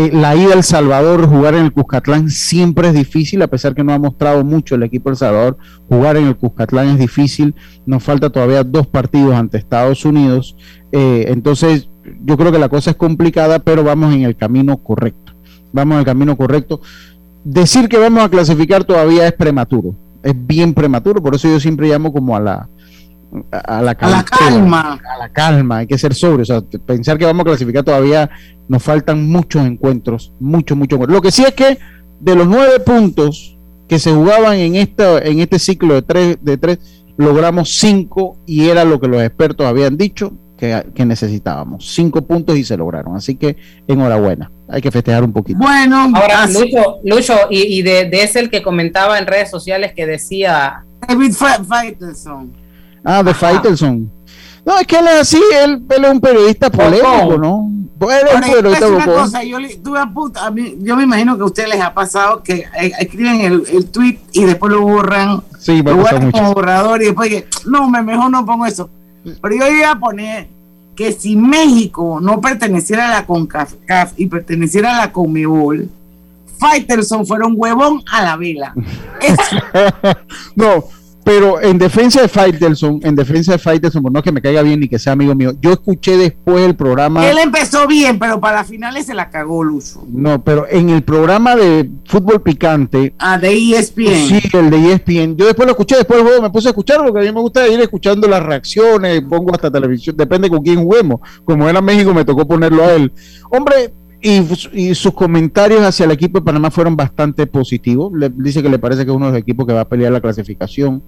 eh, 0.00 0.10
la 0.12 0.36
ida 0.36 0.52
al 0.52 0.62
Salvador, 0.62 1.26
jugar 1.26 1.56
en 1.56 1.64
el 1.64 1.72
Cuscatlán 1.72 2.30
siempre 2.30 2.86
es 2.86 2.94
difícil, 2.94 3.42
a 3.42 3.48
pesar 3.48 3.74
que 3.74 3.82
no 3.82 3.92
ha 3.92 3.98
mostrado 3.98 4.44
mucho 4.44 4.76
el 4.76 4.84
equipo 4.84 5.10
del 5.10 5.16
Salvador, 5.16 5.58
jugar 5.88 6.16
en 6.16 6.28
el 6.28 6.36
Cuscatlán 6.36 6.90
es 6.90 6.98
difícil, 6.98 7.56
nos 7.84 8.04
falta 8.04 8.30
todavía 8.30 8.62
dos 8.62 8.86
partidos 8.86 9.34
ante 9.34 9.58
Estados 9.58 10.04
Unidos, 10.04 10.56
eh, 10.92 11.24
entonces 11.30 11.90
yo 12.24 12.36
creo 12.36 12.52
que 12.52 12.58
la 12.58 12.68
cosa 12.68 12.90
es 12.90 12.96
complicada, 12.96 13.58
pero 13.58 13.84
vamos 13.84 14.14
en 14.14 14.22
el 14.22 14.36
camino 14.36 14.76
correcto, 14.78 15.32
vamos 15.72 15.94
en 15.94 15.98
el 16.00 16.04
camino 16.06 16.36
correcto. 16.36 16.80
Decir 17.44 17.88
que 17.88 17.98
vamos 17.98 18.24
a 18.24 18.28
clasificar 18.28 18.84
todavía 18.84 19.26
es 19.26 19.32
prematuro, 19.32 19.94
es 20.22 20.34
bien 20.36 20.74
prematuro, 20.74 21.22
por 21.22 21.34
eso 21.34 21.48
yo 21.48 21.60
siempre 21.60 21.88
llamo 21.88 22.12
como 22.12 22.36
a 22.36 22.40
la, 22.40 22.68
a 23.50 23.82
la, 23.82 23.94
calma. 23.94 24.98
A 25.14 25.18
la 25.18 25.28
calma, 25.30 25.78
hay 25.78 25.86
que 25.86 25.98
ser 25.98 26.14
sobre. 26.14 26.42
O 26.42 26.46
sea, 26.46 26.60
pensar 26.60 27.18
que 27.18 27.24
vamos 27.24 27.42
a 27.42 27.50
clasificar 27.50 27.84
todavía 27.84 28.30
nos 28.68 28.82
faltan 28.82 29.28
muchos 29.28 29.64
encuentros, 29.66 30.32
muchos, 30.40 30.76
muchos. 30.76 30.98
Lo 31.08 31.20
que 31.20 31.30
sí 31.30 31.44
es 31.44 31.54
que 31.54 31.78
de 32.20 32.34
los 32.34 32.46
nueve 32.46 32.80
puntos 32.80 33.58
que 33.88 33.98
se 33.98 34.12
jugaban 34.12 34.56
en, 34.56 34.76
esta, 34.76 35.18
en 35.20 35.40
este 35.40 35.58
ciclo 35.58 35.94
de 35.94 36.02
tres, 36.02 36.38
de 36.42 36.58
tres, 36.58 37.04
logramos 37.16 37.78
cinco 37.78 38.36
y 38.46 38.68
era 38.68 38.84
lo 38.84 39.00
que 39.00 39.08
los 39.08 39.22
expertos 39.22 39.66
habían 39.66 39.96
dicho 39.96 40.32
que, 40.58 41.04
necesitábamos. 41.06 41.94
Cinco 41.94 42.22
puntos 42.22 42.56
y 42.56 42.64
se 42.64 42.76
lograron. 42.76 43.16
Así 43.16 43.36
que 43.36 43.56
enhorabuena. 43.86 44.50
Hay 44.68 44.82
que 44.82 44.90
festejar 44.90 45.24
un 45.24 45.32
poquito. 45.32 45.60
Bueno, 45.60 46.10
ahora, 46.14 46.46
Lucho, 46.46 46.98
Lucho 47.04 47.34
y, 47.48 47.80
de, 47.82 48.06
de, 48.06 48.22
ese 48.22 48.40
el 48.40 48.50
que 48.50 48.62
comentaba 48.62 49.18
en 49.18 49.26
redes 49.26 49.50
sociales 49.50 49.92
que 49.94 50.06
decía. 50.06 50.84
David 51.06 51.32
Faitelson. 51.32 52.52
Ah, 53.04 53.22
de 53.22 53.32
Faitelson. 53.32 54.12
No, 54.66 54.78
es 54.78 54.86
que 54.86 54.98
él 54.98 55.06
es 55.06 55.20
así, 55.20 55.40
él, 55.62 55.82
es 55.88 56.10
un 56.10 56.20
periodista 56.20 56.68
polémico, 56.68 57.38
¿no? 57.38 57.70
Él 58.10 58.26
es 58.28 58.34
un 58.34 58.52
periodista 58.52 58.88
una 58.88 59.06
cosa, 59.06 59.42
yo, 59.42 59.56
a 59.56 60.50
mí, 60.50 60.76
yo 60.80 60.96
me 60.96 61.04
imagino 61.04 61.36
que 61.36 61.42
a 61.42 61.46
ustedes 61.46 61.70
les 61.70 61.80
ha 61.80 61.94
pasado 61.94 62.42
que 62.42 62.66
eh, 62.78 62.92
escriben 62.98 63.40
el, 63.40 63.64
el, 63.72 63.90
tweet 63.90 64.18
y 64.32 64.44
después 64.44 64.70
lo 64.70 64.82
borran. 64.82 65.42
Sí, 65.58 65.82
lo 65.82 65.96
borran 65.96 66.30
como 66.30 66.52
borrador 66.52 67.00
y 67.00 67.06
después 67.06 67.30
que, 67.30 67.46
no, 67.64 67.88
me 67.88 68.02
mejor 68.02 68.30
no 68.30 68.44
pongo 68.44 68.66
eso. 68.66 68.90
Pero 69.40 69.56
yo 69.56 69.68
iba 69.68 69.90
a 69.90 69.98
poner 69.98 70.48
que 70.96 71.12
si 71.12 71.36
México 71.36 72.18
no 72.20 72.40
perteneciera 72.40 73.08
a 73.08 73.20
la 73.20 73.26
CONCACAF 73.26 74.14
y 74.16 74.26
perteneciera 74.26 74.96
a 74.96 75.06
la 75.06 75.12
CONMEBOL, 75.12 75.88
Fighterson 76.58 77.24
fuera 77.24 77.46
un 77.46 77.54
huevón 77.56 78.02
a 78.10 78.22
la 78.22 78.36
vela. 78.36 78.74
no, 80.56 80.84
pero 81.28 81.60
en 81.60 81.76
defensa 81.76 82.22
de 82.22 82.28
Faitelson, 82.28 83.00
en 83.02 83.14
defensa 83.14 83.52
de 83.52 83.58
Faitelson, 83.58 84.02
por 84.02 84.10
no 84.10 84.22
que 84.22 84.32
me 84.32 84.40
caiga 84.40 84.62
bien 84.62 84.80
ni 84.80 84.88
que 84.88 84.98
sea 84.98 85.12
amigo 85.12 85.34
mío, 85.34 85.52
yo 85.60 85.72
escuché 85.72 86.16
después 86.16 86.64
el 86.64 86.74
programa. 86.74 87.28
Él 87.28 87.36
empezó 87.36 87.86
bien, 87.86 88.18
pero 88.18 88.40
para 88.40 88.64
finales 88.64 89.04
se 89.04 89.12
la 89.12 89.28
cagó 89.28 89.62
Lucho. 89.62 90.06
No, 90.08 90.42
pero 90.42 90.66
en 90.70 90.88
el 90.88 91.02
programa 91.02 91.54
de 91.54 91.90
fútbol 92.06 92.40
picante. 92.40 93.14
Ah, 93.18 93.36
de 93.36 93.52
ESPN. 93.52 94.26
Sí, 94.26 94.40
el 94.54 94.70
de 94.70 94.92
ESPN. 94.94 95.36
Yo 95.36 95.44
después 95.44 95.66
lo 95.66 95.72
escuché, 95.72 95.96
después 95.96 96.16
del 96.16 96.26
juego 96.26 96.42
me 96.42 96.48
puse 96.48 96.68
a 96.68 96.70
escucharlo, 96.70 97.08
porque 97.08 97.20
a 97.20 97.30
mí 97.30 97.34
me 97.34 97.42
gusta 97.42 97.68
ir 97.68 97.78
escuchando 97.78 98.26
las 98.26 98.42
reacciones, 98.42 99.20
pongo 99.28 99.52
hasta 99.52 99.70
televisión, 99.70 100.16
depende 100.16 100.48
con 100.48 100.62
quién 100.62 100.82
juguemos. 100.82 101.20
Como 101.44 101.68
era 101.68 101.82
México, 101.82 102.14
me 102.14 102.24
tocó 102.24 102.48
ponerlo 102.48 102.84
a 102.84 102.94
él. 102.94 103.12
Hombre, 103.50 103.92
y, 104.20 104.94
sus 104.94 105.14
comentarios 105.14 105.82
hacia 105.82 106.04
el 106.04 106.10
equipo 106.10 106.38
de 106.38 106.44
Panamá 106.44 106.70
fueron 106.70 106.96
bastante 106.96 107.46
positivos. 107.46 108.12
Le, 108.14 108.30
dice 108.30 108.62
que 108.62 108.68
le 108.68 108.78
parece 108.78 109.04
que 109.04 109.10
es 109.10 109.16
uno 109.16 109.26
de 109.26 109.32
los 109.32 109.40
equipos 109.40 109.66
que 109.66 109.72
va 109.72 109.82
a 109.82 109.88
pelear 109.88 110.12
la 110.12 110.20
clasificación. 110.20 111.02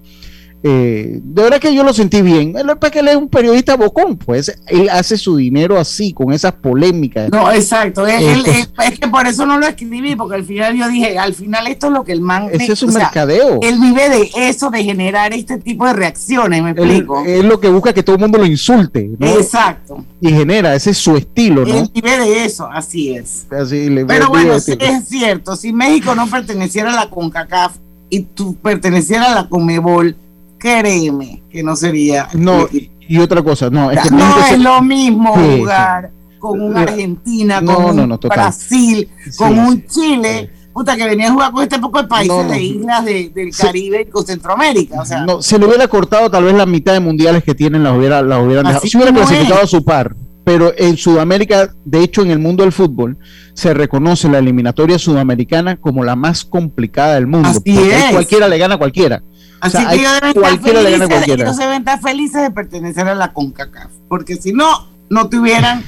Eh, 0.63 1.19
de 1.23 1.41
verdad 1.41 1.59
que 1.59 1.73
yo 1.73 1.83
lo 1.83 1.93
sentí 1.93 2.21
bien. 2.21 2.55
Él, 2.55 2.71
que 2.91 2.99
él 2.99 3.07
es 3.07 3.15
un 3.15 3.29
periodista 3.29 3.75
bocón, 3.75 4.17
pues 4.17 4.55
él 4.67 4.89
hace 4.89 5.17
su 5.17 5.35
dinero 5.35 5.79
así, 5.79 6.13
con 6.13 6.31
esas 6.33 6.53
polémicas. 6.53 7.31
No, 7.31 7.51
exacto. 7.51 8.05
es 8.05 8.99
que 8.99 9.07
por 9.07 9.25
eso 9.25 9.45
no 9.45 9.57
lo 9.57 9.67
escribí, 9.67 10.15
porque 10.15 10.35
al 10.35 10.43
final 10.43 10.75
yo 10.75 10.87
dije, 10.87 11.17
al 11.17 11.33
final 11.33 11.67
esto 11.67 11.87
es 11.87 11.93
lo 11.93 12.03
que 12.03 12.11
el 12.11 12.21
man. 12.21 12.49
Ese 12.51 12.73
es 12.73 12.83
un 12.83 12.93
mercadeo. 12.93 13.59
él 13.61 13.79
vive 13.79 14.09
de 14.09 14.29
eso, 14.35 14.69
de 14.69 14.83
generar 14.83 15.33
este 15.33 15.57
tipo 15.57 15.85
de 15.85 15.93
reacciones, 15.93 16.61
me 16.61 16.71
explico. 16.71 17.23
Es 17.25 17.43
lo 17.43 17.59
que 17.59 17.69
busca 17.69 17.93
que 17.93 18.03
todo 18.03 18.15
el 18.17 18.21
mundo 18.21 18.37
lo 18.37 18.45
insulte. 18.45 19.11
Exacto. 19.19 20.05
Y 20.19 20.29
genera, 20.29 20.75
ese 20.75 20.91
es 20.91 20.97
su 20.97 21.15
estilo, 21.15 21.65
¿no? 21.65 21.75
Él 21.75 21.91
vive 21.93 22.17
de 22.19 22.45
eso, 22.45 22.69
así 22.71 23.15
es. 23.15 23.47
Pero 23.49 24.29
bueno, 24.29 24.59
sí 24.59 24.77
es 24.79 25.07
cierto, 25.07 25.55
si 25.55 25.73
México 25.73 26.13
no 26.13 26.27
perteneciera 26.27 26.91
a 26.91 26.95
la 27.05 27.09
CONCACAF 27.09 27.77
y 28.09 28.21
tú 28.21 28.55
pertenecieras 28.55 29.29
a 29.29 29.35
la 29.35 29.49
CONMEBOL 29.49 30.15
créeme 30.61 31.41
que 31.49 31.63
no 31.63 31.75
sería. 31.75 32.29
No, 32.33 32.67
y, 32.71 33.17
otra 33.17 33.41
cosa, 33.41 33.69
no, 33.69 33.91
es 33.91 34.11
no 34.11 34.45
es 34.45 34.59
lo 34.59 34.81
mismo 34.81 35.33
jugar 35.33 36.11
con 36.39 36.61
una 36.61 36.81
Argentina, 36.81 37.61
con 37.63 37.99
un 37.99 38.19
Brasil, 38.19 39.09
con 39.37 39.57
un 39.57 39.85
Chile. 39.87 40.51
Puta, 40.71 40.95
que 40.95 41.03
venía 41.03 41.27
a 41.27 41.31
jugar 41.33 41.51
con 41.51 41.63
este 41.63 41.79
poco 41.79 42.01
de 42.01 42.07
países 42.07 42.47
de 42.47 42.63
islas 42.63 43.03
del 43.03 43.51
Caribe 43.57 44.05
y 44.07 44.09
con 44.09 44.25
Centroamérica. 44.25 45.01
O 45.01 45.05
sea, 45.05 45.25
no, 45.25 45.41
se 45.41 45.59
le 45.59 45.65
hubiera 45.65 45.85
cortado 45.89 46.31
tal 46.31 46.45
vez 46.45 46.53
la 46.53 46.65
mitad 46.65 46.93
de 46.93 47.01
mundiales 47.01 47.43
que 47.43 47.53
tienen, 47.53 47.83
las 47.83 47.97
hubiera, 47.97 48.21
las 48.21 48.41
hubieran 48.41 48.65
dejado. 48.65 48.85
Si 48.85 48.95
hubiera 48.95 49.13
clasificado 49.13 49.61
a 49.61 49.67
su 49.67 49.83
par 49.83 50.15
pero 50.43 50.73
en 50.77 50.97
Sudamérica, 50.97 51.73
de 51.85 52.03
hecho 52.03 52.23
en 52.23 52.31
el 52.31 52.39
mundo 52.39 52.63
del 52.63 52.71
fútbol, 52.71 53.17
se 53.53 53.73
reconoce 53.73 54.27
la 54.27 54.39
eliminatoria 54.39 54.97
sudamericana 54.97 55.77
como 55.77 56.03
la 56.03 56.15
más 56.15 56.43
complicada 56.43 57.15
del 57.15 57.27
mundo. 57.27 57.49
Así 57.49 57.61
es. 57.65 58.11
Cualquiera 58.11 58.47
le 58.47 58.57
gana 58.57 58.75
a 58.75 58.77
cualquiera. 58.77 59.21
Así 59.61 59.77
que 59.77 59.95
ellos 59.95 60.11
deben, 60.19 60.43
estar 60.43 60.59
felices, 60.59 61.27
ellos 61.27 61.57
deben 61.57 61.77
estar 61.77 62.01
felices 62.01 62.41
de 62.41 62.51
pertenecer 62.51 63.07
a 63.07 63.15
la 63.15 63.31
CONCACAF, 63.31 63.91
porque 64.07 64.35
si 64.35 64.53
no, 64.53 64.87
no 65.09 65.29
tuvieran 65.29 65.83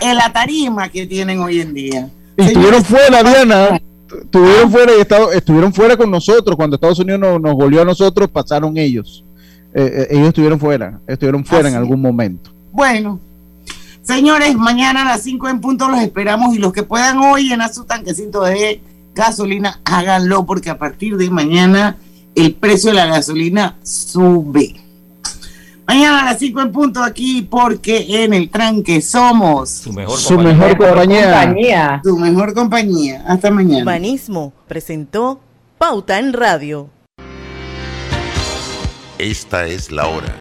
el 0.00 0.20
atarima 0.20 0.88
que 0.88 1.06
tienen 1.06 1.40
hoy 1.40 1.60
en 1.60 1.74
día. 1.74 2.08
Y 2.36 2.42
estuvieron 2.42 2.84
fuera, 2.84 3.22
Diana. 3.22 3.80
Estuvieron 4.08 4.70
fuera 4.70 4.92
y 4.96 5.00
estado, 5.00 5.32
estuvieron 5.32 5.74
fuera 5.74 5.96
con 5.96 6.10
nosotros. 6.10 6.56
Cuando 6.56 6.76
Estados 6.76 6.98
Unidos 7.00 7.20
nos, 7.20 7.40
nos 7.40 7.54
volvió 7.54 7.82
a 7.82 7.84
nosotros, 7.84 8.28
pasaron 8.28 8.78
ellos. 8.78 9.24
Eh, 9.74 9.82
eh, 9.84 10.06
ellos 10.10 10.28
estuvieron 10.28 10.58
fuera, 10.58 11.00
estuvieron 11.06 11.44
fuera 11.44 11.68
en 11.68 11.74
algún 11.74 12.00
momento. 12.00 12.50
Bueno, 12.72 13.20
señores, 14.02 14.56
mañana 14.56 15.02
a 15.02 15.04
las 15.04 15.22
5 15.22 15.48
en 15.48 15.60
punto 15.60 15.88
los 15.88 16.00
esperamos 16.00 16.54
y 16.54 16.58
los 16.58 16.72
que 16.72 16.84
puedan 16.84 17.18
hoy 17.18 17.52
en 17.52 17.60
su 17.72 17.84
tanquecito 17.84 18.42
de 18.42 18.80
gasolina, 19.14 19.80
háganlo 19.84 20.46
porque 20.46 20.70
a 20.70 20.78
partir 20.78 21.16
de 21.16 21.28
mañana 21.28 21.96
el 22.38 22.54
precio 22.54 22.90
de 22.90 22.96
la 22.96 23.06
gasolina 23.06 23.76
sube. 23.82 24.74
Mañana 25.86 26.20
a 26.20 26.24
las 26.26 26.38
5 26.38 26.60
en 26.60 26.72
punto 26.72 27.02
aquí 27.02 27.42
porque 27.42 28.22
en 28.22 28.34
el 28.34 28.50
tranque 28.50 29.00
somos 29.00 29.70
su 29.70 29.92
mejor, 29.92 30.76
compañía. 30.76 32.00
Su 32.04 32.16
mejor 32.18 32.54
compañía. 32.54 33.24
Hasta 33.26 33.50
mañana. 33.50 33.80
Urbanismo 33.80 34.52
presentó 34.68 35.40
Pauta 35.78 36.18
en 36.18 36.34
Radio. 36.34 36.90
Esta 39.18 39.66
es 39.66 39.90
la 39.90 40.06
hora. 40.08 40.36